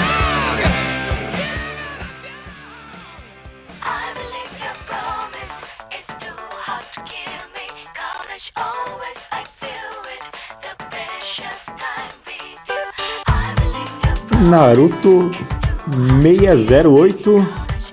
Naruto 14.47 15.31
608 16.23 17.39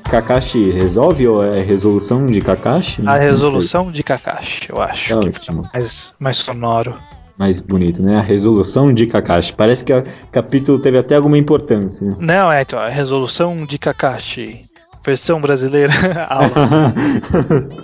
Kakashi 0.03 0.69
resolve 0.69 1.27
ou 1.27 1.43
é 1.43 1.61
resolução 1.61 2.27
de 2.27 2.39
Kakashi? 2.39 3.01
A 3.05 3.15
resolução 3.15 3.91
de 3.91 4.03
Kakashi, 4.03 4.67
eu 4.69 4.81
acho. 4.81 5.07
Que 5.07 5.13
ótimo. 5.13 5.63
mais, 5.73 6.13
mais 6.19 6.37
sonoro. 6.37 6.95
Mais 7.37 7.59
bonito, 7.59 8.03
né? 8.03 8.17
A 8.17 8.21
resolução 8.21 8.93
de 8.93 9.07
Kakashi. 9.07 9.53
Parece 9.53 9.83
que 9.83 9.91
o 9.91 10.03
capítulo 10.31 10.79
teve 10.79 10.97
até 10.99 11.15
alguma 11.15 11.37
importância. 11.37 12.15
Não, 12.19 12.51
é, 12.51 12.61
então, 12.61 12.77
a 12.77 12.89
resolução 12.89 13.65
de 13.65 13.79
Kakashi. 13.79 14.59
Versão 15.03 15.41
brasileira. 15.41 15.93
aula. 16.29 16.93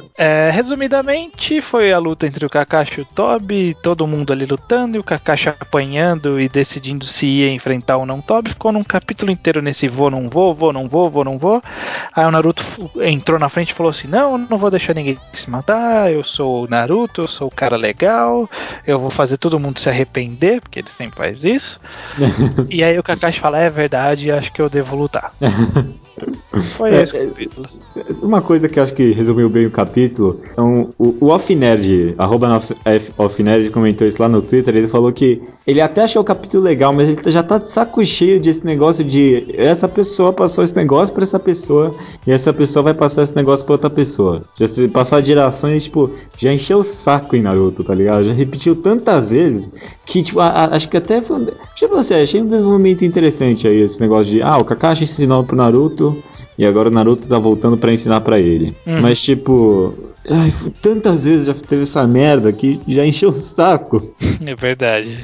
É, 0.17 0.49
resumidamente, 0.51 1.61
foi 1.61 1.91
a 1.91 1.97
luta 1.97 2.27
entre 2.27 2.45
o 2.45 2.49
Kakashi 2.49 2.99
e 2.99 3.03
o 3.03 3.05
Tobi, 3.05 3.75
todo 3.81 4.05
mundo 4.05 4.33
ali 4.33 4.45
lutando, 4.45 4.97
e 4.97 4.99
o 4.99 5.03
Kakashi 5.03 5.49
apanhando 5.49 6.39
e 6.39 6.49
decidindo 6.49 7.05
se 7.05 7.25
ia 7.25 7.51
enfrentar 7.51 7.97
ou 7.97 8.05
não 8.05 8.19
o 8.19 8.21
Tobi. 8.21 8.49
Ficou 8.49 8.71
num 8.71 8.83
capítulo 8.83 9.31
inteiro 9.31 9.61
nesse 9.61 9.87
vou, 9.87 10.11
não 10.11 10.29
vou, 10.29 10.53
vou, 10.53 10.73
não 10.73 10.87
vou, 10.87 11.09
vou, 11.09 11.23
não 11.23 11.37
vou. 11.37 11.61
Aí 12.13 12.25
o 12.25 12.31
Naruto 12.31 12.63
entrou 13.01 13.39
na 13.39 13.49
frente 13.49 13.71
e 13.71 13.73
falou 13.73 13.89
assim: 13.89 14.07
Não, 14.07 14.37
não 14.37 14.57
vou 14.57 14.69
deixar 14.69 14.93
ninguém 14.93 15.17
se 15.33 15.49
matar, 15.49 16.11
eu 16.11 16.25
sou 16.25 16.65
o 16.65 16.67
Naruto, 16.67 17.21
eu 17.21 17.27
sou 17.27 17.47
o 17.47 17.55
cara 17.55 17.77
legal, 17.77 18.49
eu 18.85 18.99
vou 18.99 19.09
fazer 19.09 19.37
todo 19.37 19.59
mundo 19.59 19.79
se 19.79 19.89
arrepender, 19.89 20.61
porque 20.61 20.79
ele 20.79 20.89
sempre 20.89 21.17
faz 21.17 21.45
isso. 21.45 21.79
e 22.69 22.83
aí 22.83 22.97
o 22.99 23.03
Kakashi 23.03 23.39
fala: 23.39 23.59
É 23.59 23.69
verdade, 23.69 24.31
acho 24.31 24.51
que 24.51 24.61
eu 24.61 24.69
devo 24.69 24.95
lutar. 24.95 25.33
Foi 26.75 26.93
É, 26.93 27.03
esse 27.03 27.17
é, 27.17 27.23
o 27.23 27.27
capítulo. 27.29 27.69
Uma 28.21 28.41
coisa 28.41 28.67
que 28.67 28.77
eu 28.77 28.83
acho 28.83 28.93
que 28.93 29.11
resumiu 29.11 29.49
bem 29.49 29.65
o 29.65 29.71
capítulo 29.71 30.00
é 30.57 30.61
um, 30.61 30.89
o, 30.97 31.15
o 31.21 31.27
Off 31.27 31.53
Nerd, 31.55 32.15
arroba 32.17 32.47
Nof- 32.47 32.71
F- 32.85 33.11
Off 33.17 33.41
Nerd 33.43 33.69
comentou 33.69 34.07
isso 34.07 34.21
lá 34.21 34.27
no 34.29 34.41
Twitter. 34.41 34.75
Ele 34.75 34.87
falou 34.87 35.11
que 35.11 35.41
ele 35.67 35.81
até 35.81 36.01
achou 36.03 36.21
o 36.21 36.25
capítulo 36.25 36.63
legal, 36.63 36.93
mas 36.93 37.09
ele 37.09 37.19
já 37.31 37.43
tá 37.43 37.57
de 37.57 37.69
saco 37.69 38.03
cheio 38.05 38.39
desse 38.39 38.65
negócio 38.65 39.03
de 39.03 39.45
essa 39.57 39.87
pessoa 39.87 40.33
passou 40.33 40.63
esse 40.63 40.75
negócio 40.75 41.13
pra 41.13 41.23
essa 41.23 41.39
pessoa 41.39 41.91
e 42.25 42.31
essa 42.31 42.51
pessoa 42.53 42.83
vai 42.83 42.93
passar 42.93 43.23
esse 43.23 43.35
negócio 43.35 43.65
pra 43.65 43.73
outra 43.75 43.89
pessoa. 43.89 44.41
Já 44.57 44.67
se 44.67 44.87
passar 44.87 45.21
gerações, 45.21 45.83
tipo, 45.83 46.09
já 46.37 46.51
encheu 46.53 46.79
o 46.79 46.83
saco 46.83 47.35
em 47.35 47.41
Naruto, 47.41 47.83
tá 47.83 47.93
ligado? 47.93 48.23
Já 48.23 48.33
repetiu 48.33 48.75
tantas 48.75 49.29
vezes 49.29 49.69
que, 50.05 50.21
tipo, 50.23 50.39
a- 50.39 50.47
a- 50.49 50.75
acho 50.75 50.89
que 50.89 50.97
até 50.97 51.21
foi. 51.21 51.37
um- 51.37 51.45
Tipo 51.75 51.95
assim, 51.95 52.13
achei 52.15 52.41
um 52.41 52.47
desenvolvimento 52.47 53.03
interessante 53.03 53.67
aí 53.67 53.81
esse 53.81 53.99
negócio 54.01 54.31
de, 54.33 54.41
ah, 54.41 54.57
o 54.57 54.63
Kakashi 54.65 55.03
ensinou 55.03 55.43
pro 55.43 55.55
Naruto. 55.55 56.17
E 56.61 56.65
agora 56.67 56.89
o 56.89 56.91
Naruto 56.91 57.27
tá 57.27 57.39
voltando 57.39 57.75
pra 57.75 57.91
ensinar 57.91 58.21
pra 58.21 58.39
ele. 58.39 58.75
Uhum. 58.85 59.01
Mas 59.01 59.19
tipo, 59.19 59.95
ai, 60.29 60.53
tantas 60.79 61.23
vezes 61.23 61.47
já 61.47 61.55
teve 61.55 61.81
essa 61.81 62.05
merda 62.05 62.53
que 62.53 62.79
já 62.87 63.03
encheu 63.03 63.29
o 63.29 63.39
saco. 63.39 64.13
É 64.45 64.53
verdade. 64.53 65.17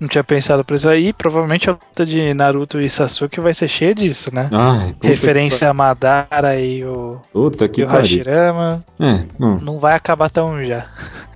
Não 0.00 0.08
tinha 0.08 0.24
pensado 0.24 0.64
por 0.64 0.74
isso 0.74 0.88
aí. 0.88 1.12
Provavelmente 1.12 1.70
a 1.70 1.74
luta 1.74 2.04
de 2.04 2.34
Naruto 2.34 2.80
e 2.80 2.90
Sasuke 2.90 3.40
vai 3.40 3.54
ser 3.54 3.68
cheia 3.68 3.94
disso, 3.94 4.34
né? 4.34 4.48
Ai, 4.50 4.96
Referência 5.00 5.70
a 5.70 5.72
Madara 5.72 6.60
e 6.60 6.84
o, 6.84 7.18
puta 7.32 7.68
que 7.68 7.82
e 7.82 7.84
o. 7.84 7.86
Hashirama. 7.86 8.84
É, 9.00 9.20
não, 9.38 9.56
Não 9.58 9.78
vai 9.78 9.94
acabar 9.94 10.28
tão 10.28 10.60
já. 10.64 10.86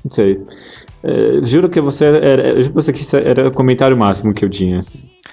não 0.05 0.11
sei. 0.11 0.41
É, 1.03 1.45
juro 1.45 1.69
que 1.69 1.81
você 1.81 2.05
era, 2.05 2.63
juro 2.63 2.75
você 2.75 2.93
que 2.93 3.03
isso 3.03 3.17
era 3.17 3.49
o 3.49 3.53
comentário 3.53 3.97
máximo 3.97 4.35
que 4.35 4.45
eu 4.45 4.51
tinha. 4.51 4.85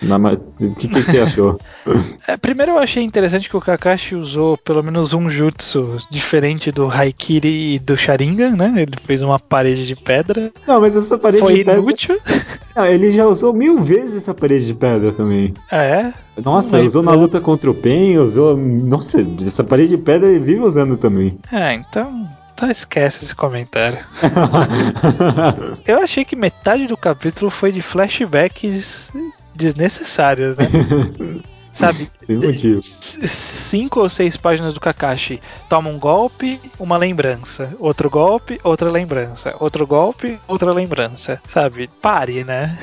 Na, 0.02 0.20
mas, 0.20 0.52
o 0.60 0.76
que, 0.76 0.88
que 0.88 1.02
você 1.02 1.20
achou? 1.20 1.58
É, 2.28 2.36
primeiro 2.36 2.72
eu 2.72 2.80
achei 2.80 3.04
interessante 3.04 3.48
que 3.48 3.56
o 3.56 3.62
Kakashi 3.62 4.16
usou 4.16 4.58
pelo 4.58 4.84
menos 4.84 5.14
um 5.14 5.30
jutsu 5.30 5.98
diferente 6.10 6.72
do 6.72 6.90
Haikiri 6.90 7.76
e 7.76 7.80
do 7.80 7.96
Sharingan, 7.96 8.56
né? 8.56 8.74
Ele 8.76 8.96
fez 9.06 9.22
uma 9.22 9.38
parede 9.38 9.86
de 9.86 9.96
pedra. 9.96 10.52
Não, 10.68 10.82
mas 10.82 10.96
essa 10.96 11.16
parede 11.20 11.42
Foi 11.42 11.54
de 11.54 11.64
pedra. 11.64 11.80
inútil. 11.80 12.18
Não, 12.76 12.88
ele 12.88 13.12
já 13.12 13.28
usou 13.28 13.54
mil 13.54 13.78
vezes 13.78 14.18
essa 14.18 14.34
parede 14.34 14.66
de 14.66 14.74
pedra 14.74 15.12
também. 15.12 15.54
É? 15.72 16.12
Nossa, 16.44 16.80
Não 16.80 16.86
usou 16.86 17.04
na 17.04 17.12
luta 17.12 17.40
contra 17.40 17.70
o 17.70 17.76
Pen, 17.76 18.18
usou. 18.18 18.58
Nossa, 18.58 19.24
essa 19.40 19.64
parede 19.64 19.96
de 19.96 20.02
pedra 20.02 20.28
ele 20.28 20.40
vive 20.40 20.62
usando 20.62 20.98
também. 20.98 21.38
É, 21.52 21.76
então. 21.76 22.28
Tá, 22.56 22.72
esquece 22.72 23.26
esse 23.26 23.36
comentário. 23.36 24.06
Eu 25.86 26.02
achei 26.02 26.24
que 26.24 26.36
metade 26.36 26.88
do 26.88 26.96
capítulo 26.96 27.52
foi 27.52 27.72
de 27.72 27.82
flashbacks 27.82 29.12
desnecessários, 29.54 30.56
né? 30.56 30.66
Sabe? 31.76 32.10
Sem 32.14 32.38
motivo. 32.38 32.80
Cinco 32.80 34.00
ou 34.00 34.08
seis 34.08 34.38
páginas 34.38 34.74
do 34.74 34.80
Kakashi. 34.80 35.42
Toma 35.68 35.90
um 35.90 36.00
golpe, 36.00 36.58
uma 36.80 36.96
lembrança. 36.96 37.76
Outro 37.80 38.10
golpe, 38.10 38.58
outra 38.64 38.90
lembrança. 38.90 39.54
Outro 39.60 39.86
golpe, 39.86 40.40
outra 40.48 40.72
lembrança. 40.72 41.42
Sabe? 41.50 41.90
Pare, 42.02 42.46
né? 42.46 42.80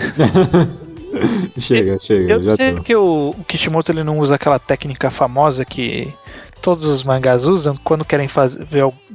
chega, 1.56 1.98
chega, 1.98 2.34
Eu 2.34 2.42
já 2.42 2.54
sei 2.54 2.74
tô. 2.74 2.82
que 2.82 2.94
o, 2.94 3.30
o 3.30 3.44
Kishimoto 3.44 3.90
ele 3.90 4.04
não 4.04 4.18
usa 4.18 4.34
aquela 4.34 4.58
técnica 4.58 5.10
famosa 5.10 5.64
que 5.64 6.12
todos 6.62 6.84
os 6.86 7.02
mangás 7.02 7.44
usam 7.46 7.74
quando 7.84 8.04
querem 8.04 8.28
fazer 8.28 8.66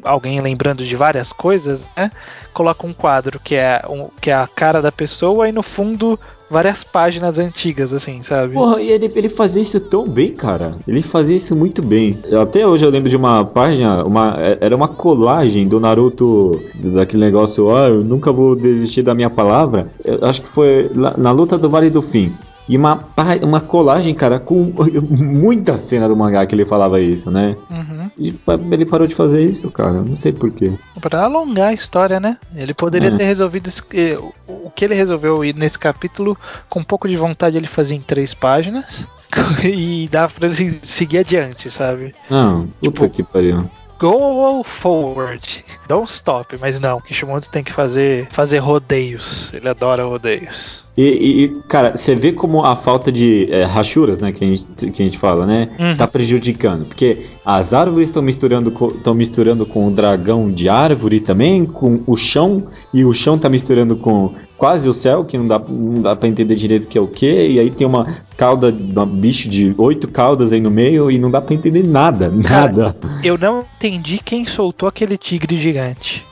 alguém 0.03 0.39
lembrando 0.41 0.83
de 0.85 0.95
várias 0.95 1.31
coisas, 1.33 1.89
né? 1.95 2.11
Coloca 2.53 2.85
um 2.85 2.93
quadro 2.93 3.39
que 3.39 3.55
é, 3.55 3.81
um, 3.89 4.07
que 4.21 4.29
é 4.29 4.33
a 4.35 4.45
cara 4.47 4.81
da 4.81 4.91
pessoa 4.91 5.47
e 5.47 5.51
no 5.51 5.63
fundo 5.63 6.19
várias 6.49 6.81
páginas 6.83 7.37
antigas, 7.39 7.91
assim, 7.91 8.23
sabe? 8.23 8.53
Porra, 8.53 8.81
e 8.81 8.89
ele, 8.89 9.11
ele 9.15 9.27
fazia 9.29 9.61
isso 9.61 9.79
tão 9.81 10.07
bem, 10.07 10.33
cara. 10.33 10.77
Ele 10.87 11.01
fazia 11.01 11.35
isso 11.35 11.55
muito 11.55 11.81
bem. 11.81 12.17
Até 12.41 12.65
hoje 12.65 12.85
eu 12.85 12.89
lembro 12.89 13.09
de 13.09 13.17
uma 13.17 13.43
página, 13.43 14.03
uma, 14.03 14.35
é- 14.39 14.57
era 14.61 14.75
uma 14.75 14.87
colagem 14.87 15.67
do 15.67 15.79
Naruto, 15.79 16.61
daquele 16.75 17.25
negócio, 17.25 17.75
ah, 17.75 17.89
eu 17.89 18.01
nunca 18.03 18.31
vou 18.31 18.55
desistir 18.55 19.03
da 19.03 19.13
minha 19.13 19.29
palavra. 19.29 19.89
Eu 20.05 20.19
acho 20.23 20.41
que 20.41 20.49
foi 20.49 20.89
na 21.17 21.31
luta 21.31 21.57
do 21.57 21.69
Vale 21.69 21.89
do 21.89 22.01
Fim. 22.01 22.33
E 22.69 22.75
uma, 22.75 22.99
uma 23.43 23.61
colagem, 23.61 24.13
cara, 24.13 24.39
com 24.39 24.73
muita 25.09 25.79
cena 25.79 26.07
do 26.07 26.15
mangá 26.17 26.45
que 26.45 26.53
ele 26.53 26.65
falava 26.65 26.99
isso, 26.99 27.31
né? 27.31 27.55
Uhum. 27.71 28.11
E 28.17 28.33
ele 28.71 28.85
parou 28.85 29.07
de 29.07 29.15
fazer 29.15 29.41
isso, 29.43 29.71
cara. 29.71 29.93
Não 29.93 30.15
sei 30.15 30.33
porquê. 30.33 30.73
Pra 30.99 31.23
alongar 31.23 31.69
a 31.69 31.73
história, 31.73 32.19
né? 32.19 32.37
Ele 32.55 32.73
poderia 32.73 33.09
É. 33.09 33.15
ter 33.15 33.23
resolvido 33.23 33.69
eh, 33.93 34.17
o- 34.49 34.69
que 34.71 34.83
ele 34.85 34.95
resolveu 34.95 35.45
ir 35.45 35.55
nesse 35.55 35.79
capítulo 35.79 36.37
com 36.69 36.79
um 36.81 36.83
pouco 36.83 37.07
de 37.07 37.15
vontade 37.15 37.55
ele 37.57 37.67
fazia 37.67 37.95
em 37.95 38.01
três 38.01 38.33
páginas 38.33 39.07
e 39.63 40.07
dava 40.11 40.33
pra 40.33 40.47
ele 40.47 40.79
seguir 40.83 41.19
adiante, 41.19 41.69
sabe? 41.69 42.13
Não, 42.29 42.67
puta 42.81 43.07
Tipo- 43.07 43.09
que 43.09 43.23
pariu. 43.23 43.69
Go 43.99 44.63
forward, 44.63 45.65
don't 45.87 46.07
stop, 46.11 46.55
mas 46.61 46.79
não, 46.79 47.01
Kishimoto 47.01 47.49
tem 47.49 47.63
que 47.63 47.73
fazer 47.73 48.27
fazer 48.29 48.59
rodeios. 48.59 49.51
Ele 49.53 49.67
adora 49.67 50.05
rodeios. 50.05 50.85
E, 50.97 51.43
e- 51.43 51.49
cara, 51.67 51.95
você 51.95 52.15
vê 52.15 52.31
como 52.31 52.65
a 52.65 52.75
falta 52.75 53.11
de 53.11 53.47
é, 53.51 53.63
rachuras, 53.65 54.19
né, 54.19 54.31
que 54.31 54.43
a 54.43 54.47
gente, 54.47 54.63
que 54.91 55.03
a 55.03 55.05
gente 55.05 55.17
fala, 55.19 55.45
né, 55.45 55.67
Uhum. 55.79 55.95
tá 55.95 56.07
prejudicando. 56.07 56.87
Porque 56.87 57.27
as 57.45 57.71
árvores 57.71 58.09
estão 58.09 58.23
misturando, 58.23 58.71
co- 58.71 58.91
tão 59.03 59.13
misturando 59.13 59.63
com 59.63 59.87
o 59.87 59.91
dragão 59.91 60.49
de 60.49 60.67
árvore 60.67 61.19
também, 61.19 61.65
com 61.67 62.01
o 62.07 62.15
chão, 62.17 62.63
e 62.91 63.05
o 63.05 63.13
chão 63.13 63.37
tá 63.37 63.47
misturando 63.47 63.95
com 63.95 64.33
quase 64.57 64.89
o 64.89 64.93
céu, 64.93 65.23
que 65.23 65.37
não 65.37 65.47
dá, 65.47 65.61
não 65.69 66.01
dá 66.01 66.15
pra 66.15 66.27
entender 66.27 66.55
direito 66.55 66.85
o 66.85 66.87
que 66.87 66.97
é 66.97 67.01
o 67.01 67.07
que, 67.07 67.47
e 67.47 67.59
aí 67.59 67.69
tem 67.69 67.85
uma 67.85 68.07
cauda, 68.35 68.69
um 68.75 69.05
bicho 69.05 69.47
de 69.47 69.75
oito 69.77 70.07
caudas 70.07 70.51
aí 70.51 70.59
no 70.59 70.71
meio, 70.71 71.11
e 71.11 71.19
não 71.19 71.29
dá 71.29 71.39
pra 71.39 71.53
entender 71.53 71.85
nada, 71.87 72.31
Cara, 72.41 72.71
nada. 72.75 72.95
Eu 73.23 73.37
não 73.37 73.59
entendi 73.77 74.17
quem 74.17 74.45
soltou 74.47 74.89
aquele 74.89 75.15
tigre 75.15 75.59
gigante. 75.59 76.25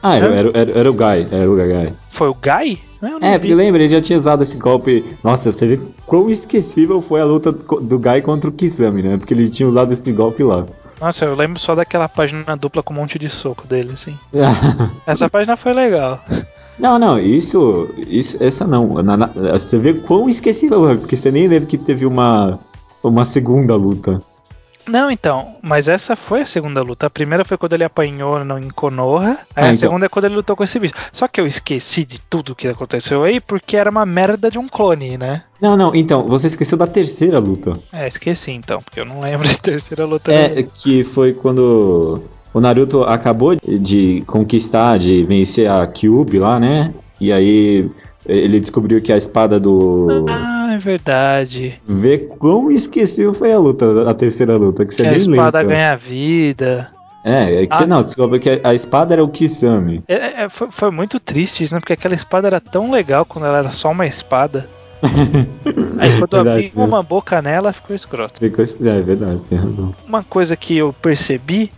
Ah, 0.00 0.14
era, 0.14 0.26
era, 0.32 0.50
era, 0.54 0.78
era 0.78 0.90
o 0.90 0.94
Guy, 0.94 1.26
era 1.32 1.50
o 1.50 1.56
Guy. 1.56 1.92
Foi 2.08 2.28
o 2.28 2.34
Guy? 2.40 2.78
É, 3.20 3.32
vi. 3.32 3.38
porque 3.40 3.54
lembra, 3.54 3.82
ele 3.82 3.88
já 3.90 4.00
tinha 4.00 4.18
usado 4.18 4.42
esse 4.42 4.56
golpe. 4.56 5.04
Nossa, 5.24 5.52
você 5.52 5.66
vê 5.66 5.80
quão 6.06 6.30
esquecível 6.30 7.00
foi 7.00 7.20
a 7.20 7.24
luta 7.24 7.50
do 7.52 7.98
Guy 7.98 8.22
contra 8.22 8.48
o 8.48 8.52
Kisame, 8.52 9.02
né? 9.02 9.16
Porque 9.16 9.34
ele 9.34 9.48
tinha 9.50 9.68
usado 9.68 9.92
esse 9.92 10.10
golpe 10.12 10.42
lá. 10.42 10.64
Nossa, 11.00 11.24
eu 11.24 11.34
lembro 11.34 11.58
só 11.58 11.74
daquela 11.74 12.08
página 12.08 12.56
dupla 12.56 12.82
com 12.82 12.94
um 12.94 12.98
monte 12.98 13.18
de 13.18 13.28
soco 13.28 13.66
dele, 13.66 13.90
assim. 13.94 14.16
Essa 15.04 15.28
página 15.28 15.56
foi 15.56 15.72
legal. 15.72 16.22
não, 16.78 16.96
não, 16.98 17.18
isso. 17.18 17.88
isso 18.06 18.36
essa 18.40 18.64
não. 18.66 18.86
Na- 19.02 19.16
na- 19.16 19.26
você 19.58 19.78
vê 19.78 19.94
quão 19.94 20.28
esquecível 20.28 20.80
porque 20.98 21.16
você 21.16 21.30
nem 21.32 21.48
lembra 21.48 21.66
que 21.68 21.76
teve 21.78 22.06
uma. 22.06 22.58
Uma 23.02 23.24
segunda 23.24 23.74
luta. 23.74 24.20
Não, 24.86 25.10
então, 25.10 25.54
mas 25.62 25.88
essa 25.88 26.16
foi 26.16 26.42
a 26.42 26.46
segunda 26.46 26.82
luta. 26.82 27.06
A 27.06 27.10
primeira 27.10 27.44
foi 27.44 27.56
quando 27.56 27.74
ele 27.74 27.84
apanhou 27.84 28.44
no, 28.44 28.58
em 28.58 28.68
Konoha. 28.70 29.30
Aí 29.30 29.36
Ah, 29.56 29.60
a 29.60 29.62
então. 29.66 29.74
segunda 29.74 30.06
é 30.06 30.08
quando 30.08 30.24
ele 30.24 30.34
lutou 30.36 30.56
com 30.56 30.64
esse 30.64 30.78
bicho. 30.78 30.94
Só 31.12 31.28
que 31.28 31.40
eu 31.40 31.46
esqueci 31.46 32.04
de 32.04 32.18
tudo 32.18 32.54
que 32.54 32.66
aconteceu 32.68 33.22
aí 33.22 33.40
porque 33.40 33.76
era 33.76 33.90
uma 33.90 34.04
merda 34.04 34.50
de 34.50 34.58
um 34.58 34.68
clone, 34.68 35.16
né? 35.16 35.42
Não, 35.60 35.76
não, 35.76 35.94
então, 35.94 36.26
você 36.26 36.48
esqueceu 36.48 36.76
da 36.76 36.86
terceira 36.86 37.38
luta. 37.38 37.72
É, 37.92 38.08
esqueci 38.08 38.50
então, 38.50 38.80
porque 38.82 39.00
eu 39.00 39.04
não 39.04 39.20
lembro 39.20 39.46
de 39.46 39.58
terceira 39.60 40.04
luta. 40.04 40.32
É, 40.32 40.62
que 40.62 41.04
foi 41.04 41.32
quando 41.32 42.22
o 42.52 42.60
Naruto 42.60 43.02
acabou 43.04 43.54
de 43.56 44.22
conquistar, 44.26 44.98
de 44.98 45.24
vencer 45.24 45.70
a 45.70 45.86
Kyuubi 45.86 46.38
lá, 46.38 46.58
né? 46.58 46.92
E 47.20 47.32
aí 47.32 47.88
ele 48.26 48.60
descobriu 48.60 49.00
que 49.02 49.12
a 49.12 49.16
espada 49.16 49.58
do. 49.58 50.26
Ah, 50.28 50.72
é 50.74 50.78
verdade. 50.78 51.80
Vê 51.86 52.18
quão 52.18 52.70
esquecível 52.70 53.34
foi 53.34 53.52
a 53.52 53.58
luta, 53.58 54.08
a 54.08 54.14
terceira 54.14 54.56
luta, 54.56 54.84
que 54.86 54.94
você 54.94 55.02
que 55.02 55.08
a 55.08 55.12
nem 55.12 55.20
espada 55.20 55.58
lembra. 55.60 55.76
ganha 55.76 55.96
vida. 55.96 56.90
É, 57.24 57.62
é 57.62 57.66
que 57.66 57.76
você 57.76 57.84
Ah. 57.84 57.86
não, 57.86 58.02
descobre 58.02 58.40
que 58.40 58.50
a, 58.50 58.70
a 58.70 58.74
espada 58.74 59.14
era 59.14 59.22
o 59.22 59.28
Kisame. 59.28 60.02
É, 60.08 60.42
é, 60.42 60.48
foi, 60.48 60.68
foi 60.70 60.90
muito 60.90 61.20
triste 61.20 61.62
isso, 61.62 61.72
né? 61.74 61.80
Porque 61.80 61.92
aquela 61.92 62.14
espada 62.14 62.48
era 62.48 62.60
tão 62.60 62.90
legal 62.90 63.24
quando 63.24 63.46
ela 63.46 63.58
era 63.58 63.70
só 63.70 63.90
uma 63.92 64.06
espada. 64.06 64.68
Aí 65.98 66.18
quando 66.18 66.36
eu 66.36 66.44
Verdade, 66.44 66.66
abri 66.66 66.72
uma 66.76 67.02
boca 67.02 67.40
nela, 67.42 67.72
ficou 67.72 67.94
escroto. 67.94 68.38
Ficou, 68.38 68.64
é 68.64 69.00
verdade, 69.00 69.40
tem 69.48 69.58
razão. 69.58 69.94
Uma 70.06 70.22
coisa 70.22 70.56
que 70.56 70.76
eu 70.76 70.92
percebi 70.92 71.70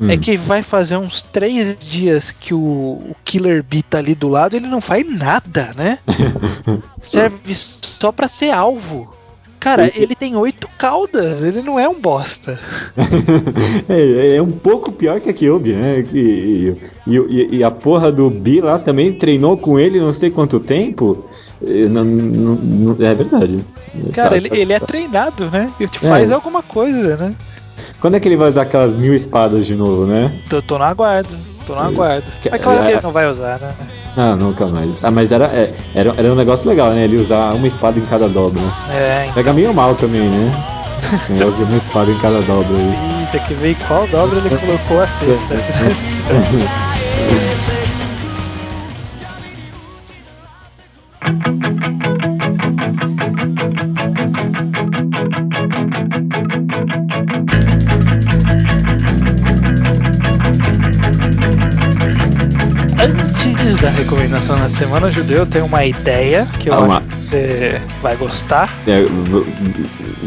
Hum. 0.00 0.08
é 0.10 0.16
que 0.16 0.36
vai 0.36 0.62
fazer 0.62 0.96
uns 0.96 1.20
três 1.20 1.76
dias 1.78 2.30
que 2.30 2.54
o, 2.54 2.58
o 2.58 3.16
Killer 3.24 3.62
Bee 3.62 3.82
tá 3.82 3.98
ali 3.98 4.14
do 4.14 4.28
lado 4.28 4.56
ele 4.56 4.66
não 4.66 4.80
faz 4.80 5.04
nada, 5.06 5.70
né? 5.76 5.98
Serve 7.02 7.54
só 7.54 8.10
pra 8.10 8.26
ser 8.28 8.50
alvo. 8.50 9.12
Cara, 9.58 9.92
ele 9.94 10.14
tem 10.14 10.34
oito 10.36 10.66
caudas, 10.78 11.42
ele 11.42 11.60
não 11.60 11.78
é 11.78 11.86
um 11.86 12.00
bosta. 12.00 12.58
é, 13.88 14.36
é 14.36 14.42
um 14.42 14.50
pouco 14.50 14.90
pior 14.90 15.20
que 15.20 15.28
a 15.28 15.34
Kyuubi, 15.34 15.74
né? 15.74 16.02
Que, 16.02 16.74
e, 17.06 17.16
e- 17.16 17.56
e 17.58 17.64
a 17.64 17.70
porra 17.70 18.10
do 18.10 18.30
Bi 18.30 18.62
lá 18.62 18.78
também 18.78 19.12
treinou 19.12 19.58
com 19.58 19.78
ele 19.78 20.00
não 20.00 20.14
sei 20.14 20.30
quanto 20.30 20.58
tempo. 20.60 21.26
E 21.60 21.84
não- 21.86 22.04
não- 22.04 22.54
não- 22.54 23.06
é 23.06 23.14
verdade. 23.14 23.62
Cara, 24.14 24.30
Tá, 24.30 24.36
ele, 24.38 24.48
tá, 24.48 24.56
ele 24.56 24.72
é 24.72 24.80
tá. 24.80 24.86
treinado, 24.86 25.50
né? 25.50 25.70
Ele 25.78 25.90
te 25.90 25.98
É. 26.06 26.08
faz 26.08 26.30
alguma 26.30 26.62
coisa, 26.62 27.16
né? 27.18 27.34
Quando 28.00 28.14
é 28.16 28.20
que 28.20 28.26
ele 28.28 28.36
vai 28.36 28.48
usar 28.48 28.62
aquelas 28.62 28.96
mil 28.96 29.14
espadas 29.14 29.66
de 29.66 29.74
novo, 29.74 30.06
né? 30.06 30.30
Tô, 30.48 30.62
tô 30.62 30.78
no 30.78 30.84
aguardo, 30.84 31.28
tô 31.66 31.74
no 31.74 31.80
aguardo. 31.80 32.24
Que- 32.40 32.50
Mas 32.50 32.62
claro 32.62 32.80
que 32.80 32.88
é- 32.88 32.92
ele 32.92 33.00
não 33.02 33.12
vai 33.12 33.28
usar, 33.30 33.58
né? 33.60 33.74
Ah, 34.16 34.34
nunca 34.34 34.66
mais. 34.66 34.90
Ah, 35.02 35.10
mas 35.10 35.30
era, 35.30 35.46
é, 35.46 35.72
era, 35.94 36.12
era 36.16 36.32
um 36.32 36.34
negócio 36.34 36.68
legal, 36.68 36.90
né? 36.92 37.04
Ele 37.04 37.16
usar 37.16 37.54
uma 37.54 37.66
espada 37.66 37.98
em 37.98 38.06
cada 38.06 38.28
dobra. 38.28 38.62
É, 38.88 39.22
então. 39.24 39.34
Pega 39.34 39.52
meio 39.52 39.72
mal 39.74 39.94
também, 39.94 40.28
né? 40.30 40.50
O 41.28 41.32
negócio 41.32 41.64
de 41.64 41.70
uma 41.70 41.78
espada 41.78 42.10
em 42.10 42.16
cada 42.16 42.40
dobra 42.42 42.76
aí. 42.76 43.20
Eita, 43.20 43.38
que 43.38 43.54
ver 43.54 43.74
qual 43.76 44.06
dobra 44.06 44.38
ele 44.38 44.50
colocou 44.58 45.00
a 45.00 45.06
sexta. 45.06 45.56
da 63.90 63.96
recomendação 63.96 64.56
da 64.58 64.68
semana 64.68 65.10
judeu, 65.10 65.38
eu 65.38 65.46
tenho 65.46 65.64
uma 65.66 65.84
ideia 65.84 66.46
que 66.60 66.68
eu 66.68 66.74
Calma. 66.74 66.98
acho 66.98 67.08
que 67.08 67.14
você 67.16 67.82
vai 68.00 68.16
gostar. 68.16 68.72
É, 68.86 69.02
vou, 69.02 69.44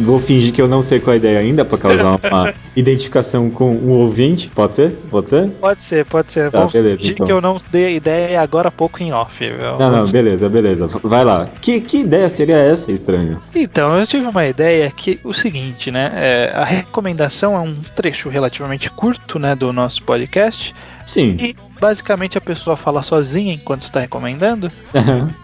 vou 0.02 0.20
fingir 0.20 0.52
que 0.52 0.62
eu 0.62 0.68
não 0.68 0.82
sei 0.82 1.00
qual 1.00 1.14
é 1.14 1.16
a 1.16 1.18
ideia 1.18 1.40
ainda 1.40 1.64
pra 1.64 1.78
causar 1.78 2.20
uma 2.30 2.54
identificação 2.76 3.50
com 3.50 3.72
o 3.76 3.90
ouvinte. 4.00 4.50
Pode 4.54 4.76
ser? 4.76 4.92
Pode 5.10 5.30
ser? 5.30 5.50
Pode 5.50 5.82
ser, 5.82 6.06
pode 6.06 6.32
ser. 6.32 6.52
Tá, 6.52 6.60
Vamos 6.60 6.74
beleza, 6.74 6.98
fingir 6.98 7.14
então. 7.14 7.26
que 7.26 7.32
eu 7.32 7.40
não 7.40 7.62
dei 7.72 7.96
ideia 7.96 8.42
agora 8.42 8.68
há 8.68 8.72
pouco 8.72 9.02
em 9.02 9.14
off. 9.14 9.40
viu? 9.40 9.78
Não, 9.80 9.92
não, 9.92 10.08
beleza, 10.08 10.50
beleza. 10.50 10.88
Vai 11.02 11.24
lá. 11.24 11.48
Que, 11.62 11.80
que 11.80 12.00
ideia 12.00 12.30
seria 12.30 12.58
essa, 12.58 12.92
estranho? 12.92 13.42
Então, 13.56 13.98
eu 13.98 14.06
tive 14.06 14.26
uma 14.26 14.46
ideia 14.46 14.92
que 14.92 15.20
o 15.24 15.34
seguinte, 15.34 15.90
né? 15.90 16.12
é, 16.16 16.52
a 16.54 16.66
recomendação 16.66 17.56
é 17.56 17.60
um 17.60 17.76
trecho 17.96 18.28
relativamente 18.28 18.90
curto, 18.90 19.40
né, 19.40 19.56
do 19.56 19.72
nosso 19.72 20.04
podcast. 20.04 20.76
Sim. 21.06 21.38
E 21.40 21.56
basicamente 21.80 22.38
a 22.38 22.42
pessoa 22.42 22.78
fala 22.78 23.04
sozinha 23.04 23.54
enquanto 23.54 23.84
está 23.84 24.00
recomendando. 24.00 24.72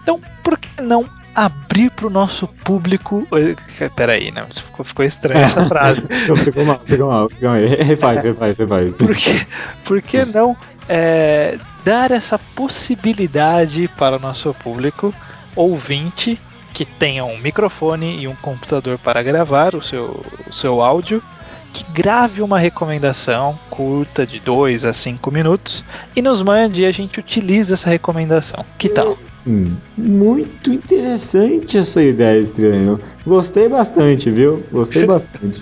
Então, 0.01 0.19
por 0.43 0.57
que 0.57 0.81
não 0.81 1.05
abrir 1.35 1.91
para 1.91 2.07
o 2.07 2.09
nosso 2.09 2.47
público? 2.47 3.27
Peraí, 3.95 4.31
né? 4.31 4.45
isso 4.49 4.63
Ficou, 4.63 4.85
ficou 4.85 5.05
estranha 5.05 5.45
essa 5.45 5.65
frase. 5.67 6.01
Ficou 6.43 6.65
mal, 6.65 6.81
ficou 6.85 7.07
mal. 7.09 7.29
Ficou 7.29 7.49
mal. 7.49 7.59
Refaz, 7.59 8.23
refaz, 8.23 8.57
refaz. 8.57 8.95
Por 8.95 9.15
que, 9.15 9.47
por 9.83 10.01
que 10.01 10.25
não 10.25 10.55
é, 10.87 11.57
dar 11.85 12.11
essa 12.11 12.37
possibilidade 12.37 13.87
para 13.97 14.17
o 14.17 14.19
nosso 14.19 14.53
público 14.55 15.13
ouvinte 15.55 16.39
que 16.73 16.85
tenha 16.85 17.25
um 17.25 17.37
microfone 17.37 18.21
e 18.21 18.27
um 18.27 18.35
computador 18.35 18.97
para 18.97 19.21
gravar 19.21 19.75
o 19.75 19.83
seu, 19.83 20.23
o 20.47 20.53
seu 20.53 20.81
áudio, 20.81 21.21
que 21.71 21.83
grave 21.91 22.41
uma 22.41 22.59
recomendação 22.59 23.57
curta 23.69 24.25
de 24.25 24.39
2 24.39 24.85
a 24.85 24.93
5 24.93 25.31
minutos 25.31 25.83
e 26.15 26.21
nos 26.21 26.41
mande 26.41 26.81
e 26.81 26.85
a 26.85 26.91
gente 26.91 27.19
utiliza 27.19 27.73
essa 27.73 27.89
recomendação. 27.89 28.65
Que 28.77 28.89
tal? 28.89 29.17
Hum, 29.47 29.75
muito 29.97 30.71
interessante 30.71 31.77
a 31.77 31.83
sua 31.83 32.03
ideia, 32.03 32.39
estranho. 32.39 32.99
Gostei 33.25 33.67
bastante, 33.69 34.29
viu? 34.29 34.63
Gostei 34.71 35.05
bastante. 35.07 35.61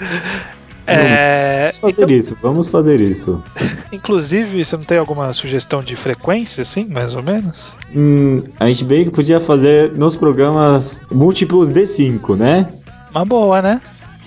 É, 0.88 1.68
Vamos 1.68 1.78
fazer 1.78 2.04
então, 2.04 2.16
isso, 2.16 2.38
vamos 2.42 2.68
fazer 2.70 3.02
isso. 3.02 3.44
inclusive, 3.92 4.64
você 4.64 4.78
não 4.78 4.86
tem 4.86 4.98
alguma 4.98 5.34
sugestão 5.34 5.84
de 5.84 5.96
frequência, 5.98 6.62
assim, 6.62 6.86
mais 6.86 7.14
ou 7.14 7.22
menos? 7.22 7.74
Hum, 7.94 8.42
a 8.58 8.68
gente 8.68 8.86
bem 8.86 9.04
que 9.04 9.12
podia 9.12 9.40
fazer 9.40 9.92
nos 9.94 10.16
programas 10.16 11.02
múltiplos 11.12 11.70
de 11.70 11.86
5, 11.86 12.36
né? 12.36 12.70
Uma 13.12 13.26
boa, 13.26 13.62
né? 13.62 13.82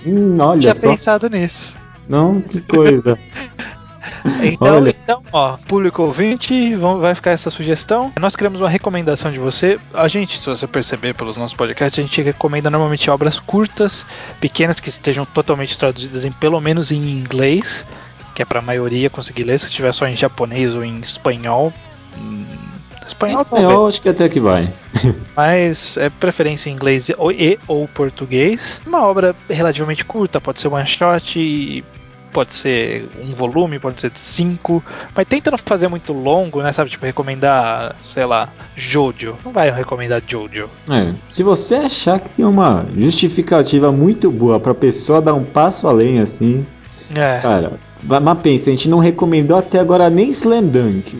Hum, 0.05 0.37
olha 0.39 0.59
Tinha 0.61 0.73
só. 0.73 0.89
pensado 0.91 1.29
nisso. 1.29 1.75
Não, 2.09 2.41
que 2.41 2.61
coisa. 2.61 3.17
Então, 4.43 4.75
Olha. 4.75 4.89
então, 4.89 5.23
ó, 5.31 5.57
público 5.67 6.03
ouvinte, 6.03 6.75
vai 6.75 7.15
ficar 7.15 7.31
essa 7.31 7.49
sugestão. 7.49 8.11
Nós 8.19 8.35
queremos 8.35 8.59
uma 8.59 8.69
recomendação 8.69 9.31
de 9.31 9.39
você. 9.39 9.79
A 9.93 10.07
gente, 10.07 10.39
se 10.39 10.45
você 10.45 10.67
perceber 10.67 11.15
pelos 11.15 11.37
nossos 11.37 11.55
podcasts, 11.55 11.97
a 11.97 12.01
gente 12.03 12.21
recomenda 12.21 12.69
normalmente 12.69 13.09
obras 13.09 13.39
curtas, 13.39 14.05
pequenas, 14.39 14.79
que 14.79 14.89
estejam 14.89 15.25
totalmente 15.25 15.77
traduzidas 15.77 16.23
em 16.25 16.31
pelo 16.31 16.59
menos 16.61 16.91
em 16.91 16.97
inglês, 17.17 17.85
que 18.35 18.41
é 18.41 18.45
pra 18.45 18.61
maioria 18.61 19.09
conseguir 19.09 19.43
ler. 19.43 19.59
Se 19.59 19.65
estiver 19.67 19.91
só 19.93 20.05
em 20.07 20.15
japonês 20.15 20.71
ou 20.71 20.83
em 20.83 20.99
espanhol. 20.99 21.73
Espanhol, 23.05 23.41
Espanhol, 23.41 23.87
acho 23.87 24.01
que 24.01 24.09
até 24.09 24.29
que 24.29 24.39
vai. 24.39 24.71
mas 25.35 25.97
é 25.97 26.09
preferência 26.09 26.69
em 26.69 26.73
inglês 26.73 27.09
ou, 27.17 27.31
e 27.31 27.59
ou 27.67 27.87
português. 27.87 28.81
Uma 28.85 29.03
obra 29.03 29.35
relativamente 29.49 30.05
curta, 30.05 30.39
pode 30.39 30.59
ser 30.59 30.67
one 30.67 30.87
shot, 30.87 31.83
pode 32.31 32.53
ser 32.53 33.07
um 33.21 33.33
volume, 33.33 33.79
pode 33.79 34.01
ser 34.01 34.11
cinco, 34.15 34.83
mas 35.15 35.27
tenta 35.27 35.51
não 35.51 35.57
fazer 35.57 35.87
muito 35.87 36.13
longo, 36.13 36.61
né? 36.61 36.71
Sabe, 36.71 36.89
tipo, 36.89 37.05
recomendar, 37.05 37.95
sei 38.09 38.25
lá, 38.25 38.49
Jojo. 38.75 39.35
Não 39.43 39.51
vai 39.51 39.69
recomendar 39.69 40.21
Jojo. 40.25 40.69
É, 40.89 41.13
se 41.31 41.43
você 41.43 41.75
achar 41.75 42.19
que 42.19 42.29
tem 42.31 42.45
uma 42.45 42.85
justificativa 42.97 43.91
muito 43.91 44.31
boa 44.31 44.59
pra 44.59 44.73
pessoa 44.73 45.21
dar 45.21 45.33
um 45.33 45.43
passo 45.43 45.87
além 45.87 46.19
assim, 46.19 46.65
É. 47.15 47.39
cara, 47.39 47.73
ma- 48.03 48.19
mas 48.19 48.39
pensa, 48.39 48.69
a 48.69 48.73
gente 48.73 48.87
não 48.89 48.99
recomendou 48.99 49.57
até 49.57 49.79
agora 49.79 50.09
nem 50.09 50.29
Slam 50.29 50.63
Dunk. 50.63 51.15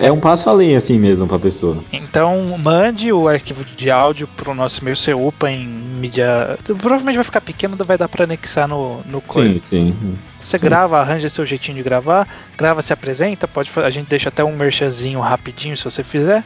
É, 0.00 0.06
é 0.06 0.12
um 0.12 0.20
passo 0.20 0.48
além 0.48 0.76
assim 0.76 0.98
mesmo 0.98 1.26
pra 1.26 1.38
pessoa. 1.38 1.78
Então 1.92 2.56
mande 2.58 3.12
o 3.12 3.28
arquivo 3.28 3.64
de 3.64 3.90
áudio 3.90 4.28
pro 4.36 4.54
nosso 4.54 4.80
e-mail 4.80 4.96
ser 4.96 5.14
upa 5.16 5.50
em 5.50 5.66
mídia. 5.66 6.58
Provavelmente 6.64 7.16
vai 7.16 7.24
ficar 7.24 7.40
pequeno, 7.40 7.76
vai 7.84 7.98
dar 7.98 8.08
pra 8.08 8.24
anexar 8.24 8.68
no, 8.68 9.00
no 9.06 9.20
coisa. 9.20 9.58
Sim, 9.58 9.92
sim. 9.92 10.16
Você 10.38 10.58
Sim. 10.58 10.64
grava, 10.64 11.00
arranja 11.00 11.28
seu 11.28 11.44
jeitinho 11.44 11.76
de 11.76 11.82
gravar, 11.82 12.28
grava, 12.56 12.80
se 12.80 12.92
apresenta, 12.92 13.48
pode 13.48 13.68
a 13.76 13.90
gente 13.90 14.08
deixa 14.08 14.28
até 14.28 14.44
um 14.44 14.54
merchanzinho 14.54 15.18
rapidinho 15.18 15.76
se 15.76 15.82
você 15.84 16.04
fizer. 16.04 16.44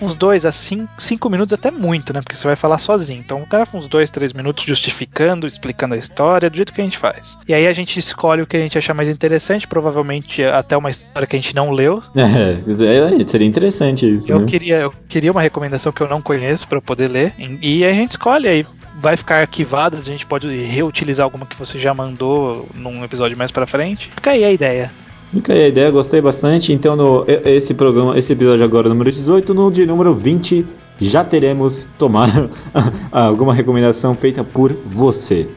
Uns 0.00 0.14
dois 0.14 0.44
a 0.44 0.52
cinco, 0.52 0.88
cinco 0.98 1.28
minutos 1.28 1.52
até 1.52 1.70
muito, 1.70 2.12
né? 2.12 2.20
Porque 2.20 2.36
você 2.36 2.46
vai 2.46 2.56
falar 2.56 2.78
sozinho. 2.78 3.20
Então 3.20 3.44
grava 3.48 3.76
uns 3.76 3.86
dois, 3.86 4.10
três 4.10 4.32
minutos 4.32 4.64
justificando, 4.64 5.46
explicando 5.46 5.94
a 5.94 5.98
história, 5.98 6.50
do 6.50 6.56
jeito 6.56 6.72
que 6.72 6.80
a 6.80 6.84
gente 6.84 6.98
faz. 6.98 7.36
E 7.46 7.54
aí 7.54 7.66
a 7.66 7.72
gente 7.72 7.98
escolhe 7.98 8.42
o 8.42 8.46
que 8.46 8.56
a 8.56 8.60
gente 8.60 8.76
achar 8.76 8.94
mais 8.94 9.08
interessante, 9.08 9.66
provavelmente 9.66 10.42
até 10.44 10.76
uma 10.76 10.90
história 10.90 11.26
que 11.26 11.36
a 11.36 11.40
gente 11.40 11.54
não 11.54 11.70
leu. 11.70 12.02
É, 12.22 13.20
é, 13.20 13.26
seria 13.26 13.46
interessante 13.46 14.08
isso. 14.08 14.30
Eu 14.30 14.40
né? 14.40 14.46
queria, 14.46 14.76
eu 14.76 14.94
queria 15.08 15.32
uma 15.32 15.42
recomendação 15.42 15.92
que 15.92 16.00
eu 16.00 16.08
não 16.08 16.22
conheço 16.22 16.66
pra 16.66 16.78
eu 16.78 16.82
poder 16.82 17.08
ler. 17.08 17.34
E 17.60 17.84
a 17.84 17.92
gente 17.92 18.12
escolhe 18.12 18.48
aí. 18.48 18.66
Vai 19.00 19.16
ficar 19.16 19.40
arquivado, 19.40 19.96
a 19.96 20.00
gente 20.00 20.24
pode 20.24 20.46
reutilizar 20.64 21.24
alguma 21.24 21.46
que 21.46 21.58
você 21.58 21.78
já 21.78 21.92
mandou 21.92 22.68
num 22.74 23.04
episódio 23.04 23.36
mais 23.36 23.50
pra 23.50 23.66
frente. 23.66 24.08
Fica 24.14 24.30
aí 24.30 24.44
a 24.44 24.52
ideia. 24.52 24.90
Fica 25.32 25.54
aí 25.54 25.64
a 25.64 25.68
ideia, 25.68 25.90
gostei 25.90 26.20
bastante. 26.20 26.72
Então, 26.72 26.94
no, 26.94 27.24
esse 27.26 27.72
programa, 27.72 28.18
esse 28.18 28.32
episódio 28.34 28.64
agora, 28.64 28.88
número 28.88 29.10
18, 29.10 29.54
no 29.54 29.70
de 29.70 29.86
número 29.86 30.14
20, 30.14 30.66
já 31.00 31.24
teremos 31.24 31.88
tomar 31.98 32.28
alguma 33.10 33.54
recomendação 33.54 34.14
feita 34.14 34.44
por 34.44 34.72
você. 34.84 35.48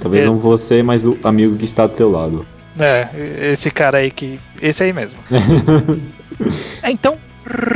Talvez 0.00 0.24
não 0.24 0.36
Beleza. 0.36 0.48
você, 0.48 0.82
mas 0.82 1.04
o 1.04 1.18
amigo 1.22 1.56
que 1.56 1.64
está 1.64 1.86
do 1.86 1.96
seu 1.96 2.10
lado. 2.10 2.46
É, 2.78 3.08
esse 3.52 3.70
cara 3.70 3.98
aí 3.98 4.10
que. 4.10 4.40
Esse 4.62 4.84
aí 4.84 4.92
mesmo. 4.92 5.18
É, 6.84 6.92
Então, 6.92 7.18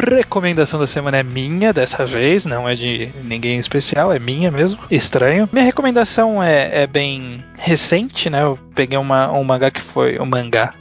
recomendação 0.09 0.79
da 0.79 0.87
semana 0.87 1.19
é 1.19 1.23
minha 1.23 1.73
dessa 1.73 2.07
vez, 2.07 2.45
não 2.45 2.69
é 2.69 2.77
de 2.77 3.09
ninguém 3.25 3.59
especial, 3.59 4.13
é 4.13 4.19
minha 4.21 4.51
mesmo. 4.53 4.79
Estranho. 4.89 5.49
Minha 5.53 5.65
recomendação 5.65 6.41
é, 6.41 6.83
é 6.83 6.87
bem 6.87 7.43
recente, 7.57 8.31
né? 8.31 8.43
Eu 8.43 8.59
peguei 8.75 8.99
uma, 8.99 9.33
um 9.33 9.43
mangá 9.43 9.71
que 9.71 9.81
foi. 9.81 10.19
Um 10.21 10.27
mangá. 10.27 10.75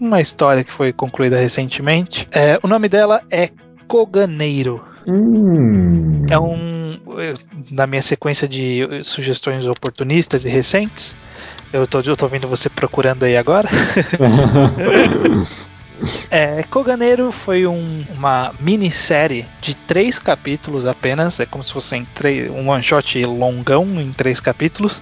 Uma 0.00 0.20
história 0.20 0.62
que 0.62 0.72
foi 0.72 0.92
concluída 0.92 1.36
recentemente. 1.36 2.28
É, 2.30 2.58
o 2.62 2.68
nome 2.68 2.88
dela 2.88 3.22
é 3.30 3.50
Koganeiro. 3.86 4.84
Hum. 5.06 6.26
É 6.30 6.38
um. 6.38 7.00
Na 7.70 7.86
minha 7.86 8.02
sequência 8.02 8.46
de 8.46 8.86
sugestões 9.02 9.66
oportunistas 9.66 10.44
e 10.44 10.48
recentes. 10.48 11.16
Eu 11.72 11.86
tô, 11.86 12.00
eu 12.00 12.16
tô 12.16 12.26
vendo 12.28 12.46
você 12.46 12.68
procurando 12.68 13.24
aí 13.24 13.36
agora. 13.36 13.68
É, 16.30 16.62
Koganeiro 16.64 17.32
foi 17.32 17.66
um- 17.66 18.04
uma 18.14 18.52
minissérie 18.60 19.44
de 19.60 19.74
três 19.74 20.18
capítulos 20.18 20.86
apenas, 20.86 21.40
é 21.40 21.46
como 21.46 21.64
se 21.64 21.72
fosse 21.72 21.96
um 22.54 22.68
one 22.68 22.82
shot 22.82 23.24
longão 23.24 23.86
em 24.00 24.12
três 24.12 24.38
capítulos, 24.38 25.00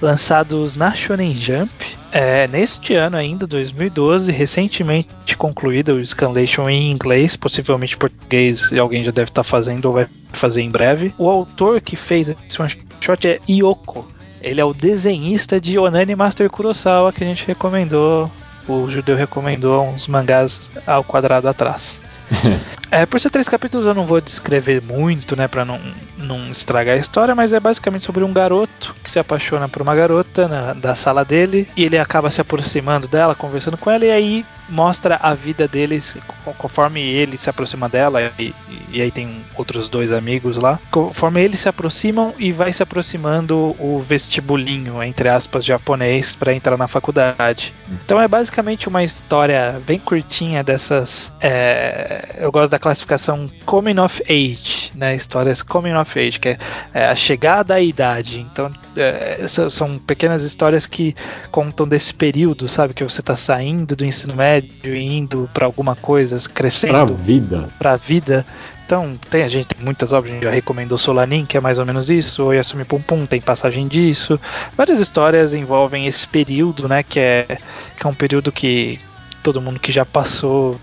lançados 0.00 0.76
na 0.76 0.94
Shonen 0.94 1.36
Jump. 1.36 1.70
É, 2.12 2.48
neste 2.48 2.94
ano 2.94 3.16
ainda, 3.16 3.46
2012, 3.46 4.32
recentemente 4.32 5.36
concluída 5.36 5.92
o 5.94 6.04
Scanlation 6.06 6.68
em 6.68 6.90
inglês, 6.90 7.36
possivelmente 7.36 7.96
português, 7.96 8.70
e 8.72 8.78
alguém 8.78 9.04
já 9.04 9.10
deve 9.10 9.30
estar 9.30 9.44
fazendo 9.44 9.84
ou 9.86 9.94
vai 9.94 10.06
fazer 10.32 10.62
em 10.62 10.70
breve. 10.70 11.14
O 11.18 11.28
autor 11.28 11.80
que 11.80 11.96
fez 11.96 12.28
esse 12.28 12.60
one 12.60 12.70
shot 13.00 13.28
é 13.28 13.38
Yoko. 13.48 14.10
Ele 14.42 14.60
é 14.60 14.64
o 14.64 14.72
desenhista 14.72 15.60
de 15.60 15.78
Onani 15.78 16.16
Master 16.16 16.48
Kurosawa 16.48 17.12
que 17.12 17.22
a 17.22 17.26
gente 17.26 17.46
recomendou 17.46 18.30
o 18.68 18.90
judeu 18.90 19.16
recomendou 19.16 19.86
uns 19.86 20.06
mangás 20.06 20.70
ao 20.86 21.04
quadrado 21.04 21.48
atrás. 21.48 22.00
É, 22.90 23.06
por 23.06 23.20
ser 23.20 23.30
três 23.30 23.48
capítulos 23.48 23.86
eu 23.86 23.94
não 23.94 24.04
vou 24.04 24.20
descrever 24.20 24.82
muito, 24.82 25.36
né, 25.36 25.46
pra 25.46 25.64
não, 25.64 25.80
não 26.16 26.50
estragar 26.50 26.96
a 26.96 26.98
história, 27.00 27.34
mas 27.34 27.52
é 27.52 27.60
basicamente 27.60 28.04
sobre 28.04 28.24
um 28.24 28.32
garoto 28.32 28.94
que 29.02 29.10
se 29.10 29.18
apaixona 29.18 29.68
por 29.68 29.80
uma 29.82 29.94
garota 29.94 30.48
na, 30.48 30.72
da 30.72 30.94
sala 30.94 31.24
dele 31.24 31.68
e 31.76 31.84
ele 31.84 31.96
acaba 31.98 32.30
se 32.30 32.40
aproximando 32.40 33.06
dela, 33.06 33.34
conversando 33.34 33.78
com 33.78 33.90
ela 33.90 34.04
e 34.04 34.10
aí 34.10 34.46
mostra 34.68 35.16
a 35.20 35.34
vida 35.34 35.66
deles 35.68 36.16
co- 36.44 36.54
conforme 36.54 37.00
ele 37.00 37.36
se 37.36 37.50
aproxima 37.50 37.88
dela 37.88 38.32
e, 38.38 38.54
e 38.92 39.00
aí 39.02 39.10
tem 39.10 39.44
outros 39.56 39.88
dois 39.88 40.12
amigos 40.12 40.56
lá. 40.56 40.78
Conforme 40.90 41.42
eles 41.42 41.60
se 41.60 41.68
aproximam 41.68 42.34
e 42.38 42.52
vai 42.52 42.72
se 42.72 42.82
aproximando 42.82 43.74
o 43.78 44.00
vestibulinho, 44.06 45.02
entre 45.02 45.28
aspas, 45.28 45.64
japonês 45.64 46.34
para 46.34 46.54
entrar 46.54 46.76
na 46.76 46.88
faculdade. 46.88 47.72
Então 47.88 48.20
é 48.20 48.26
basicamente 48.28 48.88
uma 48.88 49.02
história 49.02 49.80
bem 49.86 49.98
curtinha 49.98 50.62
dessas. 50.62 51.32
é, 51.40 52.36
eu 52.38 52.50
gosto 52.52 52.70
da 52.70 52.78
classificação 52.80 53.50
Coming 53.66 53.98
of 53.98 54.22
Age, 54.22 54.90
né? 54.94 55.14
Histórias 55.14 55.62
Coming 55.62 55.94
of 55.94 56.18
Age, 56.18 56.38
que 56.38 56.48
é, 56.48 56.58
é 56.94 57.06
a 57.06 57.14
chegada 57.14 57.74
à 57.74 57.80
idade. 57.80 58.40
Então 58.40 58.72
é, 58.96 59.46
são, 59.46 59.98
pequenas 59.98 60.42
histórias 60.42 60.86
que 60.86 61.14
contam 61.50 61.86
desse 61.86 62.12
período, 62.12 62.68
sabe? 62.68 62.94
Que 62.94 63.04
você 63.04 63.22
tá 63.22 63.36
saindo 63.36 63.94
do 63.94 64.04
ensino 64.04 64.34
médio 64.34 64.94
e 64.94 65.02
indo 65.02 65.48
para 65.52 65.66
alguma 65.66 65.94
coisa, 65.94 66.36
pra 66.36 66.52
crescendo 66.52 67.14
vida. 67.14 67.68
pra 67.78 67.96
vida. 67.96 68.44
Então, 68.84 69.16
tem, 69.30 69.44
a 69.44 69.48
gente 69.48 69.68
tem 69.68 69.84
muitas 69.84 70.12
obras, 70.12 70.32
a 70.32 70.34
gente 70.34 70.44
já 70.44 70.50
recomendou 70.50 70.98
Solanin, 70.98 71.46
que 71.46 71.56
é 71.56 71.60
mais 71.60 71.78
ou 71.78 71.86
menos 71.86 72.10
isso, 72.10 72.42
o 72.42 72.52
Yasumi 72.52 72.84
Pum 72.84 73.00
Pum 73.00 73.24
tem 73.24 73.40
passagem 73.40 73.86
disso. 73.86 74.40
Várias 74.76 74.98
histórias 74.98 75.54
envolvem 75.54 76.08
esse 76.08 76.26
período, 76.26 76.88
né, 76.88 77.04
que 77.04 77.20
é, 77.20 77.58
que 77.96 78.04
é 78.04 78.10
um 78.10 78.14
período 78.14 78.50
que 78.50 78.98
todo 79.44 79.60
mundo 79.60 79.78
que 79.78 79.92
já 79.92 80.04
passou 80.04 80.76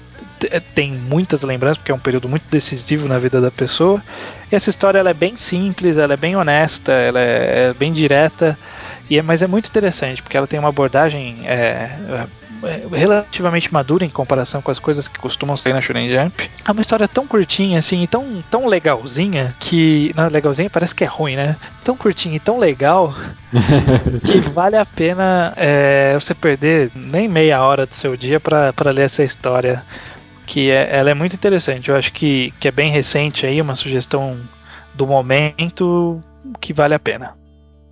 tem 0.75 0.91
muitas 0.91 1.43
lembranças, 1.43 1.77
porque 1.77 1.91
é 1.91 1.95
um 1.95 1.99
período 1.99 2.29
muito 2.29 2.45
decisivo 2.49 3.07
na 3.07 3.17
vida 3.19 3.41
da 3.41 3.51
pessoa. 3.51 4.01
E 4.51 4.55
essa 4.55 4.69
história 4.69 4.99
ela 4.99 5.09
é 5.09 5.13
bem 5.13 5.37
simples, 5.37 5.97
ela 5.97 6.13
é 6.13 6.17
bem 6.17 6.35
honesta, 6.35 6.91
ela 6.91 7.19
é, 7.19 7.69
é 7.69 7.73
bem 7.73 7.91
direta, 7.93 8.57
e 9.09 9.17
é, 9.17 9.21
mas 9.21 9.41
é 9.41 9.47
muito 9.47 9.67
interessante, 9.67 10.21
porque 10.21 10.35
ela 10.35 10.47
tem 10.47 10.59
uma 10.59 10.69
abordagem 10.69 11.37
é, 11.45 11.89
é, 12.63 12.81
relativamente 12.91 13.71
madura 13.71 14.03
em 14.03 14.09
comparação 14.09 14.61
com 14.61 14.69
as 14.69 14.79
coisas 14.79 15.07
que 15.07 15.17
costumam 15.17 15.55
sair 15.55 15.73
na 15.73 15.81
Shonen 15.81 16.09
Jump. 16.09 16.49
É 16.65 16.71
uma 16.71 16.81
história 16.81 17.07
tão 17.07 17.25
curtinha, 17.25 17.79
assim, 17.79 18.03
e 18.03 18.07
tão, 18.07 18.43
tão 18.49 18.67
legalzinha, 18.67 19.55
que... 19.59 20.13
Não, 20.15 20.27
legalzinha 20.27 20.69
parece 20.69 20.93
que 20.93 21.03
é 21.03 21.07
ruim, 21.07 21.35
né? 21.35 21.55
Tão 21.83 21.95
curtinha 21.95 22.35
e 22.35 22.39
tão 22.39 22.57
legal, 22.57 23.15
que 24.25 24.39
vale 24.49 24.75
a 24.75 24.85
pena 24.85 25.53
é, 25.55 26.13
você 26.15 26.33
perder 26.33 26.91
nem 26.93 27.27
meia 27.27 27.61
hora 27.61 27.85
do 27.85 27.95
seu 27.95 28.17
dia 28.17 28.39
pra 28.39 28.73
ler 28.91 29.05
essa 29.05 29.23
história. 29.23 29.83
Que 30.47 30.71
é, 30.71 30.89
ela 30.97 31.11
é 31.11 31.13
muito 31.13 31.35
interessante. 31.35 31.89
Eu 31.89 31.95
acho 31.95 32.11
que, 32.11 32.51
que 32.59 32.67
é 32.67 32.71
bem 32.71 32.89
recente 32.89 33.45
aí, 33.45 33.61
uma 33.61 33.75
sugestão 33.75 34.37
do 34.95 35.05
momento 35.05 36.19
que 36.59 36.73
vale 36.73 36.95
a 36.95 36.99
pena. 36.99 37.35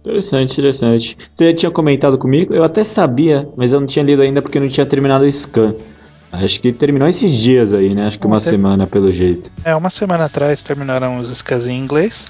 Interessante, 0.01 0.53
interessante. 0.53 1.17
Você 1.33 1.53
tinha 1.53 1.69
comentado 1.69 2.17
comigo? 2.17 2.53
Eu 2.53 2.63
até 2.63 2.83
sabia, 2.83 3.47
mas 3.57 3.73
eu 3.73 3.79
não 3.79 3.87
tinha 3.87 4.03
lido 4.05 4.21
ainda 4.21 4.41
porque 4.41 4.59
não 4.59 4.69
tinha 4.69 4.85
terminado 4.85 5.25
o 5.25 5.31
scan. 5.31 5.75
Acho 6.31 6.59
que 6.61 6.71
terminou 6.71 7.07
esses 7.07 7.31
dias 7.31 7.73
aí, 7.73 7.93
né? 7.93 8.05
Acho 8.05 8.19
que 8.19 8.25
uma 8.25 8.35
Não, 8.37 8.41
ter- 8.41 8.49
semana 8.49 8.87
pelo 8.87 9.11
jeito. 9.11 9.51
É, 9.63 9.75
uma 9.75 9.89
semana 9.89 10.25
atrás 10.25 10.61
terminaram 10.63 11.19
os 11.19 11.35
scans 11.37 11.65
em 11.67 11.77
inglês. 11.77 12.29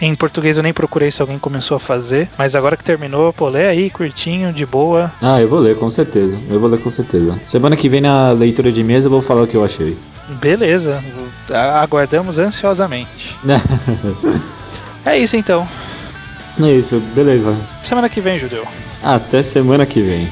Em 0.00 0.14
português 0.14 0.56
eu 0.56 0.62
nem 0.62 0.72
procurei 0.72 1.10
se 1.10 1.20
alguém 1.20 1.38
começou 1.38 1.76
a 1.76 1.80
fazer, 1.80 2.28
mas 2.38 2.54
agora 2.54 2.76
que 2.76 2.84
terminou, 2.84 3.32
pô, 3.32 3.48
lê 3.48 3.66
aí, 3.66 3.90
curtinho, 3.90 4.52
de 4.52 4.64
boa. 4.64 5.10
Ah, 5.20 5.40
eu 5.40 5.48
vou 5.48 5.58
ler, 5.58 5.76
com 5.76 5.90
certeza. 5.90 6.38
Eu 6.48 6.60
vou 6.60 6.68
ler 6.68 6.80
com 6.80 6.90
certeza. 6.90 7.38
Semana 7.42 7.76
que 7.76 7.88
vem 7.88 8.00
na 8.00 8.30
leitura 8.30 8.70
de 8.70 8.84
mesa 8.84 9.06
eu 9.06 9.10
vou 9.10 9.22
falar 9.22 9.42
o 9.42 9.46
que 9.46 9.56
eu 9.56 9.64
achei. 9.64 9.96
Beleza, 10.40 11.02
aguardamos 11.50 12.38
ansiosamente. 12.38 13.36
É 15.06 15.16
isso 15.16 15.36
então. 15.36 15.66
É 16.60 16.70
isso, 16.70 17.00
beleza. 17.14 17.56
Semana 17.82 18.08
que 18.10 18.20
vem, 18.20 18.38
Judeu. 18.38 18.66
Até 19.02 19.42
semana 19.42 19.86
que 19.86 20.02
vem. 20.02 20.28